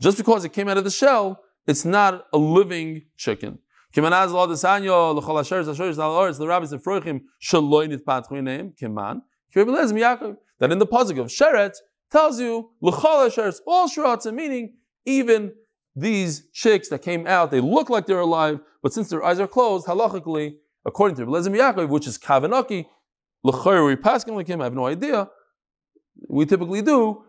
Just 0.00 0.18
because 0.18 0.44
it 0.44 0.52
came 0.52 0.68
out 0.68 0.76
of 0.76 0.84
the 0.84 0.90
shell, 0.90 1.40
it's 1.66 1.84
not 1.84 2.26
a 2.32 2.38
living 2.38 3.02
chicken. 3.16 3.58
Oretz 3.96 4.48
the 6.38 6.46
that 10.58 10.72
in 10.72 10.78
the 10.78 10.86
pasuk 10.86 11.18
of 11.18 11.26
sheretz 11.28 11.76
tells 12.10 12.40
you 12.40 12.70
all 12.82 13.88
shiratzim 13.88 14.34
meaning 14.34 14.74
even 15.04 15.52
these 15.96 16.46
chicks 16.52 16.88
that 16.90 17.00
came 17.00 17.26
out 17.26 17.50
they 17.50 17.60
look 17.60 17.88
like 17.90 18.06
they're 18.06 18.20
alive 18.20 18.60
but 18.82 18.92
since 18.92 19.08
their 19.08 19.24
eyes 19.24 19.40
are 19.40 19.48
closed 19.48 19.86
halachically 19.86 20.56
according 20.84 21.16
to 21.16 21.26
Lezer 21.26 21.56
Yaakov 21.56 21.88
which 21.88 22.06
is 22.06 22.18
kavanaki 22.18 22.86
l'chayr 23.42 23.86
we 23.86 23.96
paskin 23.96 24.34
like 24.34 24.46
him 24.46 24.60
I 24.60 24.64
have 24.64 24.74
no 24.74 24.86
idea 24.86 25.28
we 26.28 26.46
typically 26.46 26.82
do 26.82 27.24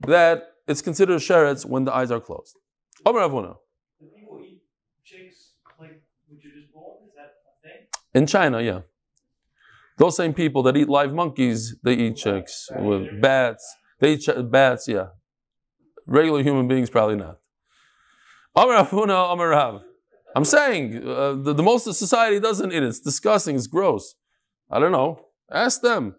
that 0.00 0.52
it's 0.66 0.82
considered 0.82 1.20
sheretz 1.20 1.64
when 1.64 1.84
the 1.84 1.94
eyes 1.94 2.10
are 2.10 2.20
closed. 2.20 2.56
Omer 3.04 3.20
Avuna. 3.20 3.56
Do 4.00 4.06
people 4.14 4.40
eat 4.44 4.62
chicks 5.04 5.52
like 5.78 6.02
which 6.28 6.44
are 6.44 6.50
just 6.50 6.72
born? 6.72 7.06
Is 7.06 7.14
that 7.14 7.34
a 7.46 7.62
thing? 7.62 7.86
In 8.14 8.26
China, 8.26 8.60
yeah. 8.60 8.80
Those 9.98 10.16
same 10.16 10.34
people 10.34 10.62
that 10.64 10.76
eat 10.76 10.88
live 10.88 11.14
monkeys, 11.14 11.76
they 11.82 11.94
eat 11.94 12.16
chicks 12.16 12.68
with 12.78 13.20
bats. 13.22 13.64
They 14.00 14.14
eat 14.14 14.22
ch- 14.22 14.50
bats, 14.50 14.88
yeah. 14.88 15.06
Regular 16.06 16.42
human 16.42 16.68
beings, 16.68 16.90
probably 16.90 17.16
not. 17.16 17.38
Omer 18.45 18.45
Avuna, 18.45 18.45
Omer 18.45 18.45
Rav. 18.45 18.45
I'm 18.56 20.44
saying 20.44 21.06
uh, 21.06 21.34
the, 21.34 21.52
the 21.54 21.62
most 21.62 21.86
of 21.86 21.94
society 21.94 22.40
doesn't 22.40 22.72
eat 22.72 22.82
it. 22.82 22.84
It's 22.84 23.00
disgusting. 23.00 23.54
It's 23.56 23.66
gross. 23.66 24.14
I 24.70 24.78
don't 24.78 24.92
know. 24.92 25.20
Ask 25.52 25.82
them. 25.82 26.16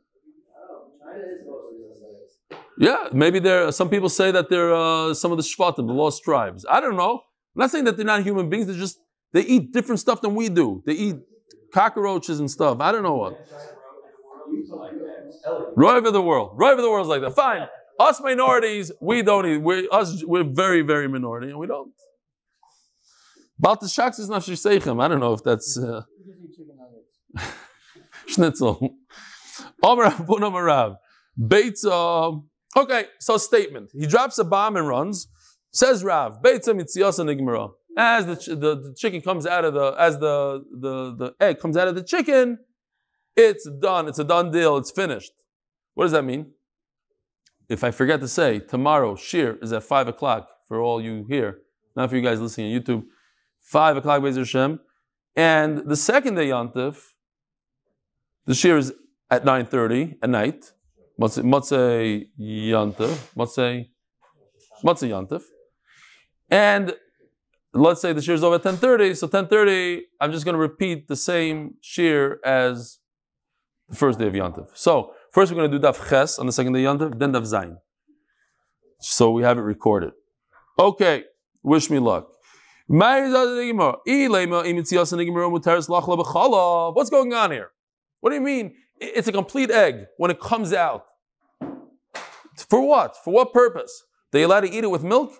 Yeah, 2.79 3.07
maybe 3.11 3.39
there. 3.39 3.71
Some 3.71 3.89
people 3.89 4.07
say 4.07 4.29
that 4.31 4.49
they're 4.49 4.73
uh, 4.73 5.15
some 5.15 5.31
of 5.31 5.37
the 5.37 5.43
shvatim, 5.43 5.87
the 5.87 5.93
lost 5.93 6.23
tribes. 6.23 6.63
I 6.69 6.79
don't 6.79 6.95
know. 6.95 7.23
I'm 7.55 7.59
not 7.61 7.71
saying 7.71 7.85
that 7.85 7.97
they're 7.97 8.05
not 8.05 8.21
human 8.21 8.49
beings. 8.49 8.67
They're 8.67 8.75
just 8.75 8.99
they 9.33 9.41
eat 9.41 9.73
different 9.73 9.99
stuff 9.99 10.21
than 10.21 10.35
we 10.35 10.49
do. 10.49 10.83
They 10.85 10.93
eat 10.93 11.15
cockroaches 11.73 12.39
and 12.39 12.49
stuff. 12.49 12.79
I 12.79 12.91
don't 12.91 13.01
know 13.01 13.15
what. 13.15 13.33
Right 15.75 16.05
of 16.05 16.13
the 16.13 16.21
world. 16.21 16.51
Right 16.53 16.73
of 16.73 16.77
the 16.77 16.89
world 16.89 17.05
is 17.05 17.09
like 17.09 17.21
that. 17.21 17.35
Fine. 17.35 17.67
Us 17.99 18.21
minorities, 18.21 18.91
we 19.01 19.23
don't 19.23 19.47
eat. 19.47 19.57
We're 19.57 19.87
us. 19.91 20.23
We're 20.23 20.43
very, 20.43 20.81
very 20.81 21.07
minority, 21.07 21.49
and 21.49 21.57
we 21.57 21.65
don't. 21.65 21.91
About 23.59 23.81
the 23.81 23.87
shaks 23.87 24.19
is 24.19 24.29
nafshi 24.29 24.53
seichem. 24.53 25.01
I 25.01 25.07
don't 25.07 25.19
know 25.19 25.33
if 25.33 25.43
that's 25.43 25.77
uh, 25.77 26.03
schnitzel. 28.27 28.95
Omer 29.83 30.05
Abun 30.05 30.41
Omer 30.41 30.97
Beitza. 31.39 32.43
Okay, 32.75 33.05
so 33.19 33.37
statement. 33.37 33.91
He 33.93 34.05
drops 34.05 34.37
a 34.37 34.43
bomb 34.43 34.75
and 34.75 34.87
runs. 34.87 35.27
Says 35.71 36.03
Rav. 36.03 36.41
Beitza 36.41 36.73
mitziyasa 36.79 37.25
nigmara. 37.25 37.71
As 37.97 38.27
the, 38.27 38.35
ch- 38.35 38.45
the, 38.45 38.75
the 38.75 38.95
chicken 38.95 39.21
comes 39.21 39.47
out 39.47 39.65
of 39.65 39.73
the, 39.73 39.95
as 39.97 40.19
the, 40.19 40.63
the, 40.71 41.15
the 41.15 41.35
egg 41.43 41.59
comes 41.59 41.75
out 41.75 41.87
of 41.87 41.95
the 41.95 42.03
chicken, 42.03 42.59
it's 43.35 43.67
done. 43.81 44.07
It's 44.07 44.19
a 44.19 44.23
done 44.23 44.51
deal. 44.51 44.77
It's 44.77 44.91
finished. 44.91 45.31
What 45.95 46.05
does 46.05 46.11
that 46.11 46.23
mean? 46.23 46.51
If 47.69 47.83
I 47.83 47.89
forget 47.89 48.19
to 48.21 48.27
say, 48.27 48.59
tomorrow, 48.59 49.15
Shir 49.15 49.57
is 49.63 49.73
at 49.73 49.83
5 49.83 50.09
o'clock 50.09 50.47
for 50.67 50.79
all 50.79 51.01
you 51.01 51.25
here, 51.27 51.61
not 51.95 52.11
for 52.11 52.15
you 52.15 52.21
guys 52.21 52.39
listening 52.39 52.73
on 52.73 52.81
YouTube. 52.81 53.03
5 53.67 53.97
o'clock, 53.97 54.21
Bezer 54.21 54.39
Hashem. 54.39 54.79
And 55.35 55.79
the 55.79 55.95
second 55.95 56.35
day, 56.35 56.47
Yantif, 56.47 57.13
the 58.45 58.55
Shir 58.55 58.77
is 58.77 58.93
at 59.29 59.43
9.30 59.43 60.17
at 60.23 60.29
night. 60.29 60.71
Motzei 61.19 62.27
Yantif. 62.39 63.17
Motzei 63.35 63.89
Yantif. 64.83 65.43
And 66.49 66.93
let's 67.73 68.01
say 68.01 68.13
the 68.13 68.21
Shir 68.21 68.33
is 68.33 68.43
over 68.43 68.55
at 68.55 68.63
10.30. 68.63 69.17
So 69.17 69.27
10.30, 69.27 70.01
I'm 70.21 70.31
just 70.31 70.45
going 70.45 70.53
to 70.53 70.59
repeat 70.59 71.07
the 71.07 71.15
same 71.15 71.75
Shir 71.81 72.39
as 72.45 72.99
the 73.89 73.95
first 73.95 74.17
day 74.19 74.27
of 74.27 74.33
Yantif. 74.33 74.69
So 74.75 75.13
First, 75.37 75.51
we're 75.51 75.57
going 75.57 75.69
to 75.69 75.77
do 75.77 75.85
Daf 75.85 76.09
Ches 76.09 76.39
on 76.39 76.47
the 76.47 76.51
second 76.51 76.73
day 76.73 76.83
Yontif, 76.83 77.19
then 77.19 77.31
Daf 77.31 77.43
Zayin. 77.43 77.77
So 78.99 79.29
we 79.29 79.43
have 79.43 79.59
it 79.59 79.61
recorded. 79.61 80.13
Okay, 80.79 81.25
wish 81.61 81.91
me 81.91 81.99
luck. 81.99 82.31
What's 86.93 87.09
going 87.09 87.33
on 87.33 87.51
here? 87.51 87.71
What 88.21 88.29
do 88.29 88.35
you 88.35 88.41
mean? 88.41 88.75
It's 88.99 89.27
a 89.27 89.31
complete 89.31 89.69
egg 89.69 90.05
when 90.17 90.31
it 90.31 90.39
comes 90.39 90.71
out. 90.73 91.05
For 92.69 92.81
what? 92.81 93.15
For 93.23 93.33
what 93.33 93.51
purpose? 93.53 94.03
They 94.31 94.43
allowed 94.43 94.61
to 94.61 94.71
eat 94.71 94.83
it 94.83 94.89
with 94.89 95.03
milk? 95.03 95.33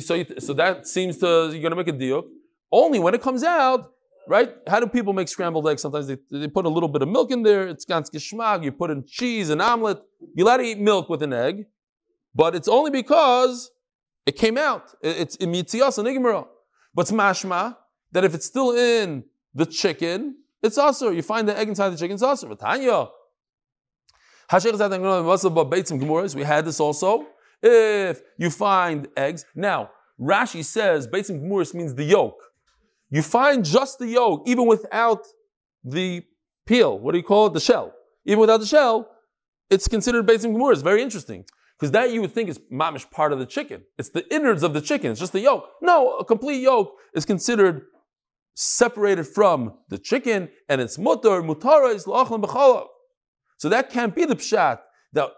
So, 0.00 0.14
you- 0.14 0.24
that 0.54 0.86
seems 0.86 1.18
to 1.18 1.50
you're 1.52 1.60
going 1.60 1.70
to 1.70 1.76
make 1.76 1.88
a 1.88 1.92
deal. 1.92 2.24
Only 2.72 2.98
when 2.98 3.14
it 3.14 3.22
comes 3.22 3.42
out, 3.44 3.90
right? 4.28 4.54
How 4.68 4.80
do 4.80 4.86
people 4.86 5.12
make 5.12 5.28
scrambled 5.28 5.68
eggs? 5.68 5.82
Sometimes 5.82 6.06
they, 6.06 6.16
they 6.30 6.48
put 6.48 6.64
a 6.64 6.68
little 6.68 6.88
bit 6.88 7.02
of 7.02 7.08
milk 7.08 7.30
in 7.30 7.42
there. 7.42 7.68
It's 7.68 7.84
ganz 7.84 8.08
geschmack. 8.10 8.64
You 8.64 8.72
put 8.72 8.90
in 8.90 9.04
cheese 9.06 9.50
and 9.50 9.60
omelet. 9.60 9.98
You're 10.34 10.46
allowed 10.46 10.58
to 10.58 10.64
eat 10.64 10.78
milk 10.78 11.08
with 11.08 11.22
an 11.22 11.32
egg, 11.32 11.66
but 12.34 12.54
it's 12.54 12.68
only 12.68 12.90
because 12.90 13.70
it 14.26 14.36
came 14.36 14.58
out. 14.58 14.94
It- 15.02 15.16
It's 15.22 15.36
imitzias 15.38 15.98
and 15.98 16.06
igmara. 16.08 16.46
But 16.94 17.06
mashma 17.08 17.76
that 18.12 18.24
if 18.24 18.34
it's 18.34 18.46
still 18.46 18.70
in 18.72 19.24
the 19.54 19.66
chicken, 19.66 20.36
it's 20.62 20.78
also 20.78 21.10
you 21.10 21.22
find 21.22 21.48
the 21.48 21.56
egg 21.56 21.68
inside 21.68 21.90
the 21.90 21.96
chicken, 21.96 22.14
it's 22.14 22.22
also 22.22 22.54
Tanya. 22.54 23.08
We 24.52 26.44
had 26.44 26.64
this 26.64 26.80
also. 26.80 27.26
If 27.62 28.22
you 28.38 28.50
find 28.50 29.08
eggs, 29.16 29.44
now 29.54 29.90
Rashi 30.20 30.64
says 30.64 31.08
Beitzim 31.08 31.40
Gemuris 31.42 31.74
means 31.74 31.94
the 31.94 32.04
yolk. 32.04 32.36
You 33.10 33.22
find 33.22 33.64
just 33.64 33.98
the 33.98 34.06
yolk, 34.06 34.42
even 34.46 34.66
without 34.66 35.22
the 35.84 36.22
peel. 36.66 36.98
What 36.98 37.12
do 37.12 37.18
you 37.18 37.24
call 37.24 37.46
it? 37.48 37.54
The 37.54 37.60
shell. 37.60 37.92
Even 38.24 38.40
without 38.40 38.58
the 38.60 38.66
shell, 38.66 39.08
it's 39.70 39.88
considered 39.88 40.26
Beitzim 40.26 40.52
Gemuris. 40.54 40.82
Very 40.82 41.02
interesting. 41.02 41.44
Because 41.78 41.92
that 41.92 42.10
you 42.10 42.22
would 42.22 42.32
think 42.32 42.48
is 42.48 42.58
mamish 42.72 43.10
part 43.10 43.32
of 43.32 43.38
the 43.38 43.46
chicken. 43.46 43.82
It's 43.98 44.08
the 44.08 44.24
innards 44.34 44.62
of 44.62 44.72
the 44.72 44.80
chicken. 44.80 45.10
It's 45.10 45.20
just 45.20 45.32
the 45.32 45.40
yolk. 45.40 45.68
No, 45.82 46.16
a 46.16 46.24
complete 46.24 46.62
yolk 46.62 46.94
is 47.14 47.26
considered 47.26 47.82
separated 48.54 49.26
from 49.26 49.74
the 49.90 49.98
chicken, 49.98 50.48
and 50.68 50.80
it's 50.80 50.96
mutar, 50.96 51.44
mutara 51.44 51.94
is 51.94 52.06
la'achlan 52.06 52.42
b'chalav. 52.42 52.86
So 53.58 53.68
that 53.68 53.90
can't 53.90 54.14
be 54.14 54.24
the 54.24 54.36
pshat. 54.36 54.78
That 55.12 55.30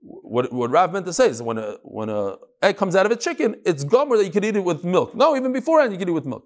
what, 0.00 0.52
what 0.52 0.70
Rav 0.70 0.92
meant 0.92 1.06
to 1.06 1.12
say 1.12 1.28
is 1.28 1.40
when 1.40 1.58
a 1.58 1.76
when 1.82 2.08
a 2.08 2.36
egg 2.62 2.76
comes 2.76 2.96
out 2.96 3.06
of 3.06 3.12
a 3.12 3.16
chicken, 3.16 3.54
it's 3.64 3.84
gomer 3.84 4.16
that 4.16 4.24
you 4.24 4.32
could 4.32 4.44
eat 4.44 4.56
it 4.56 4.64
with 4.64 4.84
milk. 4.84 5.14
No, 5.14 5.36
even 5.36 5.52
beforehand 5.52 5.92
you 5.92 5.98
could 5.98 6.08
eat 6.08 6.10
it 6.10 6.14
with 6.14 6.26
milk. 6.26 6.44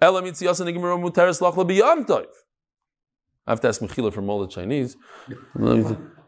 I 0.00 0.06
have 0.06 0.14
to 3.60 3.68
ask 3.68 3.80
Mechila 3.80 4.12
from 4.12 4.30
all 4.30 4.40
the 4.40 4.48
Chinese. 4.48 4.96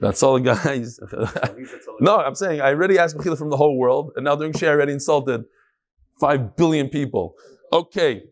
That's 0.00 0.22
all 0.22 0.34
the 0.34 0.40
guys. 0.40 1.00
no, 2.00 2.16
I'm 2.18 2.34
saying 2.34 2.60
I 2.60 2.68
already 2.68 2.98
asked 2.98 3.16
Mechila 3.16 3.36
from 3.36 3.50
the 3.50 3.56
whole 3.56 3.76
world, 3.76 4.12
and 4.16 4.24
now 4.24 4.36
during 4.36 4.52
Shia 4.52 4.68
I 4.68 4.70
already 4.72 4.92
insulted 4.92 5.44
five 6.20 6.56
billion 6.56 6.88
people. 6.88 7.34
Okay, 7.72 8.22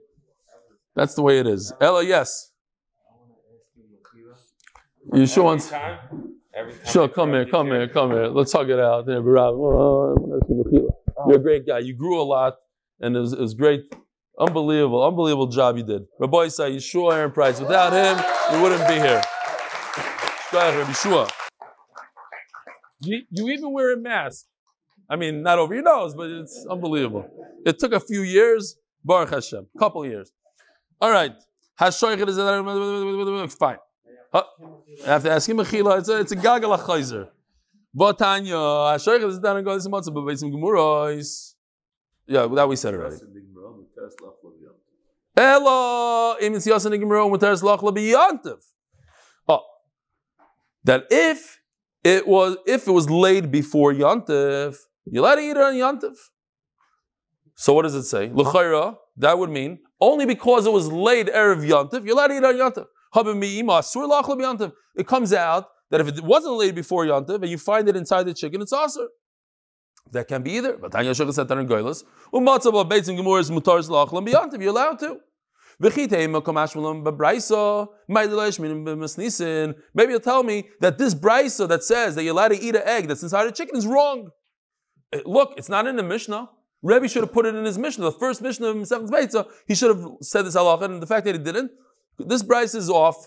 that's 0.95 1.15
the 1.15 1.23
way 1.23 1.39
it 1.39 1.47
is. 1.47 1.73
Ella, 1.81 2.05
yes. 2.05 2.53
You 5.13 5.27
sure 5.27 5.45
wants? 5.45 5.73
Sure, 6.91 7.09
come 7.09 7.31
here, 7.31 7.47
come 7.47 7.67
here, 7.67 7.89
come 7.89 8.11
here. 8.13 8.27
Let's 8.27 8.53
hug 8.53 8.71
it 8.71 8.79
out. 8.79 9.07
There, 9.07 9.23
Barav. 9.23 9.53
Oh, 9.53 10.15
I 10.17 10.21
wanna 10.21 10.37
ask 10.37 10.49
you, 10.49 10.65
Mechila. 10.65 11.29
You're 11.29 11.37
a 11.37 11.43
great 11.43 11.67
guy. 11.67 11.81
You 11.81 11.95
grew 11.95 12.21
a 12.21 12.25
lot, 12.25 12.55
and 13.01 13.17
it 13.17 13.21
was, 13.21 13.33
it 13.33 13.41
was 13.41 13.55
great. 13.55 13.95
Unbelievable, 14.39 15.03
unbelievable 15.03 15.47
job 15.47 15.79
you 15.79 15.83
did. 15.83 16.07
Rabbi 16.19 16.37
Yisai, 16.37 16.77
Yeshua 16.77 17.15
Aaron 17.15 17.33
Price. 17.33 17.59
Without 17.59 17.93
him, 17.93 18.17
we 18.53 18.63
wouldn't 18.63 18.87
be 18.87 18.95
here. 18.95 19.23
Go 20.53 20.59
Yeshua. 20.59 21.31
You, 23.01 23.23
you 23.31 23.49
even 23.49 23.73
wear 23.73 23.95
a 23.95 23.97
mask. 23.97 24.47
I 25.09 25.17
mean, 25.17 25.43
not 25.43 25.59
over 25.59 25.73
your 25.75 25.85
nose, 25.85 26.15
but 26.15 26.29
it's 26.31 26.67
unbelievable. 26.69 27.31
It 27.65 27.79
took 27.79 27.93
a 27.93 28.01
few 28.01 28.23
years. 28.23 28.77
Baruch 29.05 29.31
Hashem. 29.31 29.69
Couple 29.79 30.05
years. 30.05 30.33
All 31.01 31.11
right. 31.11 31.33
Is 31.81 32.01
fine. 32.01 32.19
I 34.33 34.43
have 35.05 35.23
to 35.23 35.31
ask 35.31 35.49
him 35.49 35.59
Mechila. 35.59 35.99
It's 35.99 36.09
a, 36.09 36.21
it's 36.21 36.33
a 36.33 36.37
gagal 36.37 36.77
achayzer. 36.79 37.29
Botanya. 37.97 38.95
Hashoichet 38.95 39.29
is 39.29 39.39
down 39.39 39.59
and 39.59 39.65
goes 39.65 39.85
to 39.85 39.91
matzah, 39.91 40.13
but 40.13 40.39
some 40.39 40.51
gemuros. 40.51 41.55
Yeah, 42.27 42.49
that 42.55 42.69
we 42.69 42.77
said 42.77 42.95
already. 42.95 43.17
Ella 45.37 46.37
imitz 46.41 46.67
yasin 46.67 46.93
igmero 46.93 47.29
muteres 47.31 47.63
lachla. 47.63 48.59
Oh, 49.49 49.61
that 50.85 51.07
if 51.11 51.61
it 52.03 52.27
was 52.27 52.57
if 52.67 52.89
it 52.89 52.91
was 52.91 53.11
laid 53.11 53.51
before 53.51 53.93
yantiv, 53.93 54.79
you 55.05 55.21
let 55.21 55.39
it 55.39 55.45
eat 55.45 55.51
it 55.51 55.57
on 55.59 55.75
yantiv. 55.75 56.17
So 57.55 57.75
what 57.75 57.83
does 57.83 57.95
it 57.95 58.05
say? 58.05 58.31
L'chayra, 58.33 58.97
that 59.19 59.39
would 59.39 59.51
mean 59.51 59.81
only 60.01 60.27
because 60.27 60.67
it 60.67 60.73
was 60.73 60.91
laid 60.91 61.29
erev 61.29 61.67
yantiv, 61.67 62.07
you 62.07 62.15
let 62.15 62.31
it 62.31 62.39
eat 62.39 62.45
on 62.45 62.55
yantiv. 62.55 62.87
Habim 63.15 63.39
mi'ima 63.39 63.75
asur 63.75 64.09
lachla 64.09 64.37
biyantiv. 64.39 64.73
It 64.95 65.07
comes 65.07 65.33
out 65.33 65.67
that 65.91 66.01
if 66.01 66.09
it 66.09 66.25
wasn't 66.25 66.55
laid 66.55 66.75
before 66.75 67.05
yantiv 67.05 67.43
and 67.43 67.51
you 67.51 67.59
find 67.59 67.89
it 67.89 67.97
inside 67.97 68.25
the 68.25 68.35
chicken, 68.35 68.63
it's 68.63 68.73
asur. 68.73 69.07
That 70.13 70.29
can 70.29 70.43
be 70.43 70.53
either. 70.53 70.77
But 70.77 70.93
Tanya 70.93 71.13
Shechas 71.13 71.35
Satan 71.35 71.59
and 71.59 71.69
Goylas. 71.69 72.05
Umatzah 72.33 72.73
b'beitzim 72.73 73.19
gemuris 73.19 73.51
mutaris 73.51 73.89
lachlam 73.89 74.27
biyantiv. 74.27 74.61
You're 74.61 74.71
allowed 74.71 74.99
to. 75.01 75.21
Maybe 75.79 76.01
you'll 76.01 76.41
tell 80.21 80.43
me 80.43 80.69
that 80.81 80.97
this 80.97 81.15
brisa 81.15 81.69
that 81.69 81.85
says 81.85 82.15
that 82.15 82.23
you're 82.23 82.33
allowed 82.33 82.49
to 82.49 82.59
eat 82.59 82.75
an 82.75 82.81
egg 82.87 83.09
that's 83.09 83.23
inside 83.23 83.47
a 83.47 83.53
chicken 83.53 83.77
is 83.77 83.87
wrong. 83.87 84.31
Eh, 85.13 85.21
Look, 85.27 85.53
it's 85.59 85.69
not 85.69 85.87
in 85.87 85.97
the 85.97 86.03
Mishnah. 86.03 86.49
Rebbe 86.83 87.09
should 87.09 87.25
have 87.25 87.33
put 87.33 87.45
it 87.45 87.55
in 87.55 87.67
his 87.67 87.77
Mishnah. 87.77 88.05
The 88.05 88.13
first 88.13 88.41
Mishnah 88.41 88.69
of 88.69 88.89
Seventh 88.89 89.11
Beitza, 89.11 89.47
he 89.67 89.75
should 89.75 89.95
have 89.95 90.07
said 90.23 90.47
this 90.47 90.57
halacha, 90.57 90.83
and 90.83 91.03
the 91.03 91.07
fact 91.07 91.27
that 91.27 91.35
he 91.35 91.43
didn't, 91.43 91.73
this 92.19 92.43
brisa 92.43 92.77
is 92.77 92.89
off. 92.89 93.27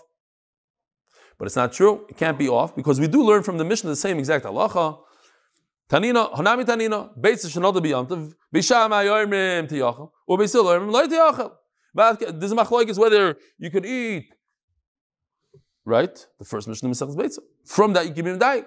But 1.38 1.46
it's 1.46 1.56
not 1.56 1.72
true. 1.72 2.04
It 2.08 2.16
can't 2.16 2.38
be 2.38 2.48
off 2.48 2.74
because 2.74 2.98
we 2.98 3.06
do 3.06 3.22
learn 3.22 3.44
from 3.44 3.58
the 3.58 3.64
Mishnah 3.64 3.90
the 3.90 3.96
same 3.96 4.18
exact 4.18 4.44
halacha. 4.44 4.98
Tanina, 5.90 6.32
Hanami 6.32 6.64
Tanina, 6.64 7.10
Beitza 7.18 7.48
Shanada 7.48 7.80
Biyantav, 7.84 8.32
Bisham 8.52 8.92
Ayormim 8.92 9.68
Tiyachal, 9.68 10.10
or 10.26 10.38
Beisil 10.38 10.64
Yormim 10.64 10.92
Lai 10.92 11.06
Tiyachal. 11.06 11.52
But 11.92 12.20
This 12.40 12.52
is 12.52 12.56
machlokes 12.56 12.96
whether 12.96 13.36
you 13.58 13.70
could 13.70 13.84
eat, 13.84 14.32
right? 15.84 16.26
The 16.38 16.44
first 16.44 16.68
Mishnah 16.68 16.88
Masechus 16.88 17.16
Beitza. 17.16 17.40
From 17.66 17.94
that 17.94 18.06
you 18.06 18.12
give 18.12 18.26
him 18.26 18.38
die. 18.38 18.62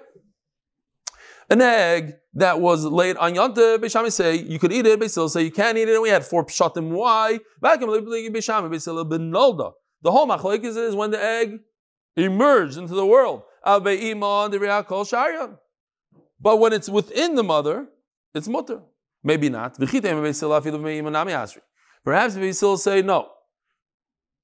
An 1.48 1.62
egg 1.62 2.16
that 2.34 2.60
was 2.60 2.84
laid 2.84 3.16
on 3.16 3.34
Yontav, 3.34 3.78
Beishami 3.78 4.12
say 4.12 4.36
you 4.36 4.58
could 4.58 4.72
eat 4.72 4.86
it. 4.86 5.00
Beisil 5.00 5.30
say 5.30 5.42
you 5.42 5.50
can't 5.50 5.78
eat 5.78 5.88
it. 5.88 5.94
And 5.94 6.02
we 6.02 6.10
had 6.10 6.24
four 6.24 6.44
pshatim. 6.44 6.90
Why? 6.90 7.40
The 7.62 7.70
whole 10.10 10.26
machlokes 10.26 10.76
is 10.76 10.94
when 10.94 11.10
the 11.10 11.22
egg 11.22 11.60
emerged 12.16 12.76
into 12.76 12.94
the 12.94 13.06
world. 13.06 13.42
But 16.40 16.58
when 16.58 16.72
it's 16.72 16.88
within 16.88 17.34
the 17.34 17.44
mother, 17.44 17.88
it's 18.34 18.48
mutter. 18.48 18.82
Maybe 19.22 19.48
not. 19.48 19.78
Perhaps 22.04 22.36
you 22.36 22.52
still 22.52 22.76
say 22.76 23.00
no. 23.02 23.30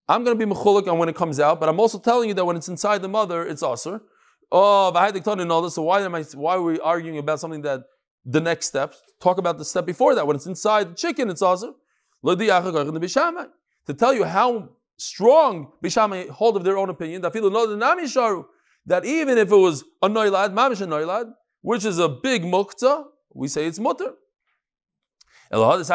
I'm 0.09 0.25
going 0.25 0.37
to 0.37 0.47
be 0.47 0.51
mechulik 0.53 0.91
on 0.91 0.99
when 0.99 1.09
it 1.09 1.15
comes 1.15 1.39
out, 1.39 1.61
but 1.61 1.69
I'm 1.69 1.79
also 1.79 1.99
telling 1.99 2.29
you 2.29 2.35
that 2.35 2.45
when 2.45 2.57
it's 2.57 2.69
inside 2.69 3.03
the 3.03 3.09
mother, 3.09 3.47
it's 3.47 3.63
usher. 3.63 4.01
Oh, 4.51 4.91
Vahadikton 4.95 5.41
and 5.41 5.53
all 5.53 5.63
this. 5.63 5.75
So 5.75 5.83
why 5.83 6.01
am 6.01 6.15
I? 6.15 6.23
Why 6.23 6.57
are 6.57 6.63
we 6.63 6.81
arguing 6.81 7.19
about 7.19 7.39
something 7.39 7.63
that 7.63 7.83
the 8.25 8.41
next 8.41 8.67
step? 8.67 8.95
Talk 9.21 9.39
about 9.39 9.59
the 9.59 9.65
step 9.65 9.87
before 9.87 10.15
that. 10.17 10.27
When 10.27 10.35
it's 10.35 10.47
inside 10.47 10.91
the 10.91 10.95
chicken, 10.95 11.31
it's 11.31 11.43
usher. 11.43 11.73
To 12.25 13.95
tell 13.97 14.13
you 14.13 14.25
how 14.25 14.71
strong 14.97 15.73
Bishamai 15.83 16.29
hold 16.31 16.57
of 16.57 16.65
their 16.65 16.77
own 16.77 16.91
opinion, 16.91 17.23
that 17.23 17.37
even 19.05 19.39
if 19.39 19.53
it 19.53 19.57
was 19.57 19.85
a 20.03 20.09
noilad, 20.09 20.53
mamish 20.53 20.81
a 20.81 20.87
noilad, 20.87 21.33
which 21.63 21.85
is 21.85 21.99
a 21.99 22.09
big 22.09 22.43
mukta, 22.43 23.05
we 23.35 23.49
say 23.49 23.67
it's 23.67 23.79
mutter. 23.79 24.15
If 25.53 25.91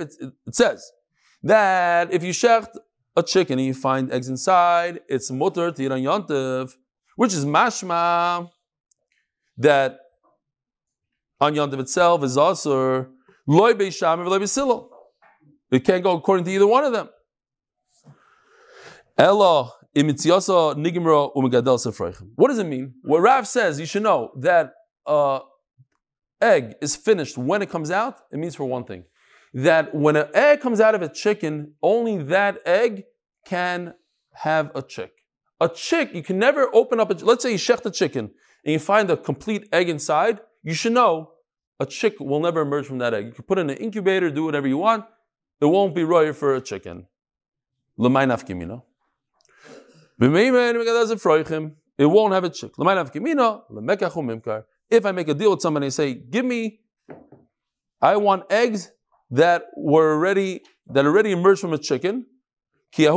it, 0.00 0.14
it 0.20 0.54
says 0.54 0.92
that 1.42 2.12
if 2.12 2.24
you 2.24 2.32
shecht 2.32 2.68
a 3.16 3.22
chicken 3.22 3.58
and 3.58 3.66
you 3.66 3.74
find 3.74 4.12
eggs 4.12 4.28
inside, 4.28 5.00
it's 5.08 5.30
mutter 5.30 5.66
on 5.66 5.74
yontiv, 5.74 6.74
which 7.16 7.32
is 7.32 7.44
mashma 7.44 8.50
that 9.58 9.98
on 11.40 11.54
yontiv 11.54 11.78
itself 11.78 12.24
is 12.24 12.36
also 12.36 13.06
loy 13.46 13.74
beisham 13.74 14.26
loy 14.26 14.38
beisilo. 14.38 14.88
It 15.70 15.84
can't 15.84 16.02
go 16.02 16.16
according 16.16 16.44
to 16.46 16.50
either 16.50 16.66
one 16.66 16.84
of 16.84 16.92
them. 16.92 17.08
Ella 19.16 19.72
What 22.36 22.48
does 22.48 22.58
it 22.58 22.66
mean? 22.66 22.94
What 23.02 23.20
Rav 23.20 23.46
says, 23.46 23.78
you 23.78 23.86
should 23.86 24.02
know 24.02 24.32
that 24.40 24.72
uh, 25.06 25.40
egg 26.40 26.74
is 26.80 26.96
finished 26.96 27.38
when 27.38 27.62
it 27.62 27.70
comes 27.70 27.90
out, 27.90 28.20
it 28.32 28.38
means 28.38 28.54
for 28.56 28.64
one 28.64 28.84
thing 28.84 29.04
that 29.54 29.94
when 29.94 30.16
an 30.16 30.26
egg 30.34 30.60
comes 30.60 30.80
out 30.80 30.96
of 30.96 31.02
a 31.02 31.08
chicken, 31.08 31.74
only 31.80 32.18
that 32.18 32.58
egg 32.66 33.04
can 33.46 33.94
have 34.32 34.72
a 34.74 34.82
chick. 34.82 35.12
A 35.60 35.68
chick, 35.68 36.12
you 36.12 36.22
can 36.22 36.38
never 36.40 36.68
open 36.74 36.98
up 36.98 37.10
a, 37.10 37.24
let's 37.24 37.44
say 37.44 37.52
you 37.52 37.58
shecht 37.58 37.86
a 37.86 37.90
chicken 37.90 38.30
and 38.64 38.72
you 38.72 38.80
find 38.80 39.08
a 39.10 39.16
complete 39.16 39.68
egg 39.72 39.88
inside, 39.88 40.40
you 40.64 40.74
should 40.74 40.92
know 40.92 41.30
a 41.78 41.86
chick 41.86 42.18
will 42.18 42.40
never 42.40 42.62
emerge 42.62 42.86
from 42.86 42.98
that 42.98 43.14
egg. 43.14 43.26
You 43.26 43.32
can 43.32 43.44
put 43.44 43.58
it 43.58 43.62
in 43.62 43.70
an 43.70 43.76
incubator, 43.76 44.28
do 44.30 44.44
whatever 44.44 44.66
you 44.66 44.78
want, 44.78 45.04
it 45.60 45.66
won't 45.66 45.94
be 45.94 46.02
royal 46.02 46.32
for 46.32 46.56
a 46.56 46.60
chicken. 46.60 47.06
L'may 47.96 48.26
nafkimino. 48.26 48.82
It 50.20 52.06
won't 52.06 52.32
have 52.34 52.44
a 52.44 52.50
chick. 52.50 52.72
If 54.90 55.06
I 55.06 55.12
make 55.12 55.28
a 55.28 55.34
deal 55.34 55.50
with 55.50 55.60
somebody 55.60 55.86
and 55.86 55.94
say, 55.94 56.14
give 56.14 56.44
me, 56.44 56.80
I 58.00 58.16
want 58.16 58.44
eggs 58.50 58.90
that 59.30 59.64
were 59.76 60.12
already, 60.14 60.62
that 60.88 61.04
already 61.04 61.32
emerged 61.32 61.60
from 61.60 61.72
a 61.72 61.78
chicken. 61.78 62.26
The 62.96 63.08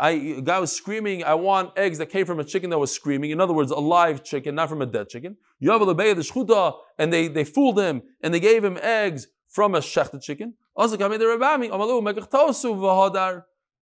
I 0.00 0.10
a 0.10 0.40
guy 0.42 0.60
was 0.60 0.70
screaming, 0.70 1.24
I 1.24 1.34
want 1.34 1.76
eggs 1.76 1.98
that 1.98 2.06
came 2.06 2.24
from 2.24 2.38
a 2.38 2.44
chicken 2.44 2.70
that 2.70 2.78
was 2.78 2.92
screaming. 2.92 3.32
In 3.32 3.40
other 3.40 3.52
words, 3.52 3.72
a 3.72 3.80
live 3.80 4.22
chicken, 4.22 4.54
not 4.54 4.68
from 4.68 4.80
a 4.80 4.86
dead 4.86 5.08
chicken. 5.08 5.36
Yavel 5.60 5.86
the 5.86 6.22
shchuta, 6.22 6.76
and 6.98 7.12
they, 7.12 7.26
they 7.26 7.42
fooled 7.42 7.80
him 7.80 8.02
and 8.20 8.32
they 8.32 8.38
gave 8.38 8.62
him 8.62 8.78
eggs 8.80 9.26
from 9.48 9.74
a 9.74 9.80
shechted 9.80 10.22
chicken. 10.22 10.54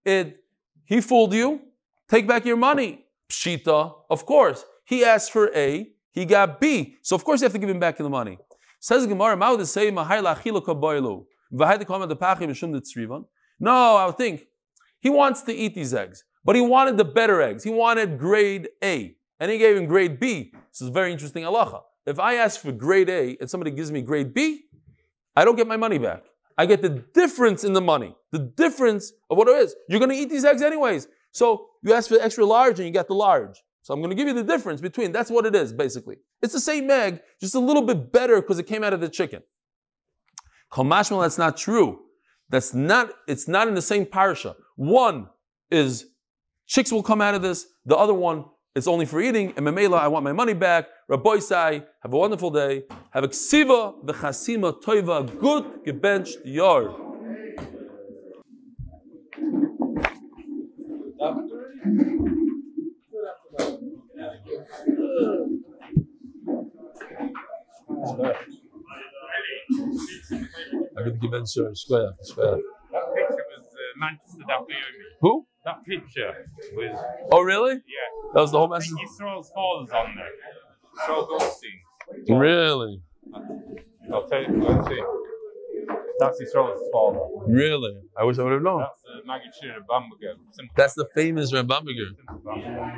It, 0.07 0.45
he 0.85 1.01
fooled 1.01 1.35
you. 1.35 1.61
Take 2.09 2.29
back 2.29 2.45
your 2.45 2.57
money. 2.57 3.05
Pshita, 3.29 3.93
of 4.09 4.25
course. 4.25 4.65
He 4.85 5.05
asked 5.05 5.33
for 5.33 5.51
A, 5.55 5.91
he 6.13 6.25
got 6.25 6.61
B. 6.61 6.97
So 7.03 7.17
of 7.17 7.25
course 7.25 7.41
you 7.41 7.47
have 7.47 7.53
to 7.53 7.59
give 7.59 7.69
him 7.69 7.81
back 7.81 7.97
the 7.97 8.09
money. 8.09 8.39
Says 8.79 9.05
Gemara, 9.07 9.37
Mao 9.37 9.57
the 9.57 9.67
say 9.67 9.91
No, 9.91 10.05
I 13.97 14.07
would 14.07 14.17
think 14.17 14.47
he 15.01 15.11
wants 15.11 15.43
to 15.43 15.53
eat 15.53 15.75
these 15.75 15.93
eggs, 15.93 16.25
but 16.45 16.55
he 16.55 16.63
wanted 16.63 16.97
the 16.97 17.05
better 17.05 17.43
eggs. 17.43 17.65
He 17.65 17.71
wanted 17.71 18.19
grade 18.19 18.69
A, 18.85 19.17
and 19.41 19.51
he 19.51 19.59
gave 19.59 19.77
him 19.77 19.87
grade 19.87 20.21
B. 20.21 20.53
This 20.71 20.83
is 20.83 20.89
very 20.89 21.11
interesting 21.11 21.43
halacha. 21.43 21.83
If 22.07 22.21
I 22.21 22.35
ask 22.35 22.61
for 22.61 22.71
grade 22.71 23.11
A 23.11 23.37
and 23.41 23.51
somebody 23.51 23.73
gives 23.73 23.91
me 23.91 24.03
grade 24.03 24.33
B, 24.33 24.67
I 25.35 25.45
don't 25.45 25.57
get 25.57 25.67
my 25.67 25.77
money 25.77 25.99
back. 25.99 26.23
I 26.59 26.67
get 26.67 26.83
the 26.83 27.05
difference 27.15 27.65
in 27.65 27.73
the 27.73 27.81
money, 27.81 28.15
the 28.33 28.39
difference 28.39 29.13
of 29.31 29.37
what 29.37 29.49
it 29.49 29.57
is. 29.57 29.75
You're 29.89 30.01
going 30.01 30.11
to 30.11 30.17
eat 30.17 30.31
these 30.31 30.45
eggs 30.45 30.63
anyways. 30.63 31.09
So 31.33 31.67
you 31.83 31.93
ask 31.93 32.09
for 32.09 32.15
the 32.15 32.25
extra 32.25 32.47
large 32.47 32.79
and 32.79 32.87
you 32.87 32.93
get 32.93 33.09
the 33.09 33.15
large. 33.15 33.63
So 33.83 33.93
I'm 33.93 34.01
going 34.01 34.11
to 34.11 34.17
give 34.17 34.27
you 34.27 34.35
the 34.35 34.43
difference 34.43 34.81
between, 34.81 35.13
that's 35.13 35.31
what 35.31 35.47
it 35.47 35.55
is, 35.55 35.73
basically. 35.73 36.17
It's 36.43 36.55
the 36.55 36.61
same 36.61 36.91
egg, 36.91 37.21
just 37.41 37.55
a 37.55 37.61
little 37.61 37.83
bit 37.83 38.11
better 38.11 38.41
because 38.41 38.59
it 38.59 38.67
came 38.67 38.83
out 38.83 38.93
of 38.93 39.01
the 39.01 39.09
chicken. 39.09 39.43
Kamashmal, 40.73 41.23
that's 41.23 41.39
not 41.39 41.57
true. 41.57 42.01
That's 42.49 42.75
not, 42.75 43.11
it's 43.29 43.47
not 43.47 43.69
in 43.69 43.75
the 43.75 43.83
same 43.83 44.07
parasha. 44.07 44.57
One 44.77 45.29
is 45.71 46.07
chicks 46.67 46.91
will 46.91 47.03
come 47.03 47.21
out 47.21 47.35
of 47.35 47.43
this, 47.43 47.67
the 47.85 47.97
other 47.97 48.15
one 48.15 48.47
it's 48.77 48.87
only 48.87 49.07
for 49.07 49.23
eating, 49.23 49.55
and 49.57 49.67
Memela, 49.67 49.99
I 49.99 50.09
want 50.09 50.23
my 50.23 50.35
money 50.35 50.53
back. 50.53 50.89
Rabbi 51.09 51.39
Sai, 51.39 51.83
have 52.03 52.13
a 52.13 52.17
wonderful 52.17 52.51
day. 52.51 52.83
Have 53.17 53.25
a 53.25 53.29
ksiva, 53.29 53.95
v'chasima 54.05 54.79
toiva, 54.79 55.25
good 55.41 55.65
gebenched 55.87 56.37
yard. 56.45 56.91
I 70.95 71.03
could 71.03 71.19
give 71.23 71.33
answer. 71.33 71.75
Square, 71.75 72.13
square. 72.21 72.59
That 72.93 73.15
picture 73.15 73.45
was 73.57 73.65
uh, 73.65 73.99
Manchester 73.99 74.45
Daphne 74.47 74.75
Who? 75.23 75.47
That 75.65 75.83
picture 75.87 76.35
was. 76.75 76.99
Oh, 77.33 77.41
really? 77.41 77.77
Yeah. 77.77 78.33
That 78.35 78.41
was 78.43 78.53
the 78.53 78.59
whole 78.59 78.75
I 78.75 78.81
think 78.81 78.93
message. 78.93 79.09
Yisrael's 79.09 79.51
father's 79.55 79.91
on 79.91 80.15
there. 80.17 80.29
Yisrael 80.99 81.29
Goldstein. 81.29 81.81
Really, 82.29 83.03
I'll 84.13 84.27
tell 84.29 84.43
you. 84.43 84.63
Let's 84.63 84.89
see. 84.89 85.03
That's 86.19 86.41
Yisrael's 86.41 86.81
father. 86.93 87.21
really. 87.47 87.95
I 88.19 88.25
wish 88.25 88.39
I 88.39 88.43
would 88.45 88.53
have 88.53 88.63
known. 88.63 88.81
That's 88.81 89.03
uh, 89.05 89.27
Maggie 89.27 89.45
Shearer 89.61 89.81
Bamberger. 89.89 90.35
That's 90.77 90.95
the 90.95 91.07
famous 91.15 91.53
Rambamberger. 91.53 92.17
Simple 92.17 92.41
Bamberger. 92.45 92.93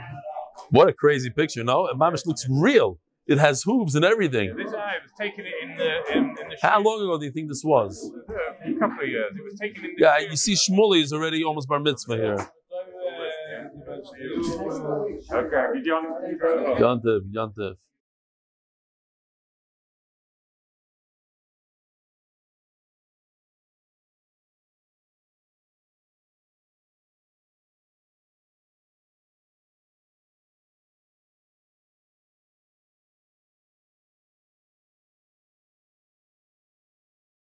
What 0.71 0.89
a 0.89 0.93
crazy 0.93 1.31
picture, 1.31 1.65
no? 1.65 1.87
It 1.87 1.97
mamish 1.97 2.27
looks 2.27 2.47
real. 2.49 2.99
It 3.27 3.39
has 3.39 3.63
hooves 3.63 3.95
and 3.95 4.05
everything. 4.05 4.57
This 4.57 4.73
guy 4.73 4.95
was 5.03 5.11
taking 5.19 5.45
it 5.47 5.53
in 5.63 5.77
the 5.77 6.13
in, 6.17 6.25
in 6.31 6.35
the. 6.35 6.57
How 6.63 6.79
shoot- 6.79 6.87
long 6.87 7.03
ago 7.03 7.19
do 7.19 7.25
you 7.27 7.33
think 7.33 7.49
this 7.49 7.63
was? 7.65 8.11
Uh, 8.29 8.35
A 8.71 8.79
couple 8.79 9.03
of 9.05 9.09
years. 9.09 9.33
It 9.37 9.45
was 9.45 9.59
taken 9.61 9.85
in 9.85 9.91
the. 9.97 10.03
Yeah, 10.03 10.19
shoot- 10.19 10.31
you 10.31 10.37
see 10.37 10.55
Shmuley 10.55 11.03
is 11.03 11.13
already 11.13 11.43
almost 11.45 11.69
bar 11.69 11.81
mitzvah 11.81 12.17
here. 12.17 12.49
Okay, 15.31 15.67
did 15.75 15.87
you 15.87 15.93
want 15.95 16.81
Yantiv, 16.81 17.21
Yantiv. 17.33 17.75